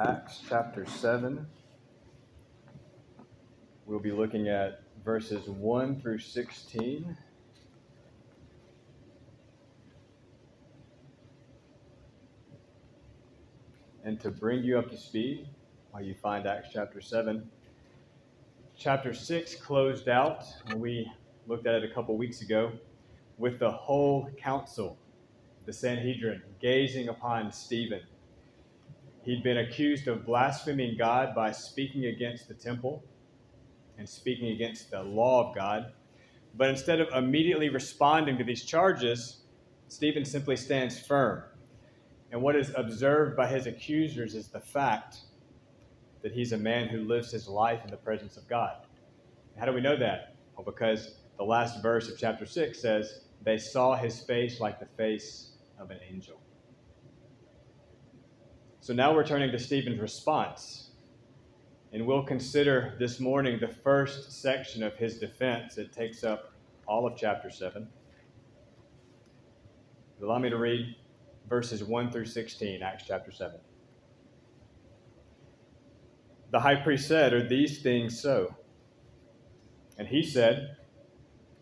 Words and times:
Acts 0.00 0.40
chapter 0.48 0.86
7. 0.86 1.44
We'll 3.84 3.98
be 3.98 4.12
looking 4.12 4.46
at 4.46 4.82
verses 5.04 5.48
1 5.48 6.00
through 6.00 6.20
16. 6.20 7.16
And 14.04 14.20
to 14.20 14.30
bring 14.30 14.62
you 14.62 14.78
up 14.78 14.88
to 14.90 14.96
speed 14.96 15.48
while 15.90 16.04
you 16.04 16.14
find 16.14 16.46
Acts 16.46 16.68
chapter 16.72 17.00
7, 17.00 17.50
chapter 18.76 19.12
6 19.12 19.56
closed 19.56 20.08
out 20.08 20.44
when 20.66 20.78
we 20.78 21.10
looked 21.48 21.66
at 21.66 21.74
it 21.74 21.90
a 21.90 21.92
couple 21.92 22.16
weeks 22.16 22.40
ago 22.40 22.70
with 23.36 23.58
the 23.58 23.70
whole 23.70 24.30
council, 24.38 24.96
the 25.66 25.72
Sanhedrin, 25.72 26.40
gazing 26.60 27.08
upon 27.08 27.50
Stephen. 27.50 28.02
He'd 29.28 29.42
been 29.42 29.58
accused 29.58 30.08
of 30.08 30.24
blaspheming 30.24 30.96
God 30.96 31.34
by 31.34 31.52
speaking 31.52 32.06
against 32.06 32.48
the 32.48 32.54
temple 32.54 33.04
and 33.98 34.08
speaking 34.08 34.52
against 34.52 34.90
the 34.90 35.02
law 35.02 35.46
of 35.46 35.54
God. 35.54 35.92
But 36.56 36.70
instead 36.70 36.98
of 36.98 37.08
immediately 37.12 37.68
responding 37.68 38.38
to 38.38 38.44
these 38.44 38.64
charges, 38.64 39.42
Stephen 39.88 40.24
simply 40.24 40.56
stands 40.56 40.98
firm. 40.98 41.42
And 42.32 42.40
what 42.40 42.56
is 42.56 42.72
observed 42.74 43.36
by 43.36 43.48
his 43.48 43.66
accusers 43.66 44.34
is 44.34 44.48
the 44.48 44.60
fact 44.60 45.18
that 46.22 46.32
he's 46.32 46.52
a 46.52 46.58
man 46.58 46.88
who 46.88 47.02
lives 47.02 47.30
his 47.30 47.46
life 47.46 47.84
in 47.84 47.90
the 47.90 47.98
presence 47.98 48.38
of 48.38 48.48
God. 48.48 48.78
How 49.58 49.66
do 49.66 49.74
we 49.74 49.82
know 49.82 49.98
that? 49.98 50.36
Well, 50.56 50.64
because 50.64 51.16
the 51.36 51.44
last 51.44 51.82
verse 51.82 52.08
of 52.10 52.18
chapter 52.18 52.46
6 52.46 52.80
says, 52.80 53.20
They 53.42 53.58
saw 53.58 53.94
his 53.94 54.22
face 54.22 54.58
like 54.58 54.80
the 54.80 54.88
face 54.96 55.50
of 55.78 55.90
an 55.90 55.98
angel. 56.10 56.40
So 58.88 58.94
now 58.94 59.14
we're 59.14 59.26
turning 59.26 59.52
to 59.52 59.58
Stephen's 59.58 60.00
response. 60.00 60.92
And 61.92 62.06
we'll 62.06 62.22
consider 62.22 62.96
this 62.98 63.20
morning 63.20 63.60
the 63.60 63.68
first 63.68 64.32
section 64.40 64.82
of 64.82 64.96
his 64.96 65.18
defense. 65.18 65.76
It 65.76 65.92
takes 65.92 66.24
up 66.24 66.54
all 66.86 67.06
of 67.06 67.14
chapter 67.14 67.50
7. 67.50 67.86
Allow 70.22 70.38
me 70.38 70.48
to 70.48 70.56
read 70.56 70.96
verses 71.50 71.84
1 71.84 72.10
through 72.10 72.24
16, 72.24 72.82
Acts 72.82 73.04
chapter 73.06 73.30
7. 73.30 73.60
The 76.50 76.60
high 76.60 76.76
priest 76.76 77.06
said, 77.06 77.34
Are 77.34 77.46
these 77.46 77.82
things 77.82 78.18
so? 78.18 78.54
And 79.98 80.08
he 80.08 80.22
said, 80.22 80.78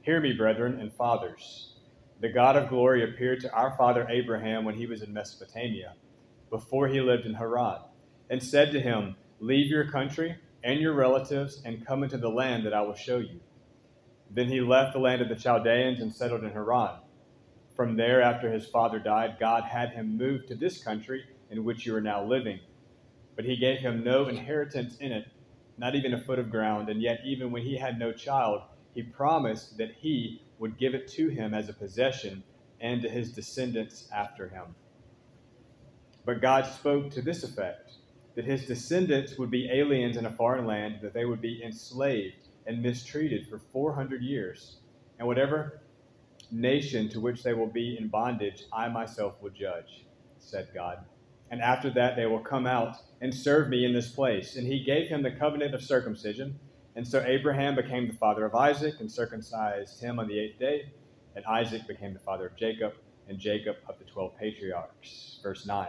Hear 0.03 0.21
me, 0.21 0.33
brethren 0.33 0.79
and 0.79 0.93
fathers. 0.93 1.73
The 2.21 2.29
God 2.29 2.55
of 2.55 2.69
glory 2.69 3.03
appeared 3.03 3.41
to 3.41 3.53
our 3.53 3.77
father 3.77 4.07
Abraham 4.09 4.65
when 4.65 4.77
he 4.77 4.87
was 4.87 5.03
in 5.03 5.13
Mesopotamia, 5.13 5.95
before 6.51 6.89
he 6.89 7.01
lived 7.01 7.27
in 7.27 7.35
Haran, 7.35 7.81
and 8.31 8.43
said 8.43 8.73
to 8.73 8.81
him, 8.81 9.17
Leave 9.41 9.67
your 9.67 9.91
country 9.91 10.37
and 10.65 10.81
your 10.81 10.95
relatives 10.95 11.63
and 11.65 11.87
come 11.87 12.03
into 12.03 12.19
the 12.19 12.29
land 12.29 12.67
that 12.67 12.75
I 12.75 12.83
will 12.83 12.95
show 12.95 13.19
you. 13.19 13.41
Then 14.31 14.49
he 14.49 14.61
left 14.61 14.93
the 14.93 14.99
land 14.99 15.23
of 15.23 15.29
the 15.29 15.37
Chaldeans 15.37 16.01
and 16.01 16.13
settled 16.13 16.43
in 16.43 16.51
Haran. 16.51 16.99
From 17.77 17.97
there, 17.97 18.23
after 18.23 18.51
his 18.51 18.67
father 18.67 18.99
died, 18.99 19.37
God 19.39 19.65
had 19.65 19.91
him 19.91 20.17
move 20.17 20.47
to 20.47 20.55
this 20.55 20.83
country 20.83 21.25
in 21.51 21.65
which 21.65 21.87
you 21.87 21.95
are 21.95 22.01
now 22.01 22.25
living. 22.25 22.59
But 23.37 23.45
he 23.45 23.57
gave 23.57 23.79
him 23.79 24.03
no 24.03 24.27
inheritance 24.27 24.97
in 24.97 25.13
it, 25.13 25.29
not 25.77 25.95
even 25.95 26.15
a 26.15 26.21
foot 26.21 26.39
of 26.39 26.51
ground, 26.51 26.89
and 26.89 27.03
yet, 27.03 27.21
even 27.25 27.51
when 27.53 27.63
he 27.63 27.77
had 27.77 27.99
no 27.99 28.13
child, 28.13 28.63
he 28.95 29.03
promised 29.03 29.77
that 29.77 29.93
he 29.99 30.43
would 30.59 30.79
give 30.79 30.95
it 30.95 31.07
to 31.09 31.29
him 31.29 31.53
as 31.53 31.69
a 31.69 31.75
possession 31.75 32.43
and 32.81 33.03
to 33.03 33.11
his 33.11 33.33
descendants 33.33 34.09
after 34.11 34.49
him. 34.49 34.75
But 36.27 36.41
God 36.41 36.67
spoke 36.67 37.13
to 37.13 37.23
this 37.23 37.45
effect 37.45 37.93
that 38.35 38.45
his 38.45 38.67
descendants 38.67 39.39
would 39.39 39.51
be 39.51 39.71
aliens 39.71 40.17
in 40.17 40.27
a 40.27 40.33
foreign 40.33 40.67
land, 40.67 40.99
that 41.03 41.15
they 41.15 41.25
would 41.25 41.41
be 41.41 41.63
enslaved 41.65 42.49
and 42.67 42.83
mistreated 42.83 43.47
for 43.49 43.61
400 43.73 44.23
years. 44.23 44.79
And 45.19 45.29
whatever 45.29 45.83
nation 46.51 47.09
to 47.11 47.21
which 47.21 47.45
they 47.45 47.55
will 47.55 47.69
be 47.69 47.97
in 47.97 48.09
bondage, 48.09 48.65
I 48.73 48.89
myself 48.89 49.41
will 49.41 49.51
judge, 49.51 50.05
said 50.39 50.69
God. 50.75 50.99
And 51.53 51.63
after 51.63 51.91
that, 51.91 52.17
they 52.17 52.27
will 52.27 52.41
come 52.41 52.67
out 52.67 52.97
and 53.21 53.33
serve 53.33 53.69
me 53.69 53.85
in 53.85 53.93
this 53.93 54.11
place. 54.11 54.57
And 54.57 54.67
he 54.67 54.83
gave 54.83 55.09
him 55.09 55.23
the 55.23 55.31
covenant 55.31 55.75
of 55.77 55.83
circumcision. 55.83 56.59
And 56.97 57.07
so 57.07 57.23
Abraham 57.25 57.77
became 57.77 58.09
the 58.09 58.15
father 58.15 58.45
of 58.45 58.55
Isaac 58.57 58.95
and 58.99 59.11
circumcised 59.11 60.03
him 60.03 60.19
on 60.19 60.27
the 60.27 60.41
eighth 60.41 60.59
day. 60.59 60.91
And 61.37 61.45
Isaac 61.45 61.87
became 61.87 62.15
the 62.15 62.21
father 62.21 62.47
of 62.47 62.57
Jacob, 62.57 62.95
and 63.29 63.39
Jacob 63.39 63.77
of 63.89 63.99
the 63.99 64.05
twelve 64.05 64.37
patriarchs. 64.37 65.39
Verse 65.43 65.67
9. 65.67 65.87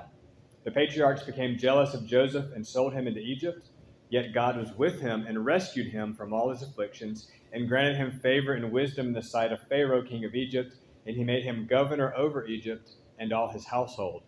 The 0.67 0.73
patriarchs 0.73 1.23
became 1.23 1.57
jealous 1.57 1.93
of 1.93 2.05
Joseph 2.05 2.51
and 2.53 2.67
sold 2.67 2.91
him 2.91 3.07
into 3.07 3.21
Egypt. 3.21 3.69
Yet 4.09 4.33
God 4.33 4.57
was 4.57 4.73
with 4.73 4.99
him 4.99 5.25
and 5.25 5.45
rescued 5.45 5.93
him 5.93 6.13
from 6.13 6.33
all 6.33 6.49
his 6.49 6.61
afflictions 6.61 7.31
and 7.53 7.69
granted 7.69 7.95
him 7.95 8.19
favor 8.19 8.51
and 8.51 8.69
wisdom 8.69 9.07
in 9.07 9.13
the 9.13 9.21
sight 9.21 9.53
of 9.53 9.61
Pharaoh, 9.69 10.03
king 10.03 10.25
of 10.25 10.35
Egypt, 10.35 10.73
and 11.05 11.15
he 11.15 11.23
made 11.23 11.43
him 11.45 11.67
governor 11.67 12.13
over 12.17 12.45
Egypt 12.47 12.89
and 13.17 13.31
all 13.31 13.49
his 13.49 13.65
household. 13.65 14.23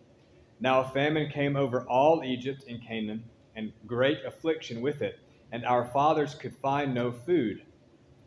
Now 0.58 0.80
a 0.80 0.88
famine 0.88 1.30
came 1.30 1.56
over 1.56 1.86
all 1.86 2.24
Egypt 2.24 2.64
and 2.66 2.82
Canaan, 2.82 3.22
and 3.54 3.74
great 3.86 4.24
affliction 4.24 4.80
with 4.80 5.02
it, 5.02 5.18
and 5.52 5.66
our 5.66 5.84
fathers 5.84 6.34
could 6.34 6.56
find 6.56 6.94
no 6.94 7.12
food. 7.12 7.66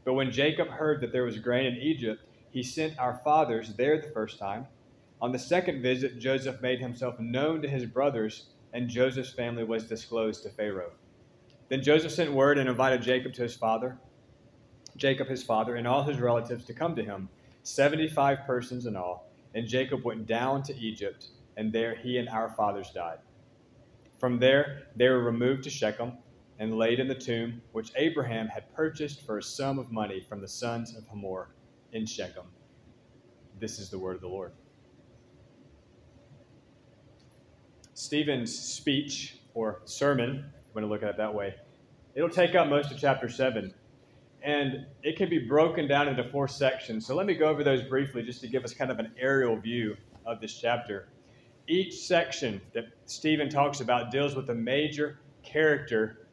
But 0.05 0.13
when 0.13 0.29
Jacob 0.29 0.67
heard 0.67 1.01
that 1.01 1.13
there 1.13 1.25
was 1.25 1.39
grain 1.39 1.65
in 1.65 1.81
Egypt, 1.81 2.21
he 2.51 2.61
sent 2.61 2.99
our 2.99 3.19
fathers 3.23 3.73
there 3.73 3.99
the 3.99 4.11
first 4.11 4.37
time. 4.37 4.67
On 5.23 5.31
the 5.31 5.39
second 5.39 5.81
visit, 5.81 6.19
Joseph 6.19 6.61
made 6.61 6.81
himself 6.81 7.17
known 7.17 7.61
to 7.61 7.69
his 7.69 7.85
brothers, 7.85 8.47
and 8.73 8.89
Joseph's 8.89 9.31
family 9.31 9.63
was 9.63 9.87
disclosed 9.87 10.43
to 10.43 10.49
Pharaoh. 10.49 10.91
Then 11.69 11.81
Joseph 11.81 12.11
sent 12.11 12.33
word 12.33 12.57
and 12.57 12.67
invited 12.67 13.01
Jacob 13.01 13.31
to 13.35 13.43
his 13.43 13.55
father. 13.55 13.97
Jacob 14.97 15.29
his 15.29 15.41
father 15.41 15.77
and 15.77 15.87
all 15.87 16.03
his 16.03 16.19
relatives 16.19 16.65
to 16.65 16.73
come 16.73 16.93
to 16.97 17.05
him, 17.05 17.29
75 17.63 18.39
persons 18.45 18.85
in 18.85 18.97
all. 18.97 19.31
And 19.55 19.65
Jacob 19.65 20.03
went 20.03 20.25
down 20.25 20.61
to 20.63 20.75
Egypt, 20.75 21.27
and 21.55 21.71
there 21.71 21.95
he 21.95 22.17
and 22.17 22.27
our 22.27 22.49
fathers 22.49 22.91
died. 22.93 23.19
From 24.19 24.39
there 24.39 24.87
they 24.97 25.07
were 25.07 25.23
removed 25.23 25.63
to 25.63 25.69
Shechem 25.69 26.17
and 26.59 26.77
laid 26.77 26.99
in 26.99 27.07
the 27.07 27.15
tomb 27.15 27.61
which 27.71 27.93
Abraham 27.95 28.49
had 28.49 28.75
purchased 28.75 29.25
for 29.25 29.37
a 29.37 29.43
sum 29.43 29.79
of 29.79 29.89
money 29.89 30.19
from 30.19 30.41
the 30.41 30.49
sons 30.49 30.93
of 30.97 31.07
Hamor 31.07 31.55
in 31.93 32.05
Shechem. 32.05 32.47
This 33.57 33.79
is 33.79 33.89
the 33.89 33.99
word 33.99 34.15
of 34.15 34.21
the 34.21 34.27
Lord. 34.27 34.51
Stephen's 38.03 38.53
speech 38.53 39.37
or 39.53 39.81
sermon, 39.85 40.29
if 40.29 40.35
you 40.35 40.81
want 40.81 40.85
to 40.85 40.87
look 40.87 41.03
at 41.03 41.09
it 41.09 41.17
that 41.17 41.33
way, 41.33 41.55
it'll 42.15 42.29
take 42.29 42.53
up 42.53 42.67
most 42.67 42.91
of 42.91 42.97
chapter 42.99 43.29
7 43.29 43.73
and 44.41 44.85
it 45.03 45.15
can 45.15 45.29
be 45.29 45.39
broken 45.39 45.87
down 45.87 46.09
into 46.09 46.23
four 46.25 46.49
sections. 46.49 47.07
So 47.07 47.15
let 47.15 47.25
me 47.25 47.33
go 47.33 47.45
over 47.45 47.63
those 47.63 47.81
briefly 47.83 48.21
just 48.21 48.41
to 48.41 48.47
give 48.49 48.65
us 48.65 48.73
kind 48.73 48.91
of 48.91 48.99
an 48.99 49.13
aerial 49.17 49.55
view 49.55 49.95
of 50.25 50.41
this 50.41 50.53
chapter. 50.53 51.07
Each 51.65 51.93
section 51.93 52.59
that 52.73 52.87
Stephen 53.05 53.47
talks 53.47 53.79
about 53.79 54.11
deals 54.11 54.35
with 54.35 54.49
a 54.49 54.55
major 54.55 55.19
character 55.41 56.27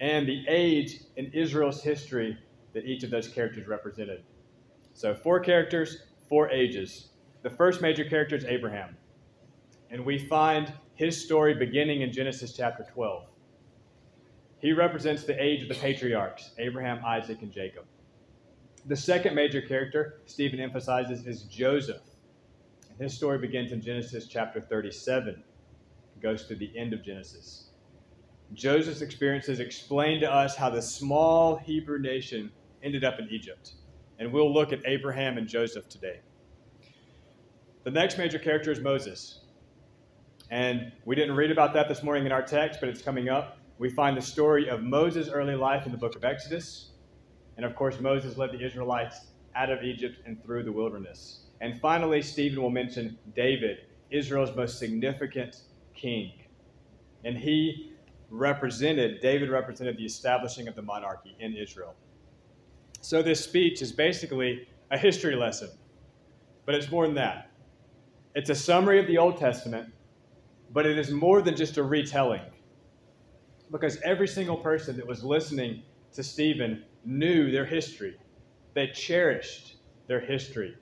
and 0.00 0.26
the 0.26 0.44
age 0.48 1.00
in 1.16 1.26
Israel's 1.26 1.80
history 1.80 2.36
that 2.72 2.84
each 2.86 3.04
of 3.04 3.10
those 3.10 3.28
characters 3.28 3.68
represented. 3.68 4.24
So, 4.94 5.14
four 5.14 5.38
characters, 5.38 6.02
four 6.28 6.50
ages. 6.50 7.10
The 7.42 7.50
first 7.50 7.80
major 7.80 8.04
character 8.04 8.34
is 8.34 8.44
Abraham. 8.44 8.96
And 9.90 10.04
we 10.04 10.18
find 10.18 10.72
his 10.94 11.22
story 11.22 11.54
beginning 11.54 12.02
in 12.02 12.12
Genesis 12.12 12.52
chapter 12.52 12.84
12. 12.92 13.24
He 14.60 14.72
represents 14.72 15.24
the 15.24 15.40
age 15.42 15.62
of 15.62 15.68
the 15.68 15.74
patriarchs 15.74 16.50
Abraham, 16.58 17.04
Isaac, 17.04 17.42
and 17.42 17.52
Jacob. 17.52 17.84
The 18.86 18.96
second 18.96 19.34
major 19.34 19.62
character 19.62 20.20
Stephen 20.26 20.60
emphasizes 20.60 21.26
is 21.26 21.42
Joseph. 21.44 22.02
His 22.98 23.14
story 23.14 23.38
begins 23.38 23.70
in 23.72 23.80
Genesis 23.80 24.26
chapter 24.26 24.60
37, 24.60 25.42
goes 26.20 26.46
to 26.46 26.56
the 26.56 26.76
end 26.76 26.92
of 26.92 27.04
Genesis. 27.04 27.68
Joseph's 28.54 29.02
experiences 29.02 29.60
explain 29.60 30.20
to 30.20 30.32
us 30.32 30.56
how 30.56 30.70
the 30.70 30.82
small 30.82 31.56
Hebrew 31.56 31.98
nation 31.98 32.50
ended 32.82 33.04
up 33.04 33.18
in 33.18 33.28
Egypt. 33.30 33.72
And 34.18 34.32
we'll 34.32 34.52
look 34.52 34.72
at 34.72 34.80
Abraham 34.84 35.38
and 35.38 35.46
Joseph 35.46 35.88
today. 35.88 36.20
The 37.84 37.90
next 37.90 38.18
major 38.18 38.38
character 38.38 38.72
is 38.72 38.80
Moses. 38.80 39.40
And 40.50 40.92
we 41.04 41.14
didn't 41.14 41.36
read 41.36 41.50
about 41.50 41.74
that 41.74 41.88
this 41.88 42.02
morning 42.02 42.26
in 42.26 42.32
our 42.32 42.42
text, 42.42 42.80
but 42.80 42.88
it's 42.88 43.02
coming 43.02 43.28
up 43.28 43.58
we 43.78 43.88
find 43.88 44.16
the 44.16 44.22
story 44.22 44.68
of 44.68 44.82
Moses' 44.82 45.28
early 45.28 45.54
life 45.54 45.86
in 45.86 45.92
the 45.92 45.98
book 45.98 46.16
of 46.16 46.24
Exodus. 46.24 46.90
And 47.56 47.64
of 47.64 47.76
course, 47.76 48.00
Moses 48.00 48.36
led 48.36 48.50
the 48.50 48.64
Israelites 48.64 49.28
out 49.54 49.70
of 49.70 49.82
Egypt 49.84 50.18
and 50.26 50.42
through 50.42 50.64
the 50.64 50.72
wilderness. 50.72 51.44
And 51.60 51.80
finally, 51.80 52.20
Stephen 52.20 52.60
will 52.60 52.70
mention 52.70 53.16
David, 53.34 53.78
Israel's 54.10 54.54
most 54.56 54.78
significant 54.78 55.62
king. 55.94 56.32
And 57.24 57.36
he 57.36 57.92
represented, 58.30 59.20
David 59.20 59.48
represented 59.48 59.96
the 59.96 60.04
establishing 60.04 60.66
of 60.68 60.74
the 60.74 60.82
monarchy 60.82 61.36
in 61.38 61.56
Israel. 61.56 61.94
So 63.00 63.22
this 63.22 63.42
speech 63.42 63.80
is 63.80 63.92
basically 63.92 64.68
a 64.90 64.98
history 64.98 65.36
lesson, 65.36 65.70
but 66.66 66.74
it's 66.74 66.90
more 66.90 67.06
than 67.06 67.14
that. 67.14 67.50
It's 68.34 68.50
a 68.50 68.54
summary 68.54 69.00
of 69.00 69.06
the 69.06 69.18
Old 69.18 69.38
Testament, 69.38 69.92
but 70.72 70.86
it 70.86 70.98
is 70.98 71.10
more 71.10 71.42
than 71.42 71.56
just 71.56 71.76
a 71.78 71.82
retelling. 71.82 72.42
because 73.70 73.98
every 74.02 74.28
single 74.28 74.56
person 74.56 74.96
that 74.96 75.06
was 75.06 75.24
listening 75.24 75.82
to 76.12 76.22
Stephen 76.22 76.84
knew 77.04 77.50
their 77.50 77.66
history. 77.66 78.16
They 78.74 78.88
cherished 78.88 79.76
their 80.08 80.20
history. 80.20 80.76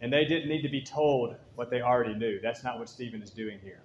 And 0.00 0.12
they 0.12 0.24
didn't 0.24 0.48
need 0.48 0.62
to 0.62 0.68
be 0.68 0.82
told 0.82 1.36
what 1.56 1.70
they 1.70 1.82
already 1.82 2.14
knew. 2.14 2.40
That's 2.42 2.64
not 2.64 2.78
what 2.78 2.88
Stephen 2.88 3.22
is 3.22 3.30
doing 3.30 3.58
here. 3.62 3.82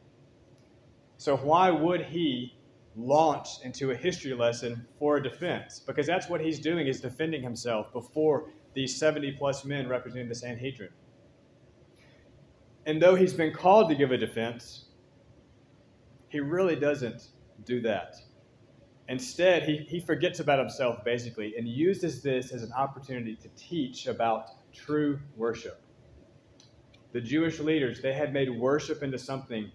So, 1.18 1.38
why 1.38 1.72
would 1.72 2.02
he 2.04 2.58
launch 2.96 3.50
into 3.64 3.92
a 3.92 3.96
history 3.96 4.34
lesson 4.34 4.86
for 5.00 5.18
a 5.18 5.24
defense? 5.24 5.80
Because 5.80 6.08
that's 6.08 6.30
what 6.30 6.42
he's 6.42 6.60
doing, 6.60 6.88
is 6.88 7.02
defending 7.02 7.44
himself 7.44 7.94
before 7.94 8.50
these 8.74 8.98
70 9.00 9.34
plus 9.34 9.66
men 9.66 9.88
representing 9.90 10.30
the 10.30 10.36
Sanhedrin. 10.36 10.92
And 12.86 13.02
though 13.02 13.16
he's 13.16 13.34
been 13.34 13.54
called 13.54 13.90
to 13.90 13.96
give 13.96 14.12
a 14.12 14.18
defense, 14.18 14.86
he 16.30 16.40
really 16.40 16.76
doesn't 16.76 17.30
do 17.66 17.82
that. 17.82 18.16
Instead, 19.08 19.64
he, 19.64 19.78
he 19.78 20.00
forgets 20.00 20.40
about 20.40 20.60
himself, 20.60 21.04
basically, 21.04 21.56
and 21.58 21.68
uses 21.68 22.22
this 22.22 22.52
as 22.52 22.62
an 22.62 22.72
opportunity 22.74 23.36
to 23.36 23.50
teach 23.58 24.06
about 24.06 24.52
true 24.72 25.20
worship. 25.36 25.82
The 27.12 27.22
Jewish 27.22 27.60
leaders, 27.60 28.02
they 28.02 28.14
had 28.14 28.32
made 28.32 28.50
worship 28.52 29.02
into 29.02 29.18
something 29.18 29.72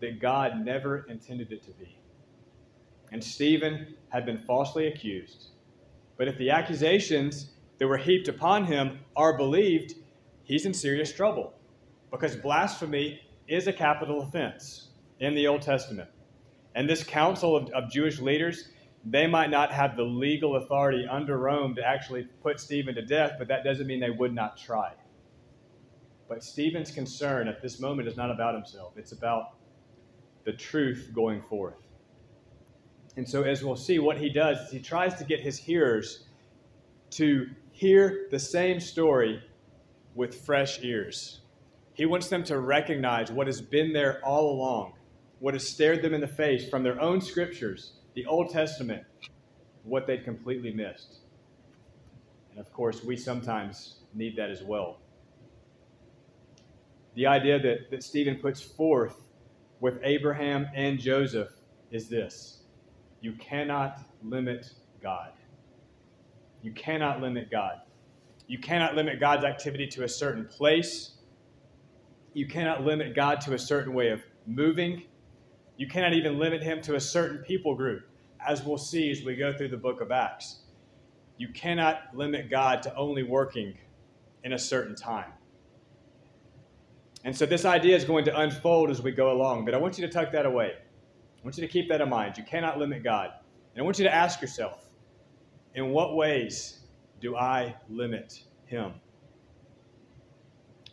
that 0.00 0.20
God 0.20 0.64
never 0.64 1.06
intended 1.08 1.52
it 1.52 1.62
to 1.62 1.70
be. 1.72 1.96
And 3.12 3.22
Stephen 3.22 3.94
had 4.08 4.26
been 4.26 4.38
falsely 4.38 4.88
accused. 4.88 5.50
But 6.16 6.26
if 6.26 6.36
the 6.38 6.50
accusations 6.50 7.52
that 7.78 7.86
were 7.86 7.98
heaped 7.98 8.26
upon 8.26 8.64
him 8.64 8.98
are 9.14 9.36
believed, 9.36 9.94
he's 10.42 10.66
in 10.66 10.74
serious 10.74 11.12
trouble 11.12 11.54
because 12.10 12.34
blasphemy 12.34 13.20
is 13.46 13.68
a 13.68 13.72
capital 13.72 14.22
offense 14.22 14.88
in 15.22 15.36
the 15.36 15.46
Old 15.46 15.62
Testament. 15.62 16.10
And 16.74 16.90
this 16.90 17.04
council 17.04 17.56
of, 17.56 17.70
of 17.70 17.90
Jewish 17.90 18.20
leaders, 18.20 18.68
they 19.04 19.26
might 19.26 19.50
not 19.50 19.70
have 19.70 19.96
the 19.96 20.02
legal 20.02 20.56
authority 20.56 21.06
under 21.08 21.38
Rome 21.38 21.76
to 21.76 21.86
actually 21.86 22.24
put 22.42 22.58
Stephen 22.58 22.94
to 22.96 23.02
death, 23.02 23.36
but 23.38 23.46
that 23.48 23.62
doesn't 23.62 23.86
mean 23.86 24.00
they 24.00 24.10
would 24.10 24.34
not 24.34 24.56
try. 24.56 24.92
But 26.28 26.42
Stephen's 26.42 26.90
concern 26.90 27.46
at 27.46 27.62
this 27.62 27.78
moment 27.78 28.08
is 28.08 28.16
not 28.16 28.30
about 28.32 28.54
himself, 28.54 28.94
it's 28.96 29.12
about 29.12 29.54
the 30.44 30.52
truth 30.52 31.10
going 31.14 31.40
forth. 31.42 31.76
And 33.16 33.28
so, 33.28 33.42
as 33.42 33.62
we'll 33.62 33.76
see, 33.76 34.00
what 34.00 34.18
he 34.18 34.28
does 34.28 34.58
is 34.58 34.70
he 34.72 34.80
tries 34.80 35.14
to 35.16 35.24
get 35.24 35.38
his 35.38 35.56
hearers 35.56 36.24
to 37.10 37.46
hear 37.70 38.26
the 38.30 38.38
same 38.38 38.80
story 38.80 39.40
with 40.16 40.34
fresh 40.34 40.82
ears. 40.82 41.42
He 41.94 42.06
wants 42.06 42.28
them 42.28 42.42
to 42.44 42.58
recognize 42.58 43.30
what 43.30 43.46
has 43.46 43.60
been 43.60 43.92
there 43.92 44.20
all 44.24 44.50
along 44.50 44.94
what 45.42 45.54
has 45.54 45.66
stared 45.66 46.02
them 46.02 46.14
in 46.14 46.20
the 46.20 46.28
face 46.28 46.70
from 46.70 46.84
their 46.84 47.00
own 47.00 47.20
scriptures, 47.20 47.94
the 48.14 48.24
Old 48.26 48.50
Testament, 48.50 49.02
what 49.82 50.06
they'd 50.06 50.22
completely 50.22 50.72
missed. 50.72 51.16
And 52.52 52.60
of 52.60 52.72
course, 52.72 53.02
we 53.02 53.16
sometimes 53.16 53.96
need 54.14 54.36
that 54.36 54.50
as 54.50 54.62
well. 54.62 54.98
The 57.16 57.26
idea 57.26 57.58
that, 57.58 57.90
that 57.90 58.04
Stephen 58.04 58.36
puts 58.36 58.62
forth 58.62 59.16
with 59.80 59.98
Abraham 60.04 60.68
and 60.76 61.00
Joseph 61.00 61.50
is 61.90 62.08
this 62.08 62.62
you 63.20 63.32
cannot 63.32 63.98
limit 64.22 64.70
God. 65.02 65.32
You 66.62 66.70
cannot 66.70 67.20
limit 67.20 67.50
God. 67.50 67.80
You 68.46 68.60
cannot 68.60 68.94
limit 68.94 69.18
God's 69.18 69.44
activity 69.44 69.88
to 69.88 70.04
a 70.04 70.08
certain 70.08 70.44
place. 70.44 71.16
You 72.32 72.46
cannot 72.46 72.84
limit 72.84 73.16
God 73.16 73.40
to 73.40 73.54
a 73.54 73.58
certain 73.58 73.92
way 73.92 74.10
of 74.10 74.22
moving. 74.46 75.02
You 75.82 75.88
cannot 75.88 76.12
even 76.12 76.38
limit 76.38 76.62
him 76.62 76.80
to 76.82 76.94
a 76.94 77.00
certain 77.00 77.38
people 77.38 77.74
group, 77.74 78.04
as 78.46 78.62
we'll 78.64 78.78
see 78.78 79.10
as 79.10 79.24
we 79.24 79.34
go 79.34 79.52
through 79.52 79.70
the 79.70 79.76
book 79.76 80.00
of 80.00 80.12
Acts. 80.12 80.60
You 81.38 81.48
cannot 81.48 82.02
limit 82.14 82.48
God 82.48 82.84
to 82.84 82.94
only 82.94 83.24
working 83.24 83.76
in 84.44 84.52
a 84.52 84.58
certain 84.60 84.94
time. 84.94 85.32
And 87.24 87.36
so 87.36 87.46
this 87.46 87.64
idea 87.64 87.96
is 87.96 88.04
going 88.04 88.24
to 88.26 88.38
unfold 88.38 88.90
as 88.90 89.02
we 89.02 89.10
go 89.10 89.32
along, 89.32 89.64
but 89.64 89.74
I 89.74 89.78
want 89.78 89.98
you 89.98 90.06
to 90.06 90.12
tuck 90.12 90.30
that 90.30 90.46
away. 90.46 90.70
I 90.76 91.42
want 91.42 91.58
you 91.58 91.66
to 91.66 91.72
keep 91.72 91.88
that 91.88 92.00
in 92.00 92.08
mind. 92.08 92.38
You 92.38 92.44
cannot 92.44 92.78
limit 92.78 93.02
God. 93.02 93.30
And 93.74 93.82
I 93.82 93.84
want 93.84 93.98
you 93.98 94.04
to 94.04 94.14
ask 94.14 94.40
yourself 94.40 94.88
in 95.74 95.88
what 95.88 96.14
ways 96.14 96.78
do 97.20 97.34
I 97.34 97.74
limit 97.90 98.40
Him? 98.66 98.92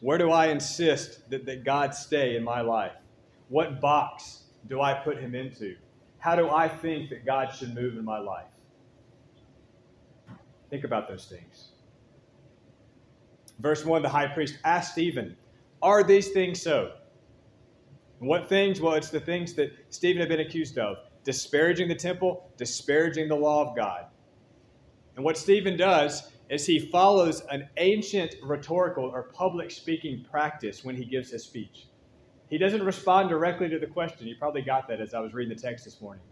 Where 0.02 0.18
do 0.18 0.32
I 0.32 0.48
insist 0.48 1.30
that, 1.30 1.46
that 1.46 1.64
God 1.64 1.94
stay 1.94 2.36
in 2.36 2.44
my 2.44 2.62
life? 2.62 2.94
What 3.50 3.80
box 3.80 4.39
do 4.68 4.82
I 4.82 4.94
put 4.94 5.18
him 5.18 5.36
into? 5.36 5.76
How 6.20 6.36
do 6.36 6.50
I 6.50 6.68
think 6.68 7.10
that 7.10 7.26
God 7.26 7.54
should 7.54 7.74
move 7.74 7.98
in 7.98 8.04
my 8.04 8.20
life? 8.20 8.48
Think 10.70 10.84
about 10.84 11.08
those 11.08 11.26
things. 11.26 11.70
Verse 13.60 13.84
1 13.84 14.02
the 14.02 14.10
high 14.10 14.28
priest 14.28 14.58
asked 14.64 14.94
Stephen, 14.94 15.36
Are 15.82 16.04
these 16.04 16.30
things 16.30 16.62
so? 16.62 16.94
What 18.20 18.50
things? 18.50 18.82
Well, 18.82 18.96
it's 18.96 19.10
the 19.10 19.20
things 19.20 19.54
that 19.54 19.72
Stephen 19.90 20.20
had 20.20 20.30
been 20.30 20.42
accused 20.42 20.78
of 20.78 20.98
disparaging 21.24 21.88
the 21.88 21.96
temple, 21.96 22.52
disparaging 22.58 23.28
the 23.28 23.36
law 23.36 23.70
of 23.70 23.76
God. 23.76 24.06
And 25.16 25.24
what 25.24 25.38
Stephen 25.38 25.78
does 25.78 26.32
is 26.50 26.66
he 26.66 26.80
follows 26.80 27.42
an 27.52 27.70
ancient 27.78 28.36
rhetorical 28.42 29.06
or 29.06 29.24
public 29.24 29.70
speaking 29.72 30.26
practice 30.30 30.84
when 30.84 30.96
he 30.96 31.06
gives 31.06 31.30
his 31.30 31.44
speech. 31.44 31.89
He 32.50 32.58
doesn't 32.58 32.84
respond 32.84 33.30
directly 33.30 33.70
to 33.70 33.78
the 33.78 33.86
question. 33.86 34.28
You 34.28 34.36
probably 34.38 34.64
got 34.64 34.88
that 34.88 35.00
as 35.00 35.14
I 35.14 35.20
was 35.20 35.34
reading 35.34 35.56
the 35.56 35.62
text 35.62 35.86
this 35.86 36.02
morning. 36.02 36.24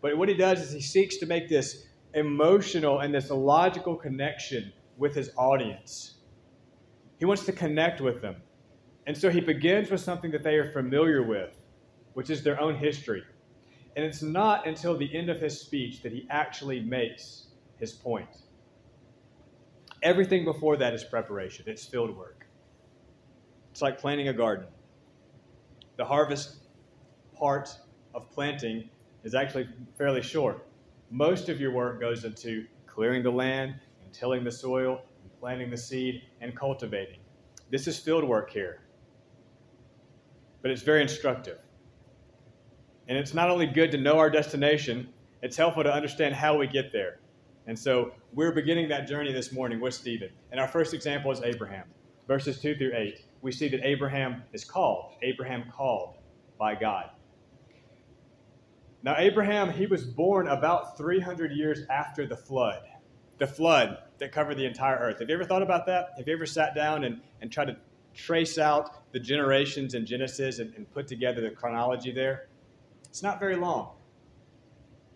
But 0.00 0.16
what 0.18 0.28
he 0.28 0.34
does 0.34 0.60
is 0.60 0.72
he 0.72 0.80
seeks 0.80 1.18
to 1.18 1.26
make 1.26 1.48
this 1.48 1.86
emotional 2.14 3.00
and 3.00 3.14
this 3.14 3.30
logical 3.30 3.94
connection 3.94 4.72
with 4.98 5.14
his 5.14 5.30
audience. 5.36 6.14
He 7.18 7.24
wants 7.24 7.44
to 7.46 7.52
connect 7.52 8.00
with 8.00 8.20
them. 8.20 8.36
And 9.06 9.16
so 9.16 9.30
he 9.30 9.40
begins 9.40 9.90
with 9.90 10.00
something 10.00 10.32
that 10.32 10.42
they 10.42 10.56
are 10.56 10.72
familiar 10.72 11.22
with, 11.22 11.56
which 12.14 12.30
is 12.30 12.42
their 12.42 12.60
own 12.60 12.74
history. 12.74 13.22
And 13.94 14.04
it's 14.04 14.22
not 14.22 14.66
until 14.66 14.96
the 14.96 15.14
end 15.14 15.30
of 15.30 15.40
his 15.40 15.60
speech 15.60 16.02
that 16.02 16.12
he 16.12 16.26
actually 16.30 16.80
makes 16.80 17.46
his 17.78 17.92
point. 17.92 18.28
Everything 20.02 20.44
before 20.44 20.76
that 20.78 20.94
is 20.94 21.04
preparation, 21.04 21.66
it's 21.68 21.86
field 21.86 22.16
work. 22.16 22.46
It's 23.70 23.82
like 23.82 23.98
planting 23.98 24.28
a 24.28 24.32
garden 24.32 24.66
the 26.02 26.08
harvest 26.08 26.56
part 27.32 27.78
of 28.12 28.28
planting 28.28 28.90
is 29.22 29.36
actually 29.36 29.68
fairly 29.96 30.20
short. 30.20 30.66
Most 31.12 31.48
of 31.48 31.60
your 31.60 31.70
work 31.70 32.00
goes 32.00 32.24
into 32.24 32.66
clearing 32.88 33.22
the 33.22 33.30
land 33.30 33.76
and 34.02 34.12
tilling 34.12 34.42
the 34.42 34.50
soil 34.50 35.00
and 35.22 35.30
planting 35.38 35.70
the 35.70 35.76
seed 35.76 36.22
and 36.40 36.56
cultivating. 36.56 37.20
This 37.70 37.86
is 37.86 38.00
field 38.00 38.24
work 38.24 38.50
here, 38.50 38.80
but 40.60 40.72
it's 40.72 40.82
very 40.82 41.02
instructive. 41.02 41.58
And 43.06 43.16
it's 43.16 43.32
not 43.32 43.48
only 43.48 43.66
good 43.68 43.92
to 43.92 43.96
know 43.96 44.18
our 44.18 44.28
destination, 44.28 45.08
it's 45.40 45.56
helpful 45.56 45.84
to 45.84 45.94
understand 45.94 46.34
how 46.34 46.58
we 46.58 46.66
get 46.66 46.90
there. 46.90 47.20
And 47.68 47.78
so 47.78 48.10
we're 48.32 48.50
beginning 48.50 48.88
that 48.88 49.06
journey 49.06 49.32
this 49.32 49.52
morning 49.52 49.78
with 49.78 49.94
Stephen. 49.94 50.30
And 50.50 50.58
our 50.58 50.66
first 50.66 50.94
example 50.94 51.30
is 51.30 51.40
Abraham, 51.42 51.84
verses 52.26 52.60
2 52.60 52.74
through 52.74 52.90
8 52.92 53.24
we 53.42 53.52
see 53.52 53.68
that 53.68 53.84
Abraham 53.84 54.42
is 54.52 54.64
called. 54.64 55.14
Abraham 55.20 55.64
called 55.70 56.16
by 56.58 56.74
God. 56.76 57.10
Now, 59.02 59.16
Abraham, 59.18 59.70
he 59.70 59.86
was 59.86 60.04
born 60.04 60.46
about 60.46 60.96
300 60.96 61.50
years 61.50 61.80
after 61.90 62.24
the 62.24 62.36
flood, 62.36 62.82
the 63.38 63.46
flood 63.48 63.98
that 64.18 64.30
covered 64.30 64.56
the 64.56 64.64
entire 64.64 64.96
earth. 64.96 65.18
Have 65.18 65.28
you 65.28 65.34
ever 65.34 65.44
thought 65.44 65.62
about 65.62 65.86
that? 65.86 66.10
Have 66.16 66.28
you 66.28 66.34
ever 66.34 66.46
sat 66.46 66.76
down 66.76 67.02
and, 67.02 67.20
and 67.40 67.50
tried 67.50 67.64
to 67.64 67.76
trace 68.14 68.58
out 68.58 69.10
the 69.12 69.18
generations 69.18 69.94
in 69.94 70.06
Genesis 70.06 70.60
and, 70.60 70.72
and 70.76 70.88
put 70.92 71.08
together 71.08 71.40
the 71.40 71.50
chronology 71.50 72.12
there? 72.12 72.46
It's 73.06 73.24
not 73.24 73.40
very 73.40 73.56
long 73.56 73.96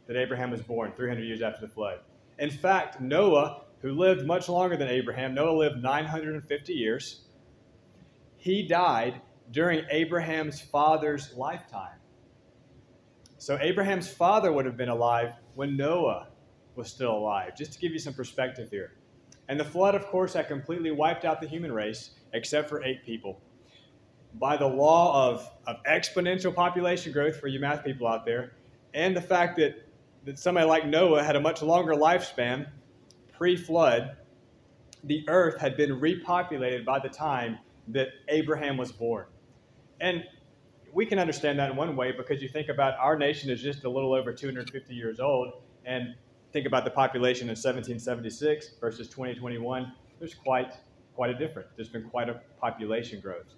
that 0.09 0.17
Abraham 0.17 0.51
was 0.51 0.63
born, 0.63 0.93
300 0.97 1.23
years 1.23 1.43
after 1.43 1.61
the 1.61 1.73
flood. 1.73 2.01
In 2.41 2.51
fact, 2.51 3.01
Noah, 3.01 3.63
who 3.83 3.93
lived 3.93 4.27
much 4.27 4.49
longer 4.49 4.77
than 4.77 4.89
Abraham, 4.89 5.33
Noah 5.33 5.57
lived 5.57 5.81
950 5.81 6.73
years 6.73 7.26
he 8.47 8.63
died 8.63 9.21
during 9.51 9.85
Abraham's 9.91 10.61
father's 10.61 11.35
lifetime. 11.37 11.99
So 13.39 13.59
Abraham's 13.61 14.09
father 14.09 14.53
would 14.53 14.65
have 14.67 14.77
been 14.77 14.89
alive 14.89 15.31
when 15.57 15.77
Noah 15.77 16.29
was 16.77 16.89
still 16.89 17.13
alive, 17.13 17.57
just 17.57 17.73
to 17.73 17.79
give 17.81 17.91
you 17.91 17.99
some 17.99 18.15
perspective 18.15 18.71
here. 18.71 18.93
And 19.49 19.59
the 19.59 19.65
flood, 19.65 19.97
of 19.97 20.07
course, 20.07 20.33
had 20.35 20.47
completely 20.47 20.93
wiped 20.93 21.25
out 21.25 21.41
the 21.41 21.49
human 21.49 21.73
race, 21.73 22.11
except 22.35 22.69
for 22.69 22.85
eight 22.85 23.05
people. 23.05 23.41
By 24.35 24.57
the 24.57 24.69
law 24.69 25.29
of, 25.29 25.51
of 25.67 25.83
exponential 25.83 26.55
population 26.55 27.13
growth 27.13 27.41
for 27.41 27.49
you 27.49 27.59
math 27.59 27.85
people 27.85 28.07
out 28.07 28.25
there, 28.25 28.53
and 28.95 29.17
the 29.17 29.23
fact 29.23 29.57
that, 29.57 29.89
that 30.25 30.39
somebody 30.39 30.67
like 30.67 30.87
Noah 30.87 31.25
had 31.25 31.35
a 31.35 31.41
much 31.41 31.63
longer 31.63 31.95
lifespan 31.95 32.69
pre 33.33 33.57
flood, 33.57 34.17
the 35.03 35.25
earth 35.29 35.59
had 35.61 35.77
been 35.77 36.01
repopulated 36.01 36.85
by 36.85 37.01
the 37.01 37.09
time 37.09 37.59
that 37.89 38.09
Abraham 38.29 38.77
was 38.77 38.93
born. 38.93 39.27
And 40.01 40.25
we 40.93 41.07
can 41.07 41.19
understand 41.19 41.59
that 41.59 41.71
in 41.71 41.77
one 41.77 41.95
way 41.97 42.13
because 42.13 42.43
you 42.43 42.49
think 42.49 42.69
about 42.69 42.99
our 42.99 43.19
nation 43.19 43.51
is 43.51 43.63
just 43.63 43.85
a 43.85 43.89
little 43.89 44.15
over 44.15 44.33
250 44.33 44.95
years 44.95 45.21
old, 45.21 45.53
and 45.85 46.15
think 46.53 46.67
about 46.67 46.85
the 46.85 46.91
population 46.91 47.45
in 47.45 47.51
1776 47.51 48.71
versus 48.81 49.09
2021. 49.09 49.93
There's 50.19 50.35
quite 50.35 50.73
quite 51.15 51.31
a 51.31 51.35
difference. 51.35 51.71
There's 51.77 51.89
been 51.89 52.09
quite 52.09 52.29
a 52.29 52.41
population 52.61 53.21
growth. 53.21 53.55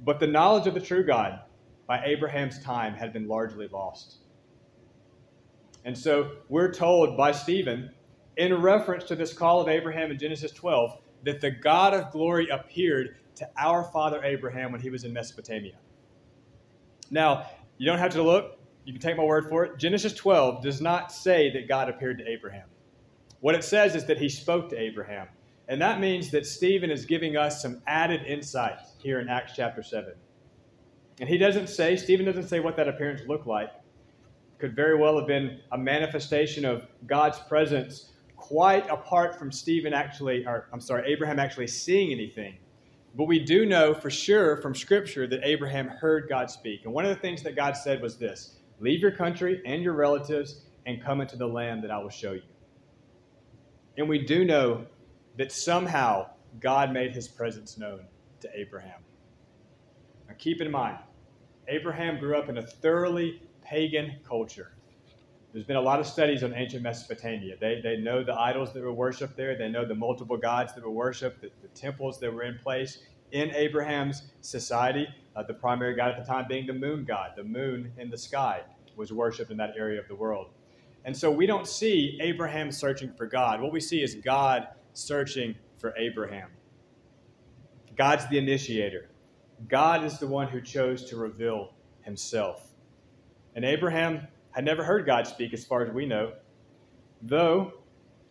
But 0.00 0.20
the 0.20 0.26
knowledge 0.26 0.66
of 0.66 0.74
the 0.74 0.80
true 0.80 1.04
God 1.04 1.40
by 1.86 2.02
Abraham's 2.04 2.62
time 2.62 2.94
had 2.94 3.12
been 3.12 3.28
largely 3.28 3.68
lost. 3.68 4.16
And 5.84 5.96
so 5.96 6.32
we're 6.48 6.72
told 6.72 7.16
by 7.16 7.32
Stephen, 7.32 7.90
in 8.36 8.54
reference 8.60 9.04
to 9.04 9.16
this 9.16 9.32
call 9.32 9.60
of 9.60 9.68
Abraham 9.68 10.10
in 10.10 10.18
Genesis 10.18 10.50
12, 10.52 10.98
that 11.26 11.40
the 11.40 11.50
God 11.50 11.92
of 11.92 12.10
glory 12.12 12.48
appeared 12.48 13.16
to 13.36 13.48
our 13.58 13.84
father 13.84 14.22
Abraham 14.24 14.72
when 14.72 14.80
he 14.80 14.90
was 14.90 15.04
in 15.04 15.12
Mesopotamia. 15.12 15.74
Now, 17.10 17.46
you 17.78 17.86
don't 17.86 17.98
have 17.98 18.12
to 18.12 18.22
look, 18.22 18.58
you 18.84 18.92
can 18.92 19.02
take 19.02 19.16
my 19.16 19.24
word 19.24 19.48
for 19.48 19.64
it. 19.64 19.78
Genesis 19.78 20.14
12 20.14 20.62
does 20.62 20.80
not 20.80 21.12
say 21.12 21.52
that 21.52 21.68
God 21.68 21.88
appeared 21.88 22.18
to 22.18 22.28
Abraham. 22.28 22.68
What 23.40 23.54
it 23.54 23.64
says 23.64 23.94
is 23.94 24.06
that 24.06 24.18
he 24.18 24.28
spoke 24.28 24.70
to 24.70 24.80
Abraham. 24.80 25.28
And 25.68 25.80
that 25.82 26.00
means 26.00 26.30
that 26.30 26.46
Stephen 26.46 26.90
is 26.90 27.04
giving 27.04 27.36
us 27.36 27.60
some 27.60 27.82
added 27.86 28.22
insight 28.22 28.78
here 28.98 29.20
in 29.20 29.28
Acts 29.28 29.52
chapter 29.56 29.82
7. 29.82 30.12
And 31.18 31.28
he 31.28 31.38
doesn't 31.38 31.68
say, 31.68 31.96
Stephen 31.96 32.24
doesn't 32.24 32.48
say 32.48 32.60
what 32.60 32.76
that 32.76 32.88
appearance 32.88 33.22
looked 33.26 33.46
like. 33.46 33.70
Could 34.58 34.76
very 34.76 34.96
well 34.96 35.18
have 35.18 35.26
been 35.26 35.60
a 35.72 35.78
manifestation 35.78 36.64
of 36.64 36.86
God's 37.06 37.38
presence 37.40 38.12
quite 38.46 38.88
apart 38.88 39.36
from 39.36 39.50
Stephen 39.50 39.92
actually, 39.92 40.46
or 40.46 40.68
I'm 40.72 40.80
sorry, 40.80 41.10
Abraham 41.12 41.40
actually 41.40 41.66
seeing 41.66 42.12
anything. 42.12 42.56
But 43.16 43.24
we 43.24 43.40
do 43.40 43.66
know 43.66 43.92
for 43.92 44.08
sure 44.08 44.58
from 44.58 44.72
Scripture 44.72 45.26
that 45.26 45.40
Abraham 45.42 45.88
heard 45.88 46.28
God 46.28 46.48
speak. 46.48 46.84
And 46.84 46.92
one 46.92 47.04
of 47.04 47.08
the 47.08 47.20
things 47.20 47.42
that 47.42 47.56
God 47.56 47.76
said 47.76 48.00
was 48.00 48.16
this 48.16 48.58
Leave 48.78 49.00
your 49.00 49.10
country 49.10 49.60
and 49.66 49.82
your 49.82 49.94
relatives 49.94 50.62
and 50.86 51.02
come 51.02 51.20
into 51.20 51.36
the 51.36 51.46
land 51.46 51.82
that 51.82 51.90
I 51.90 51.98
will 51.98 52.08
show 52.08 52.32
you. 52.34 52.42
And 53.98 54.08
we 54.08 54.24
do 54.24 54.44
know 54.44 54.86
that 55.38 55.50
somehow 55.50 56.28
God 56.60 56.92
made 56.92 57.12
his 57.12 57.26
presence 57.26 57.76
known 57.76 58.06
to 58.42 58.48
Abraham. 58.54 59.00
Now 60.28 60.34
keep 60.38 60.60
in 60.60 60.70
mind, 60.70 60.98
Abraham 61.66 62.20
grew 62.20 62.36
up 62.38 62.48
in 62.48 62.58
a 62.58 62.62
thoroughly 62.66 63.42
pagan 63.60 64.20
culture. 64.24 64.76
There's 65.56 65.64
been 65.64 65.76
a 65.76 65.80
lot 65.80 66.00
of 66.00 66.06
studies 66.06 66.44
on 66.44 66.52
ancient 66.52 66.82
Mesopotamia. 66.82 67.56
They, 67.58 67.80
they 67.82 67.96
know 67.96 68.22
the 68.22 68.34
idols 68.34 68.74
that 68.74 68.82
were 68.82 68.92
worshipped 68.92 69.38
there, 69.38 69.56
they 69.56 69.70
know 69.70 69.86
the 69.86 69.94
multiple 69.94 70.36
gods 70.36 70.74
that 70.74 70.84
were 70.84 70.90
worshipped, 70.90 71.40
the, 71.40 71.50
the 71.62 71.68
temples 71.68 72.20
that 72.20 72.30
were 72.30 72.42
in 72.42 72.58
place 72.58 72.98
in 73.32 73.50
Abraham's 73.52 74.24
society. 74.42 75.08
Uh, 75.34 75.44
the 75.44 75.54
primary 75.54 75.96
god 75.96 76.10
at 76.10 76.18
the 76.18 76.30
time 76.30 76.44
being 76.46 76.66
the 76.66 76.74
moon 76.74 77.06
god. 77.06 77.30
The 77.38 77.42
moon 77.42 77.90
in 77.96 78.10
the 78.10 78.18
sky 78.18 78.64
was 78.96 79.14
worshipped 79.14 79.50
in 79.50 79.56
that 79.56 79.72
area 79.78 79.98
of 79.98 80.06
the 80.08 80.14
world. 80.14 80.48
And 81.06 81.16
so 81.16 81.30
we 81.30 81.46
don't 81.46 81.66
see 81.66 82.18
Abraham 82.20 82.70
searching 82.70 83.10
for 83.16 83.24
God. 83.24 83.62
What 83.62 83.72
we 83.72 83.80
see 83.80 84.02
is 84.02 84.14
God 84.14 84.68
searching 84.92 85.54
for 85.78 85.94
Abraham. 85.96 86.50
God's 87.96 88.28
the 88.28 88.36
initiator. 88.36 89.08
God 89.68 90.04
is 90.04 90.18
the 90.18 90.26
one 90.26 90.48
who 90.48 90.60
chose 90.60 91.08
to 91.08 91.16
reveal 91.16 91.72
himself. 92.02 92.74
And 93.54 93.64
Abraham 93.64 94.28
had 94.56 94.64
never 94.64 94.82
heard 94.82 95.04
God 95.04 95.26
speak, 95.26 95.52
as 95.52 95.64
far 95.64 95.84
as 95.84 95.92
we 95.92 96.06
know, 96.06 96.32
though 97.20 97.74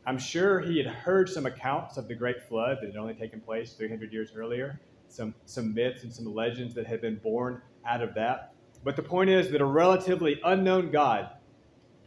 I'm 0.07 0.17
sure 0.17 0.59
he 0.59 0.77
had 0.77 0.87
heard 0.87 1.29
some 1.29 1.45
accounts 1.45 1.97
of 1.97 2.07
the 2.07 2.15
great 2.15 2.41
flood 2.41 2.79
that 2.81 2.87
had 2.87 2.97
only 2.97 3.13
taken 3.13 3.39
place 3.39 3.73
300 3.73 4.11
years 4.11 4.31
earlier, 4.35 4.81
some, 5.07 5.35
some 5.45 5.73
myths 5.73 6.03
and 6.03 6.11
some 6.11 6.25
legends 6.33 6.73
that 6.73 6.87
had 6.87 6.99
been 6.99 7.17
born 7.17 7.61
out 7.85 8.01
of 8.01 8.15
that. 8.15 8.55
But 8.83 8.95
the 8.95 9.03
point 9.03 9.29
is 9.29 9.51
that 9.51 9.61
a 9.61 9.65
relatively 9.65 10.41
unknown 10.43 10.89
God 10.89 11.29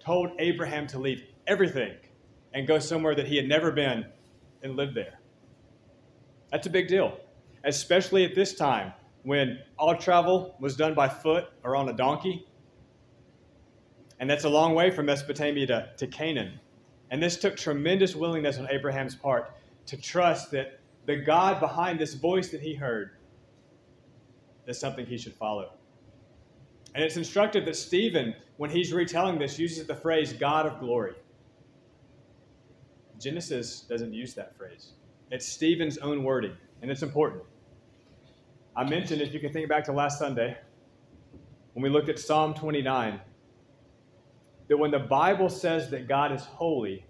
told 0.01 0.33
Abraham 0.41 0.89
to 0.89 0.99
leave 0.99 1.23
everything 1.47 1.95
and 2.55 2.67
go 2.67 2.81
somewhere 2.81 3.15
that 3.15 3.29
he 3.29 3.37
had 3.37 3.47
never 3.47 3.71
been 3.71 4.05
and 4.65 4.75
live 4.75 4.95
there. 4.95 5.21
That's 6.51 6.67
a 6.67 6.71
big 6.71 6.89
deal, 6.89 7.19
especially 7.63 8.25
at 8.25 8.35
this 8.35 8.55
time 8.55 8.93
when 9.23 9.61
all 9.79 9.95
travel 9.97 10.57
was 10.59 10.77
done 10.77 10.95
by 10.95 11.09
foot 11.09 11.47
or 11.63 11.77
on 11.77 11.89
a 11.89 11.93
donkey. 11.93 12.48
And 14.21 14.29
that's 14.29 14.45
a 14.45 14.49
long 14.49 14.75
way 14.75 14.91
from 14.91 15.07
Mesopotamia 15.07 15.67
to, 15.67 15.89
to 15.97 16.07
Canaan. 16.07 16.59
And 17.11 17.23
this 17.23 17.37
took 17.37 17.57
tremendous 17.57 18.15
willingness 18.15 18.59
on 18.59 18.69
Abraham's 18.71 19.15
part 19.15 19.53
to 19.87 19.97
trust 19.97 20.51
that 20.51 20.81
the 21.07 21.17
God 21.17 21.61
behind 21.61 21.99
this 21.99 22.15
voice 22.15 22.51
that 22.51 22.61
he 22.61 22.75
heard 22.75 23.13
is 24.67 24.79
something 24.79 25.07
he 25.07 25.17
should 25.17 25.35
follow. 25.35 25.73
And 26.95 27.05
it's 27.05 27.17
instructive 27.17 27.65
that 27.65 27.77
Stephen, 27.77 28.35
when 28.57 28.71
he's 28.71 28.93
retelling 28.93 29.39
this, 29.39 29.59
uses 29.59 29.87
the 29.87 29.95
phrase 29.95 30.33
God 30.33 30.67
of 30.67 30.81
glory. 30.81 31.15
Genesis 33.19 33.81
doesn't 33.81 34.13
use 34.13 34.35
that 34.35 34.55
phrase. 34.55 34.93
It's 35.31 35.47
Stephen's 35.47 35.99
own 35.99 36.25
wording, 36.25 36.57
and 36.83 36.91
it's 36.91 37.03
important. 37.03 37.43
I 38.77 38.85
mentioned, 38.85 39.21
if 39.21 39.35
you 39.35 39.41
can 39.41 39.53
think 39.53 39.69
back 39.69 39.85
to 39.85 39.93
last 39.93 40.19
Sunday, 40.19 40.57
when 41.73 41.83
we 41.83 41.89
looked 41.89 42.09
at 42.09 42.19
Psalm 42.19 42.55
29, 42.55 43.21
that 44.69 44.77
when 44.77 44.91
the 44.91 44.99
Bible 44.99 45.49
says 45.49 45.91
that 45.91 46.09
God 46.09 46.33
is 46.33 46.45
holy, 46.45 47.05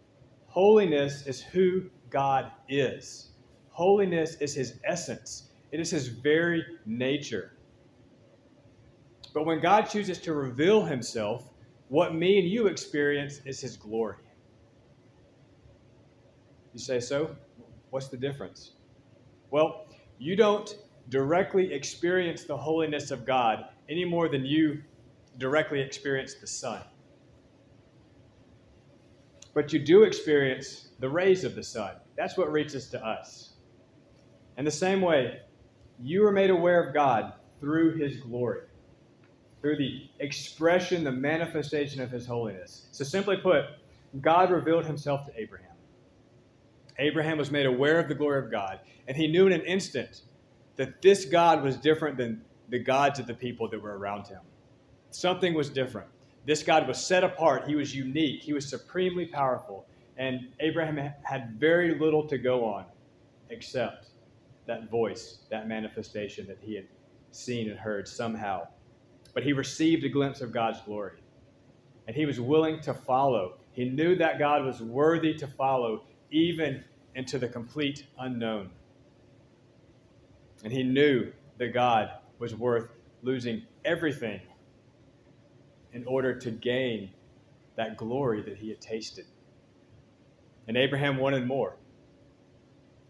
holiness 0.47 1.27
is 1.27 1.41
who 1.41 1.91
God 2.11 2.51
is. 2.69 3.31
Holiness 3.71 4.37
is 4.37 4.55
his 4.55 4.81
essence, 4.85 5.51
it 5.71 5.81
is 5.81 5.91
his 5.91 6.09
very 6.09 6.65
nature. 6.87 7.53
But 9.35 9.45
when 9.45 9.61
God 9.61 9.83
chooses 9.83 10.19
to 10.21 10.33
reveal 10.33 10.85
himself, 10.85 11.51
what 11.89 12.15
me 12.15 12.39
and 12.39 12.49
you 12.49 12.67
experience 12.67 13.41
is 13.45 13.61
his 13.61 13.77
glory. 13.77 14.17
You 16.73 16.81
say, 16.81 17.01
so? 17.01 17.37
What's 17.91 18.09
the 18.09 18.17
difference? 18.17 18.73
Well, 19.51 19.87
you 20.19 20.37
don't 20.37 20.77
directly 21.09 21.73
experience 21.73 22.45
the 22.45 22.57
holiness 22.57 23.11
of 23.11 23.25
God 23.25 23.67
any 23.89 24.05
more 24.05 24.29
than 24.29 24.45
you 24.45 24.83
directly 25.39 25.81
experience 25.81 26.35
the 26.35 26.47
sun. 26.47 26.83
But 29.59 29.73
you 29.73 29.81
do 29.81 30.05
experience 30.05 30.87
the 31.01 31.09
rays 31.09 31.43
of 31.43 31.57
the 31.57 31.65
sun. 31.65 31.97
That's 32.17 32.39
what 32.39 32.53
reaches 32.53 32.91
to 32.91 33.05
us. 33.05 33.55
In 34.57 34.65
the 34.65 34.71
same 34.71 35.01
way, 35.01 35.41
you 35.99 36.25
are 36.25 36.31
made 36.31 36.51
aware 36.51 36.81
of 36.81 36.95
God 36.95 37.33
through 37.59 37.97
his 37.97 38.19
glory, 38.19 38.61
through 39.61 39.79
the 39.79 40.09
expression, 40.21 41.03
the 41.03 41.11
manifestation 41.11 42.01
of 42.01 42.09
his 42.09 42.25
holiness. 42.25 42.87
So, 42.93 43.03
simply 43.03 43.39
put, 43.39 43.65
God 44.21 44.53
revealed 44.53 44.85
himself 44.85 45.27
to 45.27 45.33
Abraham. 45.37 45.75
Abraham 47.01 47.37
was 47.37 47.51
made 47.51 47.67
aware 47.67 47.99
of 47.99 48.07
the 48.07 48.15
glory 48.15 48.39
of 48.39 48.53
God, 48.53 48.79
and 49.09 49.17
he 49.17 49.27
knew 49.27 49.49
in 49.49 49.53
an 49.53 49.63
instant 49.63 50.23
that 50.77 51.03
this 51.03 51.25
God 51.25 51.65
was 51.65 51.77
different 51.77 52.17
than 52.17 52.43
the 52.69 52.79
gods 52.79 53.19
of 53.19 53.27
the 53.27 53.35
people 53.35 53.69
that 53.71 53.83
were 53.83 53.99
around 53.99 54.29
him. 54.29 54.43
Something 55.11 55.53
was 55.53 55.69
different. 55.69 56.11
This 56.49 56.63
God 56.63 56.89
was 56.89 56.97
set 56.97 57.25
apart, 57.25 57.69
he 57.69 57.77
was 57.77 57.95
unique, 57.95 58.41
he 58.41 58.55
was 58.55 58.67
supremely 58.67 59.27
powerful, 59.27 59.87
and 60.17 60.49
Abraham 60.61 61.13
had 61.23 61.51
very 61.61 61.95
little 61.95 62.27
to 62.27 62.39
go 62.39 62.65
on 62.65 62.87
except 63.51 64.07
that 64.65 64.91
voice, 64.91 65.41
that 65.51 65.69
manifestation 65.69 66.47
that 66.47 66.57
he 66.59 66.75
had 66.75 66.87
seen 67.33 67.69
and 67.69 67.79
heard 67.79 68.09
somehow. 68.09 68.67
But 69.35 69.43
he 69.43 69.53
received 69.53 70.05
a 70.05 70.09
glimpse 70.09 70.41
of 70.41 70.51
God's 70.51 70.81
glory, 70.81 71.19
and 72.07 72.17
he 72.17 72.25
was 72.25 72.41
willing 72.41 72.81
to 72.81 72.95
follow. 72.95 73.59
He 73.73 73.85
knew 73.85 74.17
that 74.17 74.39
God 74.39 74.65
was 74.65 74.81
worthy 74.81 75.35
to 75.35 75.47
follow, 75.47 76.05
even 76.31 76.83
into 77.15 77.39
the 77.39 77.49
complete 77.49 78.07
unknown. 78.19 78.71
And 80.65 80.73
he 80.73 80.83
knew 80.83 81.31
that 81.59 81.75
God 81.75 82.09
was 82.39 82.55
worth 82.55 82.89
losing 83.23 83.67
everything 83.85 84.41
in 86.01 86.07
order 86.07 86.35
to 86.39 86.51
gain 86.51 87.11
that 87.77 87.97
glory 87.97 88.43
that 88.43 88.57
he 88.57 88.69
had 88.69 88.81
tasted. 88.81 89.27
And 90.67 90.77
Abraham 90.77 91.17
wanted 91.19 91.47
more. 91.47 91.77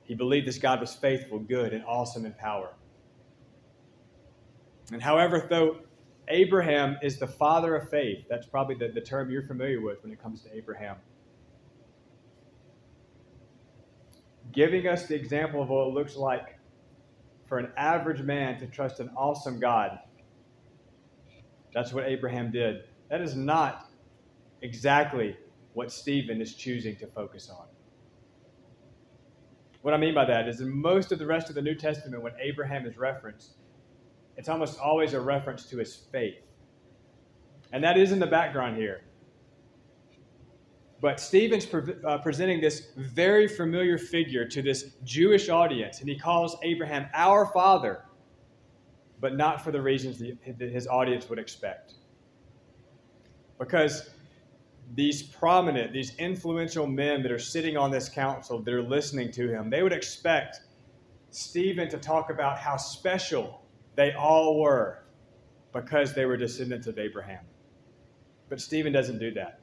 He 0.04 0.14
believed 0.14 0.46
this 0.46 0.58
God 0.58 0.80
was 0.80 0.94
faithful, 0.94 1.38
good, 1.38 1.72
and 1.72 1.84
awesome 1.84 2.24
in 2.24 2.32
power. 2.32 2.74
And 4.92 5.02
however, 5.02 5.46
though 5.48 5.78
Abraham 6.28 6.96
is 7.02 7.18
the 7.18 7.26
father 7.26 7.76
of 7.76 7.90
faith, 7.90 8.24
that's 8.28 8.46
probably 8.46 8.74
the, 8.74 8.88
the 8.88 9.00
term 9.00 9.30
you're 9.30 9.46
familiar 9.46 9.80
with 9.80 10.02
when 10.02 10.12
it 10.12 10.22
comes 10.22 10.42
to 10.42 10.56
Abraham. 10.56 10.96
giving 14.52 14.86
us 14.86 15.06
the 15.06 15.14
example 15.14 15.62
of 15.62 15.68
what 15.68 15.88
it 15.88 15.94
looks 15.94 16.16
like 16.16 16.58
for 17.46 17.58
an 17.58 17.70
average 17.76 18.22
man 18.22 18.58
to 18.58 18.66
trust 18.66 19.00
an 19.00 19.10
awesome 19.16 19.60
God. 19.60 19.98
That's 21.74 21.92
what 21.92 22.04
Abraham 22.06 22.50
did. 22.50 22.84
That 23.10 23.20
is 23.20 23.34
not 23.34 23.90
exactly 24.62 25.36
what 25.74 25.92
Stephen 25.92 26.40
is 26.40 26.54
choosing 26.54 26.96
to 26.96 27.06
focus 27.06 27.50
on. 27.50 27.66
What 29.82 29.94
I 29.94 29.96
mean 29.96 30.14
by 30.14 30.24
that 30.24 30.48
is 30.48 30.60
in 30.60 30.70
most 30.70 31.12
of 31.12 31.18
the 31.18 31.26
rest 31.26 31.48
of 31.48 31.54
the 31.54 31.62
New 31.62 31.74
Testament, 31.74 32.22
when 32.22 32.32
Abraham 32.40 32.86
is 32.86 32.96
referenced, 32.98 33.52
it's 34.36 34.48
almost 34.48 34.78
always 34.80 35.14
a 35.14 35.20
reference 35.20 35.66
to 35.66 35.78
his 35.78 35.94
faith. 35.94 36.42
And 37.72 37.84
that 37.84 37.96
is 37.96 38.12
in 38.12 38.18
the 38.18 38.26
background 38.26 38.76
here. 38.76 39.02
But 41.00 41.20
Stephen's 41.20 41.64
pre- 41.64 41.94
uh, 42.04 42.18
presenting 42.18 42.60
this 42.60 42.88
very 42.96 43.46
familiar 43.46 43.98
figure 43.98 44.44
to 44.48 44.62
this 44.62 44.94
Jewish 45.04 45.48
audience, 45.48 46.00
and 46.00 46.08
he 46.08 46.18
calls 46.18 46.56
Abraham 46.62 47.06
our 47.14 47.46
father, 47.46 48.04
but 49.20 49.36
not 49.36 49.62
for 49.62 49.72
the 49.72 49.80
reasons 49.80 50.18
that 50.18 50.70
his 50.70 50.86
audience 50.86 51.28
would 51.28 51.38
expect. 51.38 51.94
Because 53.58 54.10
these 54.94 55.22
prominent, 55.22 55.92
these 55.92 56.16
influential 56.16 56.86
men 56.86 57.22
that 57.22 57.32
are 57.32 57.38
sitting 57.38 57.76
on 57.76 57.90
this 57.90 58.08
council, 58.08 58.60
that 58.60 58.72
are 58.72 58.82
listening 58.82 59.30
to 59.32 59.48
him, 59.48 59.70
they 59.70 59.82
would 59.82 59.92
expect 59.92 60.60
Stephen 61.30 61.88
to 61.88 61.98
talk 61.98 62.30
about 62.30 62.58
how 62.58 62.76
special 62.76 63.62
they 63.96 64.12
all 64.12 64.60
were 64.60 65.04
because 65.72 66.14
they 66.14 66.24
were 66.24 66.36
descendants 66.36 66.86
of 66.86 66.98
Abraham. 66.98 67.44
But 68.48 68.60
Stephen 68.60 68.92
doesn't 68.92 69.18
do 69.18 69.32
that. 69.32 69.60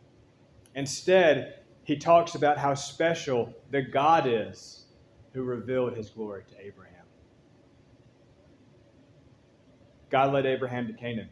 Instead, 0.75 1.61
he 1.83 1.95
talks 1.95 2.35
about 2.35 2.57
how 2.57 2.73
special 2.73 3.53
the 3.71 3.81
God 3.81 4.25
is 4.27 4.85
who 5.33 5.43
revealed 5.43 5.95
his 5.95 6.09
glory 6.09 6.43
to 6.49 6.65
Abraham. 6.65 6.94
God 10.15 10.31
led 10.31 10.45
Abraham 10.45 10.87
to 10.87 10.93
Canaan. 10.93 11.27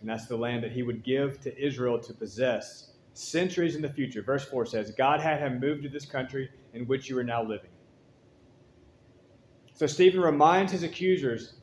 And 0.00 0.08
that's 0.08 0.24
the 0.28 0.36
land 0.38 0.64
that 0.64 0.72
he 0.72 0.82
would 0.82 1.04
give 1.04 1.38
to 1.42 1.54
Israel 1.62 1.98
to 1.98 2.14
possess 2.14 2.92
centuries 3.12 3.76
in 3.76 3.82
the 3.82 3.90
future. 3.90 4.22
Verse 4.22 4.46
4 4.46 4.64
says, 4.64 4.90
God 4.92 5.20
had 5.20 5.40
him 5.40 5.60
move 5.60 5.82
to 5.82 5.90
this 5.90 6.06
country 6.06 6.48
in 6.72 6.86
which 6.86 7.10
you 7.10 7.18
are 7.18 7.22
now 7.22 7.42
living. 7.42 7.68
So 9.74 9.86
Stephen 9.86 10.22
reminds 10.22 10.72
his 10.72 10.84
accusers 10.84 11.56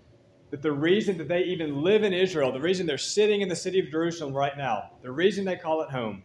that 0.51 0.61
the 0.61 0.71
reason 0.71 1.17
that 1.17 1.29
they 1.29 1.41
even 1.45 1.81
live 1.81 2.03
in 2.03 2.13
Israel, 2.13 2.51
the 2.51 2.61
reason 2.61 2.85
they're 2.85 2.99
sitting 2.99 3.41
in 3.41 3.49
the 3.49 3.55
city 3.55 3.79
of 3.79 3.89
Jerusalem 3.89 4.35
right 4.35 4.55
now, 4.55 4.91
the 5.01 5.11
reason 5.11 5.45
they 5.45 5.55
call 5.55 5.81
it 5.81 5.89
home, 5.89 6.21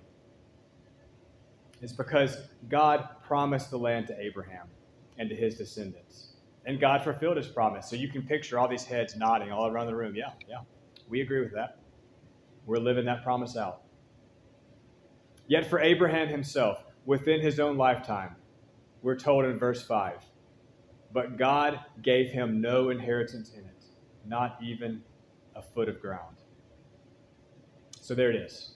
is 1.80 1.94
because 1.94 2.36
God 2.68 3.08
promised 3.22 3.70
the 3.70 3.78
land 3.78 4.06
to 4.08 4.20
Abraham 4.20 4.66
and 5.16 5.30
to 5.30 5.34
his 5.34 5.56
descendants. 5.56 6.29
And 6.66 6.78
God 6.78 7.02
fulfilled 7.02 7.36
his 7.36 7.46
promise. 7.46 7.88
So 7.88 7.96
you 7.96 8.08
can 8.08 8.22
picture 8.22 8.58
all 8.58 8.68
these 8.68 8.84
heads 8.84 9.16
nodding 9.16 9.50
all 9.50 9.66
around 9.66 9.86
the 9.86 9.96
room. 9.96 10.14
Yeah, 10.14 10.32
yeah, 10.48 10.58
we 11.08 11.20
agree 11.20 11.40
with 11.40 11.52
that. 11.54 11.78
We're 12.66 12.78
living 12.78 13.06
that 13.06 13.22
promise 13.22 13.56
out. 13.56 13.82
Yet 15.46 15.68
for 15.68 15.80
Abraham 15.80 16.28
himself, 16.28 16.84
within 17.06 17.40
his 17.40 17.58
own 17.58 17.76
lifetime, 17.76 18.36
we're 19.02 19.16
told 19.16 19.46
in 19.46 19.58
verse 19.58 19.82
5 19.82 20.24
but 21.12 21.36
God 21.36 21.80
gave 22.02 22.30
him 22.30 22.60
no 22.60 22.90
inheritance 22.90 23.52
in 23.52 23.64
it, 23.64 23.84
not 24.26 24.58
even 24.62 25.02
a 25.56 25.62
foot 25.62 25.88
of 25.88 26.00
ground. 26.00 26.36
So 28.00 28.14
there 28.14 28.30
it 28.30 28.36
is. 28.36 28.74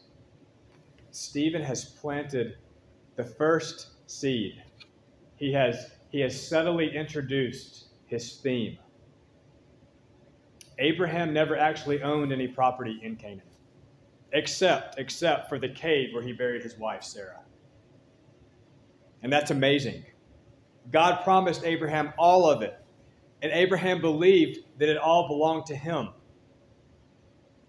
Stephen 1.11 1.63
has 1.63 1.85
planted 1.85 2.57
the 3.17 3.25
first 3.25 3.89
seed. 4.07 4.63
He 5.37 5.53
has, 5.53 5.93
he 6.15 6.21
has 6.21 6.41
subtly 6.41 6.95
introduced 6.95 7.87
his 8.07 8.35
theme. 8.35 8.79
Abraham 10.79 11.33
never 11.33 11.57
actually 11.57 12.05
owned 12.05 12.33
any 12.33 12.47
property 12.47 13.01
in 13.03 13.17
Canaan, 13.17 13.43
except, 14.33 14.97
except 14.97 15.49
for 15.49 15.59
the 15.59 15.69
cave 15.69 16.11
where 16.15 16.23
he 16.23 16.33
buried 16.33 16.63
his 16.63 16.79
wife, 16.79 17.03
Sarah. 17.03 17.41
And 19.25 19.33
that's 19.33 19.51
amazing. 19.51 20.05
God 20.93 21.25
promised 21.25 21.65
Abraham 21.65 22.13
all 22.17 22.49
of 22.49 22.63
it. 22.63 22.79
And 23.43 23.51
Abraham 23.51 24.01
believed 24.01 24.61
that 24.79 24.89
it 24.89 24.97
all 24.97 25.27
belonged 25.27 25.67
to 25.67 25.75
him. 25.75 26.11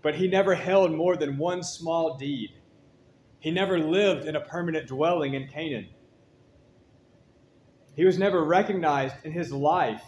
But 0.03 0.13
he 0.13 0.27
never 0.27 0.53
held 0.53 0.91
more 0.91 1.17
than 1.17 1.39
one 1.39 1.63
small 1.63 2.15
deed. 2.15 2.51
He 3.39 3.49
never 3.49 3.79
lived 3.79 4.27
in 4.27 4.35
a 4.35 4.41
permanent 4.41 4.85
dwelling 4.85 5.33
in 5.33 5.47
Canaan. 5.47 5.87
He 7.95 8.05
was 8.05 8.17
never 8.17 8.43
recognized 8.43 9.15
in 9.23 9.31
his 9.31 9.51
life 9.51 10.03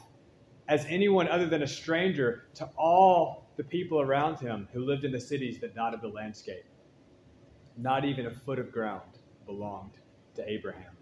as 0.67 0.85
anyone 0.89 1.27
other 1.27 1.47
than 1.47 1.63
a 1.63 1.67
stranger 1.67 2.45
to 2.55 2.69
all 2.77 3.49
the 3.55 3.63
people 3.63 4.01
around 4.01 4.39
him 4.39 4.67
who 4.73 4.85
lived 4.85 5.05
in 5.05 5.11
the 5.11 5.19
cities 5.19 5.59
that 5.61 5.73
dotted 5.73 6.01
the 6.01 6.09
landscape. 6.09 6.65
Not 7.77 8.05
even 8.05 8.25
a 8.25 8.31
foot 8.31 8.59
of 8.59 8.71
ground 8.71 9.19
belonged 9.45 9.93
to 10.35 10.49
Abraham 10.49 10.97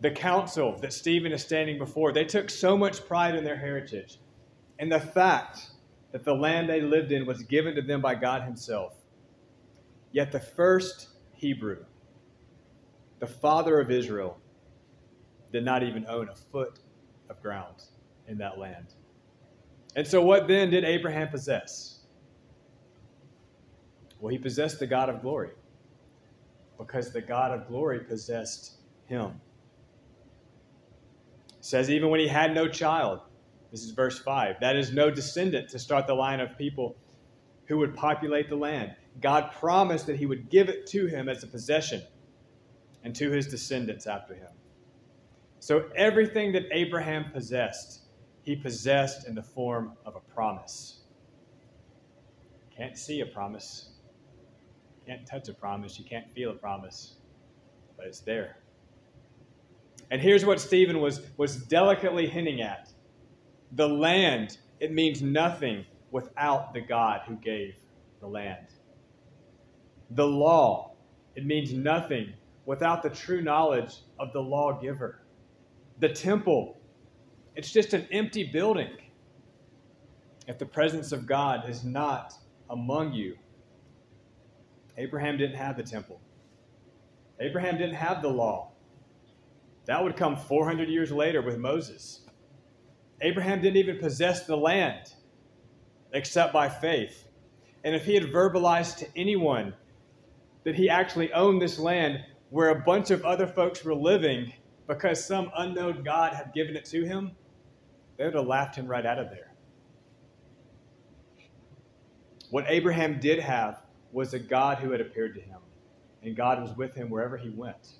the 0.00 0.10
council 0.10 0.76
that 0.80 0.92
Stephen 0.92 1.32
is 1.32 1.42
standing 1.42 1.78
before, 1.78 2.12
they 2.12 2.24
took 2.24 2.50
so 2.50 2.76
much 2.76 3.06
pride 3.06 3.34
in 3.34 3.44
their 3.44 3.56
heritage 3.56 4.18
and 4.78 4.92
the 4.92 5.00
fact 5.00 5.70
that 6.12 6.24
the 6.24 6.34
land 6.34 6.68
they 6.68 6.80
lived 6.80 7.12
in 7.12 7.26
was 7.26 7.42
given 7.42 7.74
to 7.74 7.82
them 7.82 8.00
by 8.00 8.14
God 8.14 8.42
Himself. 8.42 8.94
Yet 10.12 10.32
the 10.32 10.40
first 10.40 11.08
Hebrew, 11.32 11.84
the 13.18 13.26
father 13.26 13.80
of 13.80 13.90
Israel, 13.90 14.38
did 15.56 15.64
not 15.64 15.82
even 15.82 16.04
own 16.06 16.28
a 16.28 16.34
foot 16.34 16.80
of 17.30 17.40
ground 17.40 17.84
in 18.28 18.36
that 18.36 18.58
land. 18.58 18.92
And 19.96 20.06
so, 20.06 20.20
what 20.20 20.46
then 20.46 20.68
did 20.68 20.84
Abraham 20.84 21.28
possess? 21.28 22.00
Well, 24.20 24.30
he 24.30 24.36
possessed 24.36 24.78
the 24.78 24.86
God 24.86 25.08
of 25.08 25.22
glory 25.22 25.52
because 26.76 27.10
the 27.10 27.22
God 27.22 27.52
of 27.52 27.68
glory 27.68 28.00
possessed 28.00 28.72
him 29.06 29.40
says 31.62 31.90
even 31.90 32.10
when 32.10 32.20
he 32.20 32.28
had 32.28 32.54
no 32.54 32.68
child, 32.68 33.20
this 33.70 33.82
is 33.82 33.92
verse 33.92 34.18
5, 34.18 34.56
that 34.60 34.76
is 34.76 34.92
no 34.92 35.10
descendant 35.10 35.70
to 35.70 35.78
start 35.78 36.06
the 36.06 36.14
line 36.14 36.38
of 36.38 36.56
people 36.58 36.96
who 37.64 37.78
would 37.78 37.94
populate 37.94 38.50
the 38.50 38.56
land. 38.56 38.94
God 39.22 39.52
promised 39.58 40.06
that 40.06 40.16
he 40.16 40.26
would 40.26 40.50
give 40.50 40.68
it 40.68 40.86
to 40.88 41.06
him 41.06 41.28
as 41.28 41.42
a 41.42 41.46
possession 41.46 42.02
and 43.02 43.16
to 43.16 43.30
his 43.30 43.48
descendants 43.48 44.06
after 44.06 44.34
him. 44.34 44.50
So 45.58 45.88
everything 45.96 46.52
that 46.52 46.64
Abraham 46.72 47.30
possessed, 47.32 48.02
he 48.42 48.56
possessed 48.56 49.26
in 49.26 49.34
the 49.34 49.42
form 49.42 49.92
of 50.04 50.16
a 50.16 50.20
promise. 50.20 51.00
Can't 52.76 52.96
see 52.96 53.20
a 53.20 53.26
promise. 53.26 53.90
Can't 55.06 55.26
touch 55.26 55.48
a 55.48 55.54
promise. 55.54 55.98
You 55.98 56.04
can't 56.04 56.30
feel 56.34 56.50
a 56.50 56.54
promise. 56.54 57.16
But 57.96 58.06
it's 58.06 58.20
there. 58.20 58.58
And 60.10 60.20
here's 60.20 60.44
what 60.44 60.60
Stephen 60.60 61.00
was, 61.00 61.20
was 61.36 61.56
delicately 61.56 62.26
hinting 62.26 62.60
at 62.60 62.90
the 63.72 63.88
land, 63.88 64.58
it 64.80 64.92
means 64.92 65.22
nothing 65.22 65.84
without 66.10 66.72
the 66.72 66.80
God 66.80 67.22
who 67.26 67.34
gave 67.36 67.74
the 68.20 68.26
land. 68.26 68.66
The 70.10 70.26
law, 70.26 70.94
it 71.34 71.44
means 71.44 71.72
nothing 71.72 72.32
without 72.64 73.02
the 73.02 73.10
true 73.10 73.42
knowledge 73.42 74.02
of 74.18 74.32
the 74.32 74.40
lawgiver. 74.40 75.20
The 75.98 76.08
temple, 76.08 76.78
it's 77.54 77.72
just 77.72 77.94
an 77.94 78.06
empty 78.10 78.44
building 78.44 78.90
if 80.46 80.58
the 80.58 80.66
presence 80.66 81.12
of 81.12 81.26
God 81.26 81.68
is 81.68 81.84
not 81.84 82.34
among 82.70 83.12
you. 83.12 83.36
Abraham 84.98 85.36
didn't 85.36 85.56
have 85.56 85.76
the 85.76 85.82
temple, 85.82 86.20
Abraham 87.40 87.78
didn't 87.78 87.96
have 87.96 88.22
the 88.22 88.28
law. 88.28 88.72
That 89.86 90.02
would 90.02 90.16
come 90.16 90.36
400 90.36 90.88
years 90.88 91.12
later 91.12 91.42
with 91.42 91.58
Moses. 91.58 92.22
Abraham 93.20 93.62
didn't 93.62 93.76
even 93.76 93.98
possess 93.98 94.44
the 94.44 94.56
land 94.56 95.12
except 96.12 96.52
by 96.52 96.68
faith. 96.68 97.28
And 97.84 97.94
if 97.94 98.04
he 98.04 98.14
had 98.14 98.24
verbalized 98.24 98.96
to 98.98 99.06
anyone 99.16 99.74
that 100.64 100.74
he 100.74 100.88
actually 100.88 101.32
owned 101.32 101.62
this 101.62 101.78
land 101.78 102.18
where 102.50 102.70
a 102.70 102.80
bunch 102.80 103.10
of 103.10 103.24
other 103.24 103.46
folks 103.46 103.84
were 103.84 103.94
living 103.94 104.52
because 104.86 105.24
some 105.24 105.50
unknown 105.56 106.02
God 106.02 106.32
had 106.34 106.52
given 106.54 106.76
it 106.76 106.84
to 106.86 107.04
him, 107.04 107.32
they 108.16 108.24
would 108.24 108.34
have 108.34 108.46
laughed 108.46 108.76
him 108.76 108.86
right 108.86 109.04
out 109.04 109.18
of 109.18 109.30
there. 109.30 109.52
What 112.50 112.64
Abraham 112.68 113.18
did 113.18 113.40
have 113.40 113.82
was 114.12 114.32
a 114.32 114.38
God 114.38 114.78
who 114.78 114.92
had 114.92 115.00
appeared 115.00 115.34
to 115.34 115.40
him, 115.40 115.58
and 116.22 116.36
God 116.36 116.62
was 116.62 116.76
with 116.76 116.94
him 116.94 117.10
wherever 117.10 117.36
he 117.36 117.50
went. 117.50 117.94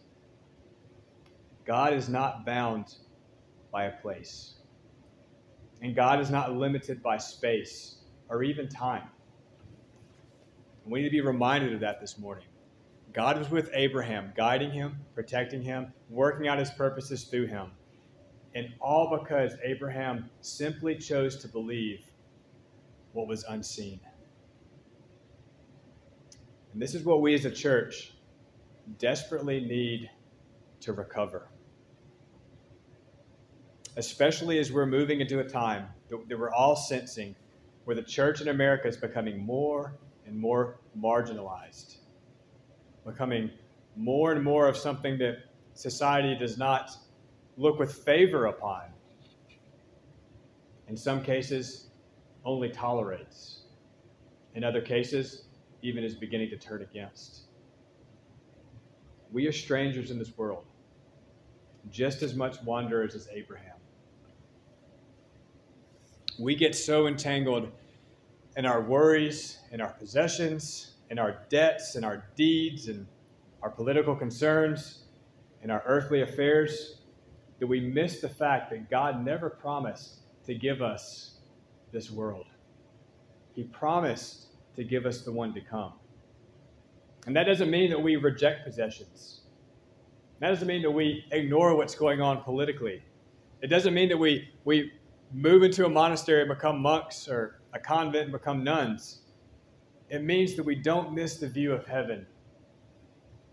God 1.66 1.92
is 1.92 2.08
not 2.08 2.46
bound 2.46 2.94
by 3.72 3.84
a 3.84 4.00
place. 4.00 4.54
And 5.82 5.94
God 5.94 6.20
is 6.20 6.30
not 6.30 6.54
limited 6.54 7.02
by 7.02 7.18
space 7.18 7.96
or 8.28 8.42
even 8.42 8.68
time. 8.68 9.08
And 10.84 10.92
we 10.92 11.00
need 11.00 11.08
to 11.08 11.10
be 11.10 11.20
reminded 11.20 11.74
of 11.74 11.80
that 11.80 12.00
this 12.00 12.18
morning. 12.18 12.46
God 13.16 13.38
was 13.38 13.50
with 13.50 13.70
Abraham, 13.74 14.32
guiding 14.36 14.72
him, 14.72 14.98
protecting 15.14 15.62
him, 15.62 15.92
working 16.10 16.48
out 16.48 16.60
his 16.60 16.70
purposes 16.70 17.24
through 17.24 17.48
him. 17.48 17.72
And 18.54 18.68
all 18.80 19.18
because 19.18 19.54
Abraham 19.64 20.30
simply 20.42 20.96
chose 20.96 21.36
to 21.38 21.48
believe 21.48 22.04
what 23.14 23.28
was 23.28 23.44
unseen. 23.44 24.00
And 26.72 26.82
this 26.82 26.94
is 26.94 27.04
what 27.04 27.22
we 27.22 27.34
as 27.34 27.46
a 27.46 27.52
church 27.52 28.14
desperately 28.98 29.60
need 29.60 30.10
to 30.82 30.92
recover. 30.94 31.48
especially 33.96 34.58
as 34.58 34.72
we're 34.72 34.86
moving 34.86 35.20
into 35.20 35.40
a 35.40 35.44
time 35.44 35.88
that, 36.10 36.38
we're 36.38 36.52
all 36.52 36.76
sensing 36.76 37.34
where 37.84 37.96
the 37.96 38.02
church 38.02 38.40
in 38.40 38.48
America 38.48 38.88
is 38.88 38.96
becoming 38.96 39.38
more 39.44 39.96
and 40.26 40.38
more 40.38 40.80
marginalized, 40.98 41.95
becoming 43.06 43.50
more 43.94 44.32
and 44.32 44.42
more 44.42 44.68
of 44.68 44.76
something 44.76 45.16
that 45.18 45.38
society 45.74 46.36
does 46.36 46.58
not 46.58 46.90
look 47.56 47.78
with 47.78 47.94
favor 47.94 48.46
upon. 48.46 48.82
In 50.88 50.96
some 50.96 51.22
cases, 51.22 51.86
only 52.44 52.68
tolerates. 52.68 53.60
In 54.54 54.64
other 54.64 54.80
cases, 54.80 55.44
even 55.82 56.04
is 56.04 56.14
beginning 56.14 56.50
to 56.50 56.56
turn 56.56 56.82
against. 56.82 57.42
We 59.32 59.46
are 59.46 59.52
strangers 59.52 60.10
in 60.10 60.18
this 60.18 60.36
world, 60.36 60.64
just 61.90 62.22
as 62.22 62.34
much 62.34 62.62
wanderers 62.62 63.14
as 63.14 63.28
Abraham. 63.32 63.76
We 66.38 66.54
get 66.54 66.74
so 66.74 67.06
entangled 67.06 67.70
in 68.56 68.66
our 68.66 68.80
worries, 68.80 69.58
in 69.72 69.80
our 69.80 69.92
possessions, 69.92 70.95
in 71.10 71.18
our 71.18 71.44
debts, 71.48 71.94
and 71.94 72.04
our 72.04 72.24
deeds, 72.36 72.88
and 72.88 73.06
our 73.62 73.70
political 73.70 74.14
concerns, 74.14 75.04
and 75.62 75.70
our 75.70 75.82
earthly 75.86 76.22
affairs, 76.22 77.00
that 77.58 77.66
we 77.66 77.80
miss 77.80 78.20
the 78.20 78.28
fact 78.28 78.70
that 78.70 78.90
God 78.90 79.24
never 79.24 79.48
promised 79.48 80.20
to 80.46 80.54
give 80.54 80.82
us 80.82 81.38
this 81.92 82.10
world. 82.10 82.46
He 83.54 83.64
promised 83.64 84.48
to 84.76 84.84
give 84.84 85.06
us 85.06 85.22
the 85.22 85.32
one 85.32 85.54
to 85.54 85.60
come. 85.60 85.94
And 87.26 87.34
that 87.34 87.44
doesn't 87.44 87.70
mean 87.70 87.90
that 87.90 88.00
we 88.00 88.16
reject 88.16 88.64
possessions. 88.64 89.40
That 90.40 90.50
doesn't 90.50 90.68
mean 90.68 90.82
that 90.82 90.90
we 90.90 91.24
ignore 91.32 91.74
what's 91.74 91.94
going 91.94 92.20
on 92.20 92.42
politically. 92.42 93.02
It 93.62 93.68
doesn't 93.68 93.94
mean 93.94 94.10
that 94.10 94.18
we, 94.18 94.50
we 94.64 94.92
move 95.32 95.62
into 95.62 95.86
a 95.86 95.88
monastery 95.88 96.42
and 96.42 96.48
become 96.48 96.80
monks 96.80 97.28
or 97.28 97.60
a 97.72 97.78
convent 97.78 98.24
and 98.24 98.32
become 98.32 98.62
nuns. 98.62 99.22
It 100.08 100.22
means 100.22 100.54
that 100.56 100.62
we 100.62 100.76
don't 100.76 101.12
miss 101.12 101.38
the 101.38 101.48
view 101.48 101.72
of 101.72 101.86
heaven 101.86 102.26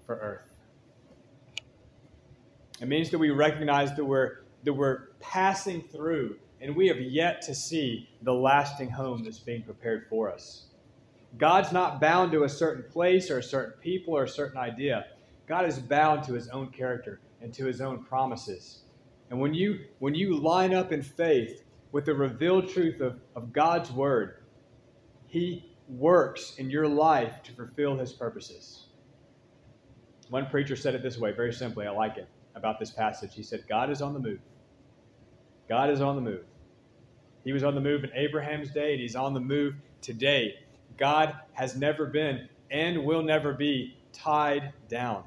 for 0.06 0.16
earth. 0.16 0.54
It 2.82 2.88
means 2.88 3.10
that 3.12 3.20
we 3.20 3.30
recognize 3.30 3.96
that 3.96 4.06
we're, 4.06 4.44
that 4.64 4.74
we're 4.74 5.10
passing 5.20 5.82
through 5.82 6.38
and 6.62 6.76
we 6.76 6.88
have 6.88 7.00
yet 7.00 7.42
to 7.44 7.54
see 7.54 8.10
the 8.22 8.34
lasting 8.34 8.90
home 8.90 9.24
that's 9.24 9.40
being 9.40 9.64
prepared 9.64 10.08
for 10.10 10.32
us. 10.32 10.68
God's 11.38 11.72
not 11.72 12.00
bound 12.00 12.32
to 12.32 12.44
a 12.44 12.50
certain 12.50 12.90
place 12.90 13.30
or 13.30 13.40
a 13.40 13.44
certain 13.44 13.74
people 13.82 14.16
or 14.16 14.24
a 14.24 14.30
certain 14.30 14.58
idea. 14.58 15.08
God 15.48 15.66
is 15.66 15.80
bound 15.80 16.24
to 16.26 16.34
his 16.34 16.48
own 16.50 16.70
character 16.70 17.20
and 17.42 17.54
to 17.56 17.66
his 17.66 17.82
own 17.82 18.04
promises. 18.04 18.84
And 19.30 19.42
when 19.42 19.54
you 19.54 19.80
when 20.00 20.16
you 20.16 20.38
line 20.38 20.74
up 20.74 20.92
in 20.92 21.02
faith 21.02 21.64
with 21.92 22.06
the 22.06 22.14
revealed 22.14 22.70
truth 22.70 23.02
of, 23.02 23.20
of 23.36 23.52
God's 23.52 23.92
word, 23.92 24.44
he 25.28 25.73
works 25.88 26.56
in 26.58 26.70
your 26.70 26.88
life 26.88 27.44
to 27.44 27.52
fulfill 27.54 27.98
his 27.98 28.14
purposes. 28.14 28.86
One 30.30 30.48
preacher 30.48 30.76
said 30.76 30.96
it 30.96 31.04
this 31.04 31.18
way, 31.18 31.32
very 31.32 31.54
simply, 31.54 31.86
I 31.86 31.92
like 31.92 32.18
it, 32.18 32.28
about 32.56 32.80
this 32.80 32.92
passage. 32.92 33.36
He 33.36 33.44
said, 33.44 33.66
God 33.68 33.90
is 33.90 34.02
on 34.02 34.14
the 34.14 34.20
move. 34.20 34.40
God 35.68 35.90
is 35.90 36.02
on 36.02 36.16
the 36.16 36.22
move. 36.22 36.46
He 37.44 37.52
was 37.52 37.64
on 37.64 37.76
the 37.76 37.82
move 37.82 38.04
in 38.04 38.12
Abraham's 38.14 38.72
day, 38.72 38.94
and 38.94 39.02
he's 39.02 39.16
on 39.16 39.34
the 39.34 39.40
move 39.40 39.76
today. 40.02 40.56
God 40.98 41.36
has 41.54 41.76
never 41.76 42.06
been 42.06 42.48
and 42.72 43.04
will 43.04 43.22
never 43.22 43.54
be 43.54 43.98
tied 44.14 44.74
down. 44.88 45.24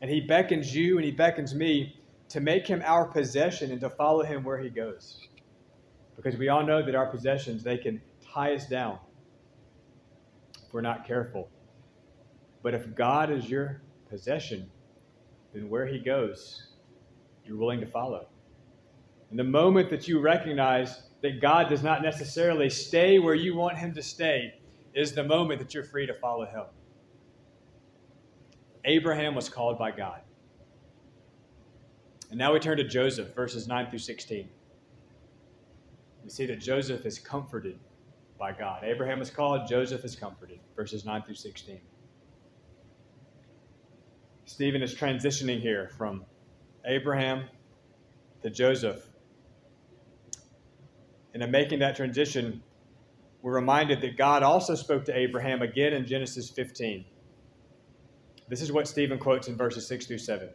And 0.00 0.10
he 0.10 0.20
beckons 0.20 0.74
you 0.74 0.96
and 0.96 1.04
he 1.04 1.10
beckons 1.10 1.54
me 1.54 1.96
to 2.28 2.40
make 2.40 2.66
him 2.66 2.82
our 2.84 3.04
possession 3.04 3.72
and 3.72 3.80
to 3.80 3.90
follow 3.90 4.22
him 4.22 4.44
where 4.44 4.58
he 4.58 4.68
goes. 4.68 5.26
Because 6.16 6.36
we 6.36 6.48
all 6.48 6.64
know 6.64 6.84
that 6.84 6.94
our 6.94 7.06
possessions, 7.06 7.62
they 7.62 7.78
can 7.78 8.00
tie 8.32 8.54
us 8.54 8.66
down 8.66 8.98
if 10.68 10.74
we're 10.74 10.82
not 10.82 11.06
careful. 11.06 11.48
But 12.62 12.74
if 12.74 12.94
God 12.94 13.30
is 13.30 13.48
your 13.48 13.80
possession, 14.10 14.70
then 15.54 15.70
where 15.70 15.86
he 15.86 15.98
goes, 15.98 16.68
you're 17.44 17.56
willing 17.56 17.80
to 17.80 17.86
follow. 17.86 18.28
And 19.30 19.38
the 19.38 19.44
moment 19.44 19.88
that 19.88 20.06
you 20.06 20.20
recognize 20.20 21.04
that 21.22 21.40
God 21.40 21.70
does 21.70 21.82
not 21.82 22.02
necessarily 22.02 22.68
stay 22.68 23.18
where 23.18 23.34
you 23.34 23.56
want 23.56 23.78
him 23.78 23.94
to 23.94 24.02
stay 24.02 24.54
is 24.94 25.12
the 25.12 25.24
moment 25.24 25.58
that 25.60 25.72
you're 25.72 25.84
free 25.84 26.06
to 26.06 26.14
follow 26.14 26.44
him. 26.44 26.64
Abraham 28.84 29.34
was 29.34 29.48
called 29.48 29.78
by 29.78 29.90
God. 29.90 30.20
And 32.30 32.38
now 32.38 32.52
we 32.52 32.58
turn 32.60 32.76
to 32.76 32.84
Joseph, 32.84 33.34
verses 33.34 33.66
9 33.66 33.88
through 33.88 33.98
16. 34.00 34.48
We 36.22 36.30
see 36.30 36.46
that 36.46 36.60
Joseph 36.60 37.06
is 37.06 37.18
comforted 37.18 37.78
by 38.38 38.52
God. 38.52 38.84
Abraham 38.84 39.20
is 39.20 39.30
called, 39.30 39.68
Joseph 39.68 40.04
is 40.04 40.14
comforted, 40.14 40.60
verses 40.76 41.04
9 41.04 41.22
through 41.22 41.34
16. 41.34 41.80
Stephen 44.44 44.82
is 44.82 44.94
transitioning 44.94 45.60
here 45.60 45.90
from 45.98 46.24
Abraham 46.86 47.44
to 48.42 48.50
Joseph. 48.50 49.06
And 51.34 51.42
in 51.42 51.50
making 51.50 51.80
that 51.80 51.96
transition, 51.96 52.62
we're 53.42 53.54
reminded 53.54 54.00
that 54.00 54.16
God 54.16 54.42
also 54.42 54.74
spoke 54.74 55.04
to 55.06 55.16
Abraham 55.16 55.62
again 55.62 55.92
in 55.92 56.06
Genesis 56.06 56.50
15. 56.50 57.04
This 58.48 58.62
is 58.62 58.72
what 58.72 58.88
Stephen 58.88 59.18
quotes 59.18 59.48
in 59.48 59.56
verses 59.56 59.86
6 59.86 60.06
through 60.06 60.18
7. 60.18 60.48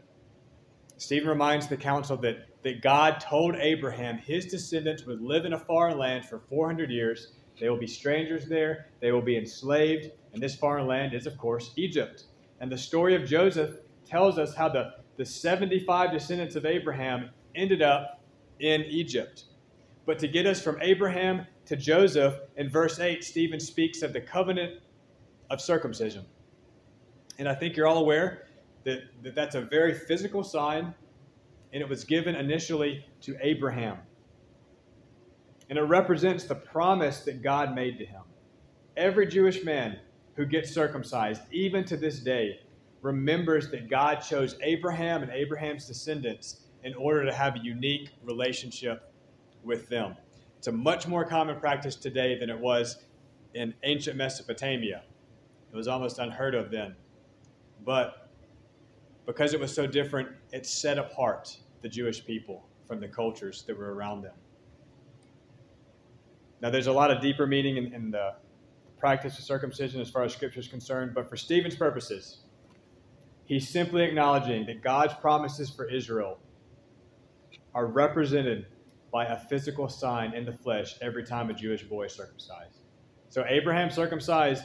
Stephen 0.98 1.30
reminds 1.30 1.68
the 1.68 1.78
council 1.78 2.18
that, 2.18 2.48
that 2.64 2.82
God 2.82 3.20
told 3.20 3.56
Abraham 3.56 4.18
his 4.18 4.46
descendants 4.46 5.06
would 5.06 5.22
live 5.22 5.46
in 5.46 5.54
a 5.54 5.60
foreign 5.60 5.98
land 5.98 6.26
for 6.26 6.40
400 6.40 6.90
years. 6.90 7.34
They 7.60 7.70
will 7.70 7.78
be 7.78 7.88
strangers 7.88 8.46
there, 8.46 8.88
they 9.00 9.12
will 9.12 9.22
be 9.22 9.38
enslaved, 9.38 10.12
and 10.34 10.42
this 10.42 10.56
foreign 10.56 10.88
land 10.88 11.14
is, 11.14 11.28
of 11.28 11.38
course, 11.38 11.72
Egypt. 11.76 12.24
And 12.60 12.72
the 12.72 12.78
story 12.78 13.16
of 13.16 13.26
Joseph 13.26 13.78
tells 14.06 14.38
us 14.38 14.56
how 14.56 14.70
the, 14.70 14.94
the 15.18 15.26
75 15.26 16.12
descendants 16.12 16.56
of 16.56 16.66
Abraham 16.66 17.30
ended 17.56 17.82
up 17.82 18.22
in 18.60 18.82
Egypt. 18.84 19.46
But 20.06 20.20
to 20.20 20.28
get 20.28 20.46
us 20.46 20.62
from 20.62 20.78
Abraham 20.82 21.46
to 21.66 21.76
Joseph, 21.76 22.36
in 22.58 22.70
verse 22.70 23.00
8, 23.00 23.24
Stephen 23.24 23.60
speaks 23.60 24.02
of 24.02 24.14
the 24.14 24.22
covenant 24.22 24.82
of 25.50 25.62
circumcision. 25.62 26.26
And 27.40 27.48
I 27.48 27.56
think 27.56 27.76
you're 27.76 27.88
all 27.88 28.00
aware 28.00 28.48
that, 28.84 29.04
that 29.24 29.36
that's 29.36 29.56
a 29.56 29.62
very 29.62 29.94
physical 29.94 30.44
sign, 30.44 30.94
and 31.72 31.82
it 31.82 31.88
was 31.88 32.04
given 32.04 32.36
initially 32.36 33.06
to 33.22 33.36
Abraham. 33.42 33.98
And 35.74 35.80
it 35.80 35.86
represents 35.86 36.44
the 36.44 36.54
promise 36.54 37.22
that 37.22 37.42
God 37.42 37.74
made 37.74 37.98
to 37.98 38.06
him. 38.06 38.22
Every 38.96 39.26
Jewish 39.26 39.64
man 39.64 39.98
who 40.36 40.46
gets 40.46 40.72
circumcised, 40.72 41.42
even 41.52 41.84
to 41.86 41.98
this 41.98 42.20
day, 42.20 42.60
remembers 43.02 43.72
that 43.72 43.90
God 43.90 44.18
chose 44.18 44.56
Abraham 44.62 45.24
and 45.24 45.32
Abraham's 45.32 45.88
descendants 45.88 46.68
in 46.84 46.94
order 46.94 47.26
to 47.26 47.34
have 47.34 47.56
a 47.56 47.60
unique 47.60 48.12
relationship 48.24 49.12
with 49.64 49.90
them. 49.90 50.16
It's 50.60 50.68
a 50.68 50.72
much 50.72 51.08
more 51.08 51.26
common 51.26 51.60
practice 51.60 51.96
today 51.96 52.38
than 52.38 52.52
it 52.52 52.60
was 52.60 52.98
in 53.56 53.74
ancient 53.82 54.16
Mesopotamia. 54.16 55.02
It 55.72 55.76
was 55.76 55.88
almost 55.88 56.20
unheard 56.20 56.54
of 56.54 56.70
then. 56.70 56.94
But 57.84 58.30
because 59.26 59.56
it 59.56 59.60
was 59.60 59.74
so 59.74 59.88
different, 59.88 60.30
it 60.52 60.68
set 60.68 61.00
apart 61.00 61.58
the 61.82 61.90
Jewish 61.90 62.24
people 62.24 62.64
from 62.88 63.00
the 63.00 63.08
cultures 63.08 63.64
that 63.64 63.76
were 63.76 63.96
around 63.96 64.22
them. 64.22 64.36
Now, 66.64 66.70
there's 66.70 66.88
a 66.88 66.94
lot 66.94 67.12
of 67.12 67.22
deeper 67.22 67.46
meaning 67.46 67.76
in, 67.76 67.94
in 67.94 68.10
the 68.10 68.36
practice 68.98 69.38
of 69.38 69.44
circumcision 69.44 70.00
as 70.00 70.10
far 70.10 70.24
as 70.24 70.32
Scripture 70.32 70.62
is 70.62 70.70
concerned, 70.70 71.12
but 71.14 71.30
for 71.30 71.36
Stephen's 71.36 71.76
purposes, 71.76 72.38
he's 73.44 73.68
simply 73.68 74.04
acknowledging 74.04 74.66
that 74.68 74.82
God's 74.82 75.14
promises 75.16 75.70
for 75.70 75.90
Israel 75.90 76.40
are 77.76 77.86
represented 77.86 78.68
by 79.12 79.26
a 79.26 79.38
physical 79.38 79.90
sign 79.90 80.34
in 80.34 80.46
the 80.46 80.54
flesh 80.54 80.96
every 81.02 81.26
time 81.26 81.50
a 81.50 81.54
Jewish 81.54 81.84
boy 81.84 82.06
is 82.06 82.14
circumcised. 82.14 82.78
So 83.28 83.44
Abraham 83.46 83.90
circumcised 83.90 84.64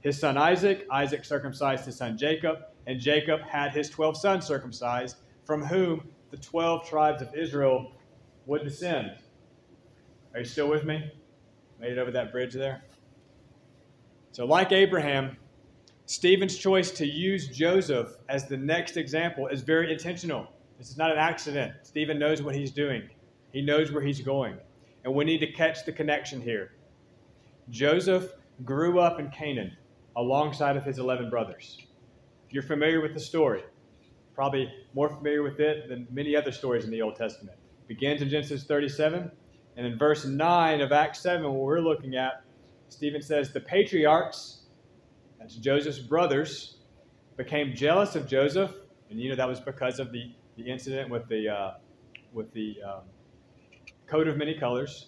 his 0.00 0.20
son 0.20 0.36
Isaac, 0.36 0.86
Isaac 0.90 1.24
circumcised 1.24 1.86
his 1.86 1.96
son 1.96 2.18
Jacob, 2.18 2.58
and 2.86 3.00
Jacob 3.00 3.40
had 3.40 3.72
his 3.72 3.88
12 3.88 4.18
sons 4.18 4.44
circumcised, 4.44 5.16
from 5.46 5.64
whom 5.64 6.06
the 6.30 6.36
12 6.36 6.86
tribes 6.86 7.22
of 7.22 7.34
Israel 7.34 7.92
would 8.44 8.62
descend. 8.62 9.12
Are 10.34 10.40
you 10.40 10.44
still 10.44 10.68
with 10.68 10.84
me? 10.84 11.10
Made 11.80 11.92
it 11.92 11.98
over 11.98 12.10
that 12.10 12.30
bridge 12.30 12.52
there? 12.52 12.82
So, 14.32 14.44
like 14.44 14.70
Abraham, 14.70 15.36
Stephen's 16.04 16.56
choice 16.56 16.90
to 16.90 17.06
use 17.06 17.48
Joseph 17.48 18.16
as 18.28 18.46
the 18.46 18.56
next 18.56 18.96
example 18.96 19.46
is 19.46 19.62
very 19.62 19.92
intentional. 19.92 20.46
This 20.76 20.90
is 20.90 20.98
not 20.98 21.10
an 21.10 21.18
accident. 21.18 21.72
Stephen 21.82 22.18
knows 22.18 22.42
what 22.42 22.54
he's 22.54 22.70
doing. 22.70 23.08
He 23.52 23.62
knows 23.62 23.92
where 23.92 24.02
he's 24.02 24.20
going. 24.20 24.56
And 25.04 25.14
we 25.14 25.24
need 25.24 25.38
to 25.38 25.52
catch 25.52 25.84
the 25.84 25.92
connection 25.92 26.40
here. 26.40 26.72
Joseph 27.70 28.32
grew 28.64 29.00
up 29.00 29.18
in 29.18 29.30
Canaan 29.30 29.76
alongside 30.16 30.76
of 30.76 30.84
his 30.84 30.98
11 30.98 31.30
brothers. 31.30 31.78
If 32.46 32.52
you're 32.52 32.62
familiar 32.62 33.00
with 33.00 33.14
the 33.14 33.20
story, 33.20 33.62
probably 34.34 34.72
more 34.94 35.08
familiar 35.08 35.42
with 35.42 35.60
it 35.60 35.88
than 35.88 36.06
many 36.10 36.36
other 36.36 36.52
stories 36.52 36.84
in 36.84 36.90
the 36.90 37.00
Old 37.00 37.16
Testament. 37.16 37.56
begins 37.88 38.22
in 38.22 38.28
Genesis 38.28 38.64
37. 38.64 39.30
And 39.76 39.86
in 39.86 39.96
verse 39.96 40.24
9 40.24 40.80
of 40.80 40.92
Acts 40.92 41.20
7, 41.20 41.44
what 41.44 41.54
we're 41.54 41.80
looking 41.80 42.16
at, 42.16 42.42
Stephen 42.88 43.22
says, 43.22 43.52
The 43.52 43.60
patriarchs, 43.60 44.62
that's 45.38 45.56
Joseph's 45.56 45.98
brothers, 45.98 46.78
became 47.36 47.74
jealous 47.74 48.14
of 48.14 48.26
Joseph. 48.26 48.72
And 49.08 49.18
you 49.18 49.30
know 49.30 49.36
that 49.36 49.48
was 49.48 49.60
because 49.60 49.98
of 49.98 50.12
the, 50.12 50.32
the 50.56 50.64
incident 50.64 51.10
with 51.10 51.28
the, 51.28 51.48
uh, 51.48 51.70
with 52.32 52.52
the 52.52 52.76
um, 52.86 53.02
coat 54.06 54.28
of 54.28 54.36
many 54.36 54.58
colors. 54.58 55.06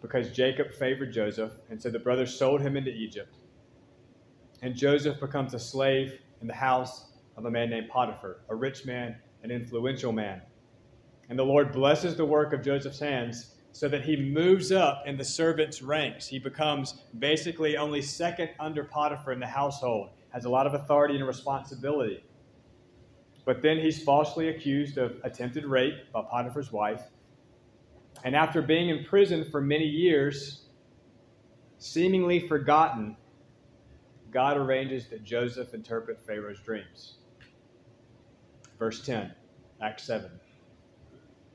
Because 0.00 0.30
Jacob 0.30 0.72
favored 0.72 1.12
Joseph. 1.12 1.52
And 1.70 1.82
so 1.82 1.90
the 1.90 1.98
brothers 1.98 2.36
sold 2.38 2.60
him 2.60 2.76
into 2.76 2.90
Egypt. 2.90 3.34
And 4.62 4.74
Joseph 4.74 5.18
becomes 5.20 5.54
a 5.54 5.58
slave 5.58 6.20
in 6.40 6.46
the 6.46 6.54
house 6.54 7.06
of 7.36 7.44
a 7.44 7.50
man 7.50 7.70
named 7.70 7.88
Potiphar, 7.88 8.38
a 8.48 8.54
rich 8.54 8.84
man, 8.84 9.16
an 9.42 9.50
influential 9.50 10.12
man. 10.12 10.42
And 11.28 11.38
the 11.38 11.44
Lord 11.44 11.72
blesses 11.72 12.16
the 12.16 12.24
work 12.24 12.52
of 12.52 12.62
Joseph's 12.62 13.00
hands 13.00 13.54
so 13.72 13.88
that 13.88 14.04
he 14.04 14.16
moves 14.16 14.72
up 14.72 15.04
in 15.06 15.16
the 15.16 15.24
servants' 15.24 15.82
ranks. 15.82 16.26
He 16.26 16.38
becomes 16.38 17.02
basically 17.18 17.76
only 17.76 18.02
second 18.02 18.50
under 18.58 18.84
Potiphar 18.84 19.32
in 19.32 19.40
the 19.40 19.46
household, 19.46 20.10
has 20.30 20.46
a 20.46 20.48
lot 20.48 20.66
of 20.66 20.74
authority 20.74 21.16
and 21.16 21.26
responsibility. 21.26 22.24
But 23.44 23.62
then 23.62 23.78
he's 23.78 24.02
falsely 24.02 24.48
accused 24.48 24.98
of 24.98 25.20
attempted 25.22 25.64
rape 25.64 26.12
by 26.12 26.22
Potiphar's 26.22 26.72
wife. 26.72 27.02
And 28.24 28.34
after 28.34 28.60
being 28.60 28.88
in 28.88 29.04
prison 29.04 29.48
for 29.50 29.60
many 29.60 29.86
years, 29.86 30.62
seemingly 31.78 32.46
forgotten, 32.48 33.16
God 34.30 34.56
arranges 34.56 35.08
that 35.08 35.24
Joseph 35.24 35.72
interpret 35.72 36.20
Pharaoh's 36.20 36.60
dreams. 36.60 37.18
Verse 38.78 39.04
10, 39.04 39.32
Acts 39.80 40.04
7. 40.04 40.30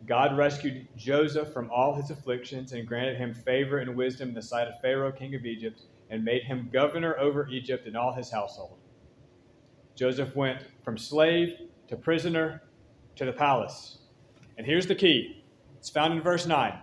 God 0.05 0.35
rescued 0.37 0.87
Joseph 0.97 1.53
from 1.53 1.69
all 1.71 1.95
his 1.95 2.09
afflictions 2.09 2.73
and 2.73 2.87
granted 2.87 3.17
him 3.17 3.33
favor 3.33 3.77
and 3.77 3.95
wisdom 3.95 4.29
in 4.29 4.35
the 4.35 4.41
sight 4.41 4.67
of 4.67 4.79
Pharaoh, 4.81 5.11
king 5.11 5.33
of 5.35 5.45
Egypt, 5.45 5.81
and 6.09 6.23
made 6.23 6.43
him 6.43 6.69
governor 6.71 7.17
over 7.17 7.47
Egypt 7.47 7.87
and 7.87 7.95
all 7.95 8.13
his 8.13 8.29
household. 8.29 8.77
Joseph 9.95 10.35
went 10.35 10.61
from 10.83 10.97
slave 10.97 11.57
to 11.87 11.95
prisoner 11.95 12.61
to 13.15 13.25
the 13.25 13.31
palace. 13.31 13.99
And 14.57 14.65
here's 14.65 14.87
the 14.87 14.95
key 14.95 15.43
it's 15.77 15.89
found 15.89 16.13
in 16.13 16.21
verse 16.21 16.45
9. 16.45 16.77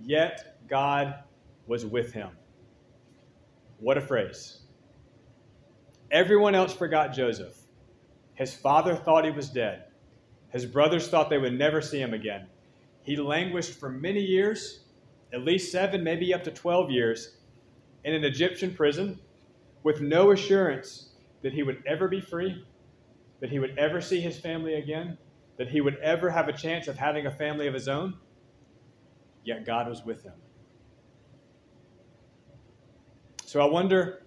Yet 0.00 0.56
God 0.68 1.22
was 1.66 1.84
with 1.84 2.12
him. 2.12 2.30
What 3.78 3.98
a 3.98 4.00
phrase. 4.00 4.58
Everyone 6.10 6.54
else 6.54 6.72
forgot 6.72 7.12
Joseph. 7.12 7.56
His 8.34 8.54
father 8.54 8.94
thought 8.96 9.24
he 9.24 9.30
was 9.30 9.48
dead. 9.48 9.84
His 10.50 10.66
brothers 10.66 11.08
thought 11.08 11.30
they 11.30 11.38
would 11.38 11.58
never 11.58 11.80
see 11.80 12.00
him 12.00 12.12
again. 12.12 12.46
He 13.02 13.16
languished 13.16 13.78
for 13.78 13.88
many 13.88 14.20
years, 14.20 14.80
at 15.32 15.42
least 15.42 15.72
seven, 15.72 16.02
maybe 16.02 16.34
up 16.34 16.44
to 16.44 16.50
12 16.50 16.90
years, 16.90 17.36
in 18.04 18.14
an 18.14 18.24
Egyptian 18.24 18.74
prison 18.74 19.18
with 19.82 20.00
no 20.00 20.32
assurance 20.32 21.10
that 21.42 21.52
he 21.52 21.62
would 21.62 21.82
ever 21.86 22.08
be 22.08 22.20
free, 22.20 22.64
that 23.40 23.50
he 23.50 23.58
would 23.58 23.78
ever 23.78 24.00
see 24.00 24.20
his 24.20 24.38
family 24.38 24.74
again, 24.74 25.16
that 25.56 25.68
he 25.68 25.80
would 25.80 25.96
ever 25.98 26.30
have 26.30 26.48
a 26.48 26.52
chance 26.52 26.88
of 26.88 26.96
having 26.96 27.26
a 27.26 27.30
family 27.30 27.66
of 27.66 27.74
his 27.74 27.88
own. 27.88 28.14
Yet 29.44 29.64
God 29.64 29.88
was 29.88 30.04
with 30.04 30.22
him. 30.22 30.34
So 33.44 33.60
I 33.60 33.64
wonder 33.64 34.22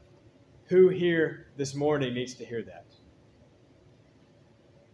who 0.66 0.90
here 0.90 1.48
this 1.56 1.76
morning 1.76 2.14
needs 2.14 2.34
to 2.36 2.46
hear 2.46 2.64
that. 2.64 2.86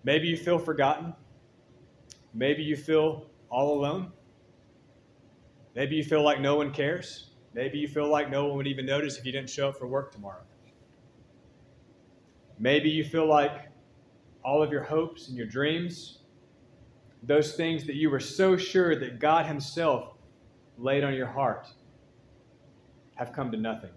Maybe 0.04 0.28
you 0.28 0.38
feel 0.38 0.60
forgotten. 0.60 1.14
Maybe 2.34 2.64
you 2.64 2.76
feel 2.76 3.28
all 3.50 3.78
alone. 3.78 4.12
Maybe 5.76 5.96
you 5.96 6.04
feel 6.04 6.24
like 6.24 6.40
no 6.40 6.56
one 6.56 6.72
cares. 6.72 7.32
Maybe 7.54 7.80
you 7.80 7.88
feel 7.88 8.08
like 8.08 8.30
no 8.30 8.46
one 8.46 8.58
would 8.58 8.68
even 8.68 8.86
notice 8.86 9.18
if 9.18 9.26
you 9.26 9.32
didn't 9.32 9.50
show 9.50 9.70
up 9.70 9.78
for 9.78 9.88
work 9.88 10.12
tomorrow. 10.12 10.44
Maybe 12.60 12.90
you 12.90 13.04
feel 13.04 13.26
like 13.26 13.70
all 14.44 14.62
of 14.62 14.72
your 14.72 14.84
hopes 14.84 15.28
and 15.30 15.38
your 15.38 15.48
dreams, 15.48 16.20
those 17.24 17.56
things 17.56 17.86
that 17.86 17.96
you 17.96 18.10
were 18.10 18.20
so 18.20 18.58
sure 18.58 18.96
that 19.00 19.20
God 19.20 19.46
Himself 19.46 20.14
laid 20.78 21.04
on 21.04 21.14
your 21.14 21.28
heart, 21.28 21.68
have 23.16 23.34
come 23.34 23.52
to 23.52 23.58
nothing. 23.58 23.92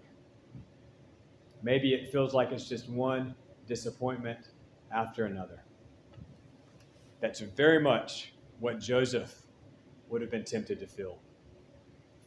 Maybe 1.61 1.93
it 1.93 2.11
feels 2.11 2.33
like 2.33 2.51
it's 2.51 2.67
just 2.67 2.89
one 2.89 3.35
disappointment 3.67 4.49
after 4.93 5.25
another. 5.25 5.62
That's 7.23 7.39
very 7.39 7.79
much 7.79 8.33
what 8.59 8.81
Joseph 8.81 9.33
would 10.09 10.21
have 10.21 10.29
been 10.29 10.43
tempted 10.43 10.77
to 10.81 10.87
feel 10.87 11.21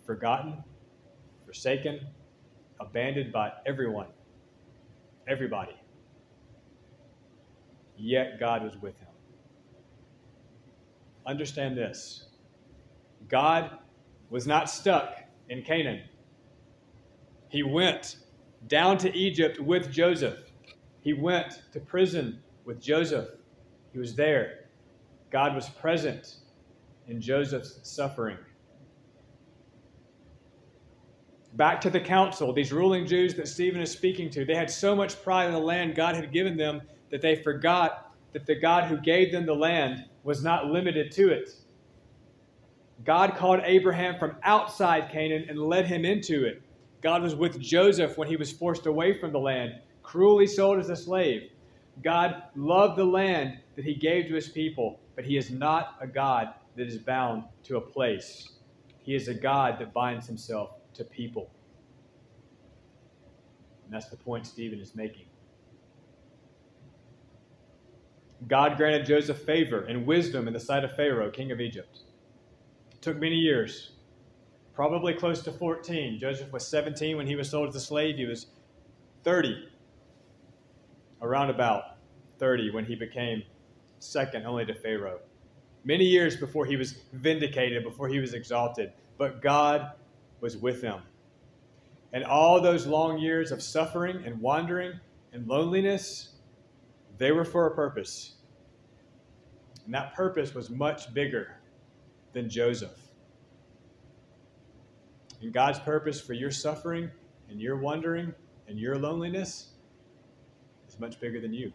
forgotten, 0.07 0.65
forsaken, 1.45 2.01
abandoned 2.81 3.31
by 3.31 3.53
everyone, 3.67 4.07
everybody. 5.29 5.77
Yet 7.99 8.41
God 8.41 8.65
was 8.65 8.75
with 8.79 8.99
him. 8.99 9.09
Understand 11.27 11.77
this 11.77 12.29
God 13.29 13.79
was 14.31 14.47
not 14.47 14.71
stuck 14.71 15.15
in 15.51 15.61
Canaan, 15.61 16.05
He 17.51 17.63
went 17.63 18.17
down 18.67 18.97
to 18.99 19.15
Egypt 19.15 19.61
with 19.61 19.93
Joseph. 19.93 20.39
He 21.03 21.13
went 21.13 21.65
to 21.75 21.81
prison 21.81 22.43
with 22.65 22.81
Joseph. 22.81 23.29
He 23.93 23.99
was 23.99 24.15
there. 24.15 24.66
God 25.31 25.55
was 25.55 25.69
present 25.69 26.37
in 27.09 27.21
Joseph's 27.21 27.81
suffering. 27.83 28.39
Back 31.55 31.81
to 31.83 31.91
the 31.91 32.01
council, 32.01 32.53
these 32.53 32.73
ruling 32.73 33.07
Jews 33.07 33.35
that 33.35 33.49
Stephen 33.49 33.81
is 33.81 33.91
speaking 33.91 34.29
to, 34.31 34.45
they 34.45 34.55
had 34.55 34.71
so 34.71 34.95
much 34.95 35.23
pride 35.23 35.47
in 35.47 35.53
the 35.53 35.59
land 35.59 35.95
God 35.95 36.15
had 36.15 36.33
given 36.33 36.57
them 36.57 36.83
that 37.11 37.23
they 37.23 37.37
forgot 37.37 38.15
that 38.33 38.47
the 38.47 38.55
God 38.55 38.85
who 38.85 38.99
gave 38.99 39.33
them 39.33 39.47
the 39.47 39.55
land 39.55 40.05
was 40.23 40.43
not 40.43 40.67
limited 40.67 41.11
to 41.13 41.31
it. 41.31 41.51
God 43.05 43.37
called 43.37 43.61
Abraham 43.65 44.19
from 44.19 44.37
outside 44.43 45.11
Canaan 45.11 45.47
and 45.49 45.59
led 45.59 45.87
him 45.87 46.05
into 46.05 46.45
it. 46.45 46.63
God 47.03 47.23
was 47.23 47.35
with 47.35 47.61
Joseph 47.61 48.19
when 48.19 48.29
he 48.29 48.37
was 48.37 48.53
forced 48.53 48.87
away 48.87 49.19
from 49.19 49.33
the 49.33 49.39
land, 49.39 49.81
cruelly 50.03 50.47
sold 50.47 50.79
as 50.79 50.91
a 50.91 50.97
slave. 50.97 51.51
God 52.03 52.43
loved 52.55 52.99
the 52.99 53.05
land 53.05 53.59
that 53.77 53.85
he 53.85 53.95
gave 53.95 54.27
to 54.29 54.35
his 54.35 54.49
people, 54.49 55.01
but 55.17 55.25
he 55.25 55.37
is 55.37 55.51
not 55.51 55.97
a 56.01 56.07
God 56.07 56.55
that 56.77 56.87
is 56.87 56.99
bound 56.99 57.45
to 57.65 57.79
a 57.79 57.81
place. 57.81 58.51
He 59.03 59.15
is 59.15 59.29
a 59.29 59.35
God 59.35 59.79
that 59.81 59.93
binds 59.93 60.27
himself 60.27 60.71
to 60.95 61.05
people. 61.05 61.51
And 63.85 63.95
that's 63.95 64.09
the 64.09 64.17
point 64.17 64.47
Stephen 64.47 64.79
is 64.79 64.95
making. 64.95 65.27
God 68.47 68.77
granted 68.77 69.07
Joseph 69.07 69.39
favor 69.39 69.81
and 69.81 70.07
wisdom 70.07 70.47
in 70.47 70.53
the 70.53 70.61
sight 70.61 70.85
of 70.85 70.95
Pharaoh, 70.95 71.31
king 71.31 71.51
of 71.51 71.61
Egypt. 71.61 72.01
It 72.93 73.01
took 73.01 73.19
many 73.19 73.37
years, 73.37 73.93
probably 74.75 75.15
close 75.15 75.41
to 75.43 75.53
14. 75.53 76.19
Joseph 76.19 76.53
was 76.53 76.67
17 76.69 77.17
when 77.17 77.27
he 77.27 77.35
was 77.35 77.49
sold 77.49 77.71
as 77.71 77.77
a 77.77 77.81
slave. 77.81 78.17
He 78.17 78.27
was 78.27 78.47
30, 79.25 79.69
around 81.23 81.51
about 81.51 81.97
30 82.39 82.73
when 82.73 82.85
he 82.85 82.95
became 82.95 83.43
second 84.07 84.47
only 84.47 84.65
to 84.67 84.75
Pharaoh. 84.75 85.21
Many 85.85 86.05
years 86.05 86.37
before 86.37 86.67
he 86.67 86.77
was 86.77 86.95
vindicated, 87.13 87.85
before 87.85 88.09
he 88.09 88.19
was 88.19 88.35
exalted. 88.35 88.93
But 89.19 89.41
God 89.41 89.93
was 90.41 90.57
with 90.57 90.83
him. 90.83 91.01
And 92.13 92.25
all 92.25 92.61
those 92.61 92.87
long 92.87 93.19
years 93.19 93.53
of 93.53 93.63
suffering 93.63 94.23
and 94.25 94.41
wandering 94.41 94.99
and 95.33 95.47
loneliness, 95.47 96.31
they 97.19 97.33
were 97.33 97.45
for 97.45 97.67
a 97.67 97.75
purpose. 97.75 98.35
And 99.85 99.95
that 99.95 100.15
purpose 100.15 100.55
was 100.55 100.71
much 100.71 101.13
bigger 101.15 101.57
than 102.33 102.49
Joseph. 102.49 102.99
And 105.41 105.53
God's 105.53 105.79
purpose 105.79 106.21
for 106.21 106.33
your 106.33 106.51
suffering 106.51 107.11
and 107.49 107.61
your 107.61 107.77
wandering 107.77 108.35
and 108.69 108.79
your 108.79 108.97
loneliness 108.99 109.69
is 110.89 110.99
much 110.99 111.21
bigger 111.21 111.41
than 111.41 111.53
you. 111.53 111.73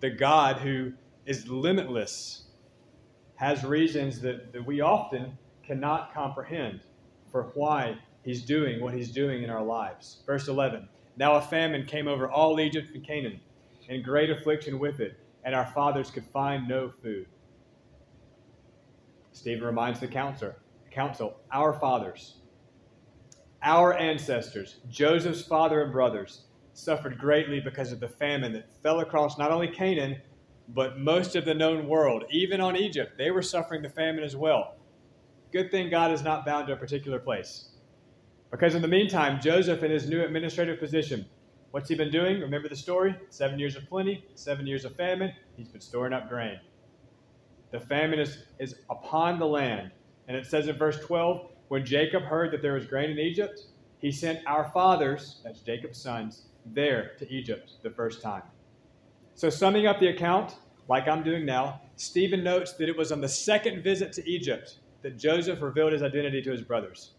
The 0.00 0.10
God 0.10 0.56
who 0.56 0.92
is 1.26 1.46
limitless 1.48 2.44
has 3.36 3.64
reasons 3.64 4.20
that, 4.22 4.52
that 4.52 4.64
we 4.64 4.80
often 4.80 5.36
cannot 5.62 6.14
comprehend 6.14 6.80
for 7.30 7.50
why 7.54 7.98
he's 8.22 8.44
doing 8.44 8.80
what 8.80 8.94
he's 8.94 9.10
doing 9.10 9.42
in 9.42 9.50
our 9.50 9.62
lives. 9.62 10.22
Verse 10.26 10.48
11 10.48 10.88
Now 11.16 11.34
a 11.34 11.40
famine 11.40 11.84
came 11.84 12.08
over 12.08 12.30
all 12.30 12.60
Egypt 12.60 12.94
and 12.94 13.06
Canaan, 13.06 13.40
and 13.88 14.02
great 14.02 14.30
affliction 14.30 14.78
with 14.78 15.00
it, 15.00 15.18
and 15.44 15.54
our 15.54 15.66
fathers 15.66 16.10
could 16.10 16.24
find 16.24 16.66
no 16.66 16.90
food. 17.02 17.26
Stephen 19.32 19.64
reminds 19.64 20.00
the 20.00 20.08
council, 20.08 20.54
council, 20.90 21.36
our 21.52 21.72
fathers, 21.72 22.36
our 23.62 23.94
ancestors, 23.94 24.76
Joseph's 24.88 25.42
father 25.42 25.82
and 25.82 25.92
brothers, 25.92 26.44
suffered 26.80 27.18
greatly 27.18 27.60
because 27.60 27.92
of 27.92 28.00
the 28.00 28.08
famine 28.08 28.52
that 28.52 28.68
fell 28.82 29.00
across 29.00 29.38
not 29.38 29.52
only 29.52 29.68
Canaan, 29.68 30.16
but 30.68 30.98
most 30.98 31.36
of 31.36 31.44
the 31.44 31.54
known 31.54 31.88
world, 31.88 32.24
even 32.30 32.60
on 32.60 32.76
Egypt, 32.76 33.18
they 33.18 33.30
were 33.30 33.42
suffering 33.42 33.82
the 33.82 33.88
famine 33.88 34.24
as 34.24 34.36
well. 34.36 34.76
Good 35.52 35.70
thing 35.70 35.90
God 35.90 36.12
is 36.12 36.22
not 36.22 36.46
bound 36.46 36.68
to 36.68 36.72
a 36.72 36.76
particular 36.76 37.18
place. 37.18 37.70
Because 38.50 38.74
in 38.74 38.82
the 38.82 38.88
meantime, 38.88 39.40
Joseph, 39.40 39.82
in 39.82 39.90
his 39.90 40.08
new 40.08 40.22
administrative 40.22 40.78
position, 40.78 41.26
what's 41.70 41.88
he 41.88 41.94
been 41.94 42.10
doing? 42.10 42.40
Remember 42.40 42.68
the 42.68 42.76
story? 42.76 43.16
Seven 43.30 43.58
years 43.58 43.76
of 43.76 43.88
plenty, 43.88 44.24
seven 44.34 44.66
years 44.66 44.84
of 44.84 44.94
famine. 44.96 45.32
He's 45.56 45.68
been 45.68 45.80
storing 45.80 46.12
up 46.12 46.28
grain. 46.28 46.58
The 47.72 47.80
famine 47.80 48.18
is, 48.18 48.44
is 48.58 48.76
upon 48.90 49.38
the 49.38 49.46
land. 49.46 49.90
And 50.28 50.36
it 50.36 50.46
says 50.46 50.68
in 50.68 50.76
verse 50.76 50.98
12 51.00 51.50
when 51.68 51.84
Jacob 51.84 52.24
heard 52.24 52.50
that 52.52 52.62
there 52.62 52.72
was 52.72 52.86
grain 52.86 53.10
in 53.10 53.18
Egypt, 53.18 53.62
he 53.98 54.10
sent 54.10 54.40
our 54.46 54.70
fathers, 54.72 55.40
that's 55.44 55.60
Jacob's 55.60 56.00
sons, 56.00 56.46
there 56.66 57.12
to 57.18 57.30
Egypt 57.32 57.72
the 57.82 57.90
first 57.90 58.22
time. 58.22 58.42
So, 59.34 59.48
summing 59.50 59.86
up 59.86 60.00
the 60.00 60.08
account, 60.08 60.56
like 60.88 61.08
I'm 61.08 61.22
doing 61.22 61.46
now, 61.46 61.80
Stephen 61.96 62.42
notes 62.42 62.72
that 62.74 62.88
it 62.88 62.96
was 62.96 63.12
on 63.12 63.20
the 63.20 63.28
second 63.28 63.82
visit 63.82 64.12
to 64.14 64.28
Egypt 64.28 64.78
that 65.02 65.18
Joseph 65.18 65.62
revealed 65.62 65.92
his 65.92 66.02
identity 66.02 66.42
to 66.42 66.50
his 66.50 66.62
brothers. 66.62 67.12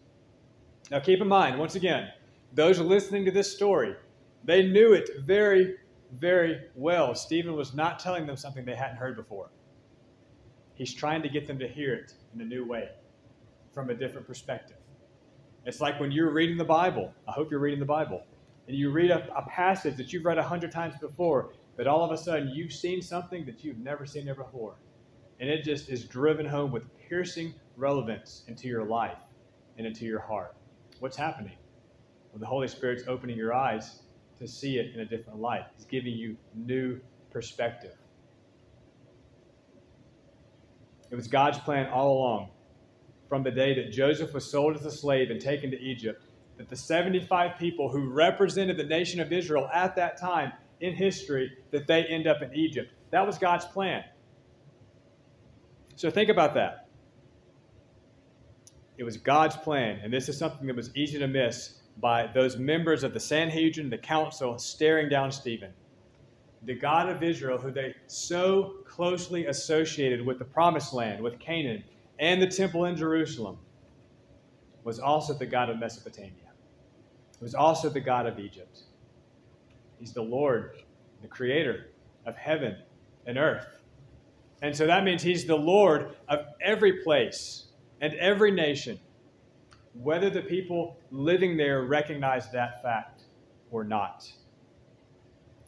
Now, 0.90 1.00
keep 1.00 1.20
in 1.20 1.28
mind, 1.28 1.58
once 1.58 1.74
again, 1.74 2.10
those 2.52 2.78
listening 2.78 3.24
to 3.24 3.30
this 3.30 3.52
story, 3.52 3.96
they 4.44 4.62
knew 4.62 4.92
it 4.92 5.10
very, 5.20 5.76
very 6.12 6.60
well. 6.74 7.14
Stephen 7.14 7.54
was 7.54 7.74
not 7.74 7.98
telling 7.98 8.26
them 8.26 8.36
something 8.36 8.64
they 8.64 8.74
hadn't 8.74 8.96
heard 8.96 9.16
before. 9.16 9.50
He's 10.74 10.92
trying 10.92 11.22
to 11.22 11.28
get 11.28 11.46
them 11.46 11.58
to 11.58 11.68
hear 11.68 11.94
it 11.94 12.14
in 12.34 12.40
a 12.40 12.44
new 12.44 12.66
way, 12.66 12.88
from 13.72 13.90
a 13.90 13.94
different 13.94 14.26
perspective. 14.26 14.76
It's 15.64 15.80
like 15.80 16.00
when 16.00 16.10
you're 16.10 16.30
reading 16.30 16.56
the 16.56 16.64
Bible. 16.64 17.12
I 17.28 17.32
hope 17.32 17.50
you're 17.50 17.60
reading 17.60 17.80
the 17.80 17.86
Bible. 17.86 18.24
And 18.68 18.76
you 18.76 18.90
read 18.90 19.10
a, 19.10 19.28
a 19.36 19.42
passage 19.48 19.96
that 19.96 20.12
you've 20.12 20.24
read 20.24 20.38
a 20.38 20.42
hundred 20.42 20.72
times 20.72 20.94
before, 21.00 21.52
but 21.76 21.86
all 21.86 22.04
of 22.04 22.12
a 22.12 22.16
sudden 22.16 22.50
you've 22.54 22.72
seen 22.72 23.02
something 23.02 23.44
that 23.46 23.64
you've 23.64 23.78
never 23.78 24.06
seen 24.06 24.24
there 24.24 24.34
before. 24.34 24.76
And 25.40 25.50
it 25.50 25.64
just 25.64 25.88
is 25.88 26.04
driven 26.04 26.46
home 26.46 26.70
with 26.70 26.84
piercing 27.08 27.54
relevance 27.76 28.44
into 28.46 28.68
your 28.68 28.84
life 28.84 29.18
and 29.76 29.86
into 29.86 30.04
your 30.04 30.20
heart. 30.20 30.54
What's 31.00 31.16
happening? 31.16 31.56
Well, 32.32 32.38
the 32.38 32.46
Holy 32.46 32.68
Spirit's 32.68 33.04
opening 33.08 33.36
your 33.36 33.52
eyes 33.52 34.02
to 34.38 34.46
see 34.46 34.78
it 34.78 34.94
in 34.94 35.00
a 35.00 35.04
different 35.04 35.40
light. 35.40 35.64
He's 35.76 35.84
giving 35.84 36.12
you 36.12 36.36
new 36.54 37.00
perspective. 37.30 37.96
It 41.10 41.16
was 41.16 41.26
God's 41.26 41.58
plan 41.58 41.88
all 41.88 42.12
along, 42.16 42.50
from 43.28 43.42
the 43.42 43.50
day 43.50 43.74
that 43.74 43.92
Joseph 43.92 44.32
was 44.32 44.50
sold 44.50 44.76
as 44.76 44.86
a 44.86 44.90
slave 44.90 45.30
and 45.30 45.40
taken 45.40 45.70
to 45.70 45.78
Egypt, 45.78 46.24
that 46.62 46.70
the 46.70 46.76
75 46.76 47.58
people 47.58 47.88
who 47.88 48.08
represented 48.08 48.76
the 48.76 48.84
nation 48.84 49.18
of 49.18 49.32
Israel 49.32 49.68
at 49.74 49.96
that 49.96 50.16
time 50.16 50.52
in 50.80 50.94
history, 50.94 51.50
that 51.72 51.88
they 51.88 52.04
end 52.04 52.28
up 52.28 52.40
in 52.40 52.54
Egypt. 52.54 52.92
That 53.10 53.26
was 53.26 53.36
God's 53.36 53.64
plan. 53.64 54.04
So 55.96 56.08
think 56.08 56.28
about 56.28 56.54
that. 56.54 56.86
It 58.96 59.02
was 59.02 59.16
God's 59.16 59.56
plan, 59.56 59.98
and 60.04 60.12
this 60.12 60.28
is 60.28 60.38
something 60.38 60.68
that 60.68 60.76
was 60.76 60.94
easy 60.94 61.18
to 61.18 61.26
miss 61.26 61.80
by 62.00 62.28
those 62.28 62.56
members 62.56 63.02
of 63.02 63.12
the 63.12 63.20
Sanhedrin, 63.20 63.90
the 63.90 63.98
council, 63.98 64.56
staring 64.56 65.08
down 65.08 65.32
Stephen 65.32 65.72
the 66.64 66.74
God 66.74 67.08
of 67.08 67.24
Israel, 67.24 67.58
who 67.58 67.72
they 67.72 67.92
so 68.06 68.76
closely 68.86 69.46
associated 69.46 70.24
with 70.24 70.38
the 70.38 70.44
promised 70.44 70.92
land, 70.92 71.20
with 71.20 71.40
Canaan, 71.40 71.82
and 72.20 72.40
the 72.40 72.46
temple 72.46 72.84
in 72.84 72.94
Jerusalem, 72.94 73.58
was 74.84 75.00
also 75.00 75.34
the 75.34 75.46
God 75.46 75.70
of 75.70 75.80
Mesopotamia. 75.80 76.41
Was 77.42 77.56
also 77.56 77.88
the 77.88 78.00
God 78.00 78.26
of 78.26 78.38
Egypt. 78.38 78.82
He's 79.98 80.12
the 80.12 80.22
Lord, 80.22 80.76
the 81.22 81.28
creator 81.28 81.88
of 82.24 82.36
heaven 82.36 82.76
and 83.26 83.36
earth. 83.36 83.66
And 84.62 84.76
so 84.76 84.86
that 84.86 85.02
means 85.02 85.24
he's 85.24 85.44
the 85.44 85.56
Lord 85.56 86.14
of 86.28 86.46
every 86.60 87.02
place 87.02 87.64
and 88.00 88.14
every 88.14 88.52
nation, 88.52 89.00
whether 89.92 90.30
the 90.30 90.42
people 90.42 90.96
living 91.10 91.56
there 91.56 91.82
recognize 91.82 92.48
that 92.52 92.80
fact 92.80 93.22
or 93.72 93.82
not. 93.82 94.32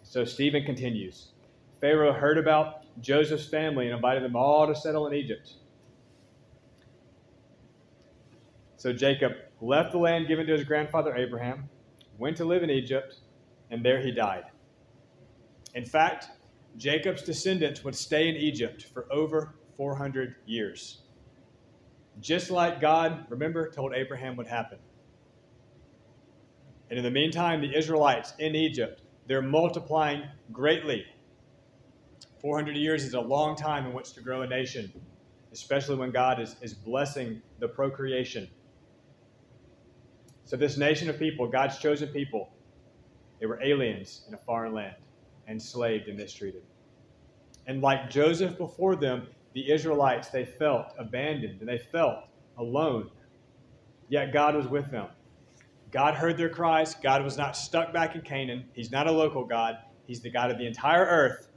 So 0.04 0.24
Stephen 0.24 0.64
continues 0.64 1.32
Pharaoh 1.80 2.12
heard 2.12 2.38
about 2.38 2.84
Joseph's 3.00 3.48
family 3.48 3.86
and 3.86 3.96
invited 3.96 4.22
them 4.22 4.36
all 4.36 4.68
to 4.68 4.76
settle 4.76 5.08
in 5.08 5.14
Egypt. 5.14 5.54
So 8.76 8.92
Jacob 8.92 9.32
left 9.64 9.92
the 9.92 9.98
land 9.98 10.28
given 10.28 10.46
to 10.46 10.52
his 10.52 10.64
grandfather 10.64 11.14
Abraham, 11.16 11.68
went 12.18 12.36
to 12.36 12.44
live 12.44 12.62
in 12.62 12.70
Egypt, 12.70 13.16
and 13.70 13.84
there 13.84 14.00
he 14.00 14.12
died. 14.12 14.44
In 15.74 15.84
fact, 15.84 16.28
Jacob's 16.76 17.22
descendants 17.22 17.82
would 17.82 17.94
stay 17.94 18.28
in 18.28 18.36
Egypt 18.36 18.86
for 18.92 19.06
over 19.10 19.54
400 19.76 20.36
years. 20.46 21.02
Just 22.20 22.50
like 22.50 22.80
God, 22.80 23.26
remember, 23.28 23.70
told 23.70 23.92
Abraham 23.94 24.36
would 24.36 24.46
happen. 24.46 24.78
And 26.90 26.98
in 26.98 27.04
the 27.04 27.10
meantime, 27.10 27.60
the 27.60 27.76
Israelites 27.76 28.34
in 28.38 28.54
Egypt 28.54 29.00
they're 29.26 29.42
multiplying 29.42 30.22
greatly. 30.52 31.04
400 32.40 32.76
years 32.76 33.04
is 33.04 33.14
a 33.14 33.20
long 33.20 33.56
time 33.56 33.86
in 33.86 33.94
which 33.94 34.12
to 34.12 34.20
grow 34.20 34.42
a 34.42 34.46
nation, 34.46 34.92
especially 35.52 35.96
when 35.96 36.10
God 36.10 36.40
is, 36.40 36.56
is 36.60 36.74
blessing 36.74 37.40
the 37.58 37.68
procreation. 37.68 38.48
So, 40.44 40.56
this 40.56 40.76
nation 40.76 41.08
of 41.08 41.18
people, 41.18 41.46
God's 41.48 41.78
chosen 41.78 42.08
people, 42.08 42.50
they 43.40 43.46
were 43.46 43.62
aliens 43.62 44.22
in 44.28 44.34
a 44.34 44.38
foreign 44.38 44.74
land, 44.74 44.96
enslaved 45.48 46.08
and 46.08 46.18
mistreated. 46.18 46.62
And 47.66 47.80
like 47.80 48.10
Joseph 48.10 48.58
before 48.58 48.96
them, 48.96 49.28
the 49.54 49.70
Israelites, 49.72 50.28
they 50.28 50.44
felt 50.44 50.92
abandoned 50.98 51.60
and 51.60 51.68
they 51.68 51.78
felt 51.78 52.24
alone. 52.58 53.10
Yet 54.08 54.32
God 54.32 54.54
was 54.54 54.66
with 54.66 54.90
them. 54.90 55.08
God 55.90 56.14
heard 56.14 56.36
their 56.36 56.48
cries. 56.48 56.94
God 56.94 57.22
was 57.22 57.38
not 57.38 57.56
stuck 57.56 57.92
back 57.92 58.14
in 58.14 58.20
Canaan. 58.20 58.64
He's 58.74 58.90
not 58.90 59.06
a 59.06 59.12
local 59.12 59.44
God, 59.44 59.78
He's 60.06 60.20
the 60.20 60.30
God 60.30 60.50
of 60.50 60.58
the 60.58 60.66
entire 60.66 61.04
earth. 61.04 61.48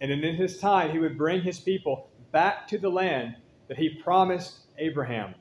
And 0.00 0.10
in 0.10 0.34
His 0.34 0.58
time, 0.58 0.90
He 0.90 0.98
would 0.98 1.16
bring 1.16 1.42
His 1.42 1.60
people 1.60 2.08
back 2.32 2.66
to 2.68 2.78
the 2.78 2.88
land 2.88 3.36
that 3.68 3.76
He 3.76 3.90
promised 3.90 4.60
Abraham. 4.78 5.34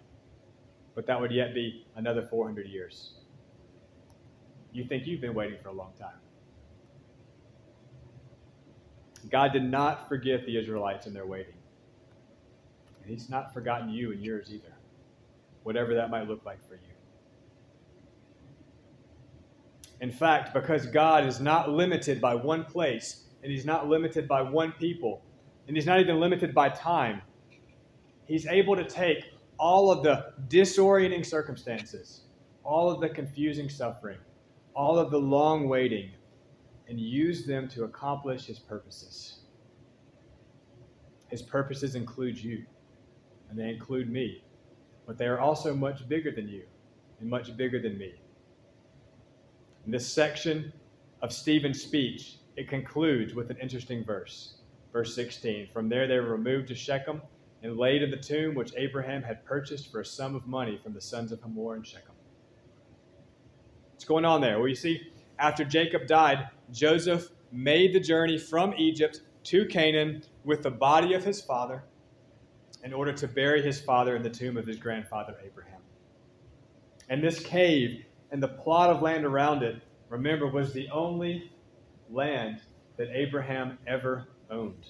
But 0.95 1.05
that 1.07 1.19
would 1.19 1.31
yet 1.31 1.53
be 1.53 1.85
another 1.95 2.21
400 2.21 2.67
years. 2.67 3.13
You 4.73 4.85
think 4.85 5.05
you've 5.05 5.21
been 5.21 5.33
waiting 5.33 5.57
for 5.61 5.69
a 5.69 5.73
long 5.73 5.93
time. 5.99 6.19
God 9.29 9.53
did 9.53 9.63
not 9.63 10.07
forget 10.09 10.45
the 10.45 10.57
Israelites 10.57 11.07
in 11.07 11.13
their 11.13 11.25
waiting. 11.25 11.53
And 13.01 13.11
He's 13.11 13.29
not 13.29 13.53
forgotten 13.53 13.89
you 13.89 14.11
and 14.11 14.23
yours 14.23 14.51
either, 14.51 14.73
whatever 15.63 15.93
that 15.95 16.09
might 16.09 16.27
look 16.27 16.45
like 16.45 16.65
for 16.67 16.75
you. 16.75 16.81
In 19.99 20.11
fact, 20.11 20.53
because 20.53 20.87
God 20.87 21.27
is 21.27 21.39
not 21.39 21.69
limited 21.69 22.19
by 22.19 22.33
one 22.33 22.65
place, 22.65 23.25
and 23.43 23.51
He's 23.51 23.65
not 23.65 23.87
limited 23.87 24.27
by 24.27 24.41
one 24.41 24.71
people, 24.73 25.21
and 25.67 25.77
He's 25.77 25.85
not 25.85 25.99
even 25.99 26.19
limited 26.19 26.55
by 26.55 26.69
time, 26.69 27.21
He's 28.25 28.47
able 28.47 28.75
to 28.75 28.83
take 28.83 29.25
all 29.61 29.91
of 29.91 30.01
the 30.01 30.33
disorienting 30.49 31.23
circumstances, 31.23 32.21
all 32.63 32.89
of 32.89 32.99
the 32.99 33.07
confusing 33.07 33.69
suffering, 33.69 34.17
all 34.75 34.97
of 34.97 35.11
the 35.11 35.19
long 35.19 35.69
waiting, 35.69 36.09
and 36.89 36.99
use 36.99 37.45
them 37.45 37.69
to 37.69 37.83
accomplish 37.83 38.47
His 38.47 38.57
purposes. 38.57 39.41
His 41.27 41.43
purposes 41.43 41.93
include 41.93 42.43
you, 42.43 42.65
and 43.49 43.57
they 43.57 43.69
include 43.69 44.09
me, 44.09 44.43
but 45.05 45.19
they 45.19 45.27
are 45.27 45.39
also 45.39 45.75
much 45.75 46.09
bigger 46.09 46.31
than 46.31 46.49
you 46.49 46.63
and 47.19 47.29
much 47.29 47.55
bigger 47.55 47.79
than 47.79 47.99
me. 47.99 48.15
In 49.85 49.91
this 49.91 50.07
section 50.07 50.73
of 51.21 51.31
Stephen's 51.31 51.83
speech, 51.83 52.37
it 52.55 52.67
concludes 52.67 53.35
with 53.35 53.51
an 53.51 53.57
interesting 53.61 54.03
verse. 54.03 54.55
Verse 54.91 55.13
16 55.13 55.69
From 55.71 55.87
there 55.87 56.07
they 56.07 56.19
were 56.19 56.31
removed 56.31 56.67
to 56.69 56.75
Shechem 56.75 57.21
and 57.63 57.77
laid 57.77 58.01
in 58.01 58.09
the 58.11 58.17
tomb 58.17 58.55
which 58.55 58.73
Abraham 58.75 59.23
had 59.23 59.45
purchased 59.45 59.91
for 59.91 60.01
a 60.01 60.05
sum 60.05 60.35
of 60.35 60.47
money 60.47 60.79
from 60.81 60.93
the 60.93 61.01
sons 61.01 61.31
of 61.31 61.41
Hamor 61.41 61.75
and 61.75 61.85
Shechem. 61.85 62.15
What's 63.91 64.05
going 64.05 64.25
on 64.25 64.41
there? 64.41 64.57
Well, 64.57 64.67
you 64.67 64.75
see, 64.75 65.11
after 65.37 65.63
Jacob 65.63 66.07
died, 66.07 66.47
Joseph 66.71 67.29
made 67.51 67.93
the 67.93 67.99
journey 67.99 68.37
from 68.37 68.73
Egypt 68.77 69.21
to 69.43 69.65
Canaan 69.65 70.23
with 70.43 70.63
the 70.63 70.71
body 70.71 71.13
of 71.13 71.23
his 71.23 71.41
father 71.41 71.83
in 72.83 72.93
order 72.93 73.13
to 73.13 73.27
bury 73.27 73.61
his 73.61 73.79
father 73.79 74.15
in 74.15 74.23
the 74.23 74.29
tomb 74.29 74.57
of 74.57 74.65
his 74.65 74.77
grandfather 74.77 75.35
Abraham. 75.45 75.81
And 77.09 77.23
this 77.23 77.39
cave 77.39 78.05
and 78.31 78.41
the 78.41 78.47
plot 78.47 78.89
of 78.89 79.01
land 79.01 79.25
around 79.25 79.63
it, 79.63 79.81
remember, 80.09 80.47
was 80.47 80.73
the 80.73 80.89
only 80.89 81.51
land 82.09 82.61
that 82.97 83.09
Abraham 83.11 83.77
ever 83.85 84.27
owned. 84.49 84.85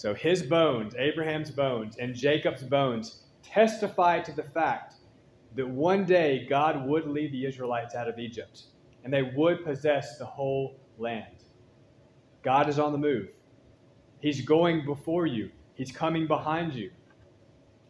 So 0.00 0.14
his 0.14 0.42
bones, 0.42 0.94
Abraham's 0.96 1.50
bones, 1.50 1.98
and 1.98 2.14
Jacob's 2.14 2.62
bones 2.62 3.24
testify 3.42 4.20
to 4.20 4.32
the 4.32 4.42
fact 4.42 4.94
that 5.56 5.68
one 5.68 6.06
day 6.06 6.46
God 6.48 6.86
would 6.86 7.06
lead 7.06 7.32
the 7.32 7.44
Israelites 7.44 7.94
out 7.94 8.08
of 8.08 8.18
Egypt 8.18 8.62
and 9.04 9.12
they 9.12 9.20
would 9.36 9.62
possess 9.62 10.16
the 10.16 10.24
whole 10.24 10.80
land. 10.96 11.44
God 12.42 12.66
is 12.70 12.78
on 12.78 12.92
the 12.92 12.98
move. 12.98 13.28
He's 14.20 14.40
going 14.40 14.86
before 14.86 15.26
you, 15.26 15.50
He's 15.74 15.92
coming 15.92 16.26
behind 16.26 16.72
you. 16.72 16.92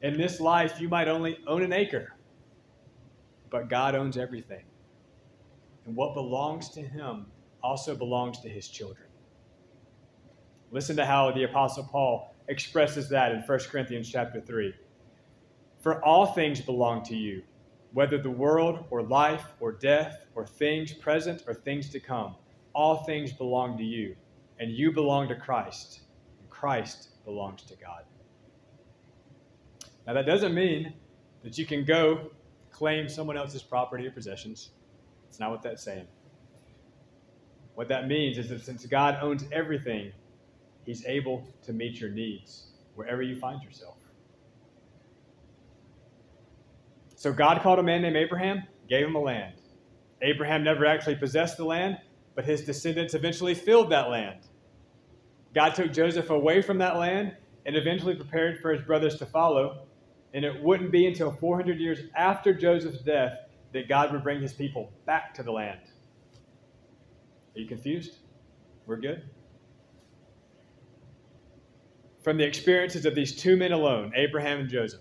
In 0.03 0.19
this 0.19 0.41
life, 0.41 0.81
you 0.81 0.89
might 0.89 1.07
only 1.07 1.39
own 1.47 1.63
an 1.63 1.73
acre, 1.73 2.17
but 3.51 3.69
God 3.69 3.95
owns 3.95 4.17
everything. 4.17 4.65
And 5.87 5.95
what 5.95 6.15
belongs 6.15 6.71
to 6.71 6.83
Him 6.83 7.27
also 7.63 7.95
belongs 7.95 8.41
to 8.41 8.49
His 8.49 8.67
children. 8.67 9.10
Listen 10.71 10.97
to 10.97 11.05
how 11.05 11.33
the 11.33 11.45
Apostle 11.45 11.85
Paul 11.85 12.35
expresses 12.49 13.09
that 13.09 13.33
in 13.33 13.41
1 13.41 13.59
Corinthians 13.71 14.11
chapter 14.11 14.41
3. 14.41 14.73
For 15.81 16.05
all 16.05 16.27
things 16.27 16.61
belong 16.61 17.03
to 17.05 17.16
you, 17.16 17.43
whether 17.93 18.18
the 18.18 18.31
world 18.31 18.85
or 18.91 19.03
life 19.03 19.45
or 19.59 19.73
death 19.73 20.27
or 20.35 20.47
things 20.47 20.93
present 20.93 21.43
or 21.47 21.55
things 21.55 21.89
to 21.91 22.01
come. 22.01 22.37
All 22.73 23.03
things 23.05 23.33
belong 23.33 23.77
to 23.79 23.85
you, 23.85 24.14
and 24.61 24.71
you 24.71 24.93
belong 24.93 25.29
to 25.29 25.35
Christ, 25.35 26.03
and 26.39 26.49
Christ 26.49 27.09
belongs 27.25 27.62
to 27.64 27.75
God. 27.77 28.05
Now, 30.07 30.12
that 30.14 30.27
doesn't 30.27 30.55
mean 30.55 30.95
that 31.43 31.59
you 31.59 31.66
can 31.66 31.85
go 31.85 32.31
claim 32.71 33.09
someone 33.09 33.37
else's 33.37 33.62
property 33.62 34.07
or 34.07 34.12
possessions. 34.12 34.71
It's 35.29 35.41
not 35.41 35.51
what 35.51 35.62
that's 35.62 35.83
saying. 35.83 36.07
What 37.75 37.89
that 37.89 38.07
means 38.07 38.39
is 38.39 38.49
that 38.51 38.64
since 38.64 38.87
God 38.87 39.18
owns 39.21 39.45
everything, 39.51 40.12
He's 40.85 41.05
able 41.07 41.47
to 41.62 41.72
meet 41.72 42.01
your 42.01 42.11
needs 42.11 42.68
wherever 42.95 43.22
you 43.22 43.37
find 43.37 43.62
yourself. 43.62 43.97
So 47.16 47.33
God 47.33 47.61
called 47.61 47.78
a 47.78 47.83
man 47.83 48.03
named 48.03 48.16
Abraham, 48.16 48.62
gave 48.89 49.07
him 49.07 49.14
a 49.14 49.20
land. 49.20 49.55
Abraham 50.22 50.64
never 50.64 50.87
actually 50.87 51.16
possessed 51.16 51.57
the 51.57 51.64
land, 51.64 51.99
but 52.35 52.45
his 52.45 52.64
descendants 52.64 53.14
eventually 53.14 53.55
filled 53.55 53.91
that 53.91 54.09
land. 54.11 54.41
God 55.55 55.74
took 55.74 55.93
Joseph 55.93 56.31
away 56.31 56.62
from 56.62 56.78
that 56.78 56.97
land 56.97 57.37
and 57.66 57.76
eventually 57.76 58.14
prepared 58.14 58.61
for 58.61 58.72
his 58.72 58.83
brothers 58.83 59.16
to 59.16 59.26
follow. 59.26 59.87
And 60.33 60.45
it 60.45 60.62
wouldn't 60.62 60.93
be 60.93 61.07
until 61.07 61.33
400 61.33 61.78
years 61.78 62.01
after 62.16 62.55
Joseph's 62.55 63.03
death 63.03 63.37
that 63.72 63.89
God 63.89 64.12
would 64.12 64.22
bring 64.22 64.41
his 64.41 64.53
people 64.53 64.93
back 65.07 65.35
to 65.35 65.43
the 65.43 65.53
land. 65.53 65.81
Are 67.55 67.61
you 67.61 67.66
confused? 67.66 68.18
We're 68.87 68.97
good? 68.97 69.24
From 72.23 72.37
the 72.37 72.45
experiences 72.45 73.07
of 73.07 73.14
these 73.14 73.35
two 73.35 73.57
men 73.57 73.73
alone, 73.73 74.12
Abraham 74.14 74.61
and 74.61 74.68
Joseph, 74.68 75.01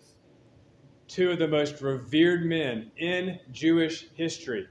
two 1.08 1.32
of 1.32 1.40
the 1.40 1.48
most 1.48 1.82
revered 1.82 2.46
men 2.46 2.92
in 2.98 3.40
Jewish 3.52 4.08
history, 4.14 4.68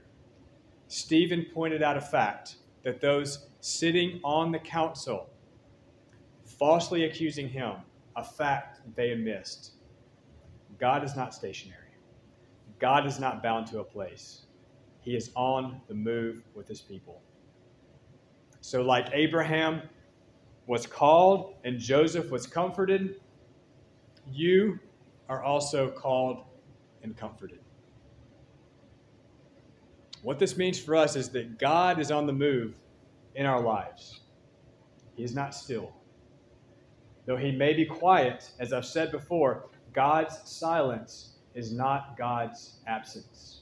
Stephen 0.87 1.45
pointed 1.53 1.83
out 1.83 1.95
a 1.95 2.01
fact 2.01 2.55
that 2.83 3.01
those 3.01 3.49
sitting 3.59 4.19
on 4.23 4.51
the 4.51 4.57
council, 4.57 5.29
falsely 6.43 7.03
accusing 7.03 7.47
him, 7.47 7.73
a 8.15 8.23
fact 8.23 8.81
they 8.95 9.09
had 9.09 9.19
missed. 9.19 9.73
God 10.79 11.03
is 11.03 11.15
not 11.15 11.35
stationary. 11.35 11.77
God 12.79 13.05
is 13.05 13.19
not 13.19 13.43
bound 13.43 13.67
to 13.67 13.79
a 13.79 13.83
place. 13.83 14.47
He 15.01 15.15
is 15.15 15.29
on 15.35 15.81
the 15.87 15.93
move 15.93 16.41
with 16.55 16.67
his 16.67 16.81
people. 16.81 17.21
So, 18.61 18.81
like 18.81 19.09
Abraham 19.13 19.81
was 20.69 20.85
called 20.85 21.55
and 21.63 21.79
Joseph 21.79 22.29
was 22.29 22.45
comforted, 22.45 23.15
you 24.31 24.77
are 25.27 25.41
also 25.41 25.89
called 25.89 26.43
and 27.01 27.17
comforted. 27.17 27.57
What 30.21 30.37
this 30.37 30.57
means 30.57 30.79
for 30.79 30.95
us 30.95 31.15
is 31.15 31.29
that 31.29 31.57
God 31.57 31.99
is 31.99 32.11
on 32.11 32.27
the 32.27 32.33
move 32.33 32.75
in 33.33 33.47
our 33.47 33.59
lives. 33.59 34.19
He 35.15 35.23
is 35.23 35.33
not 35.33 35.55
still. 35.55 35.91
Though 37.25 37.37
he 37.37 37.51
may 37.51 37.73
be 37.73 37.85
quiet, 37.85 38.51
as 38.59 38.71
I've 38.71 38.85
said 38.85 39.11
before, 39.11 39.65
God's 39.91 40.37
silence 40.47 41.37
is 41.55 41.73
not 41.73 42.15
God's 42.15 42.75
absence. 42.85 43.61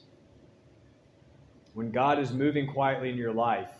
When 1.72 1.90
God 1.90 2.18
is 2.18 2.32
moving 2.32 2.66
quietly 2.66 3.08
in 3.08 3.16
your 3.16 3.32
life, 3.32 3.70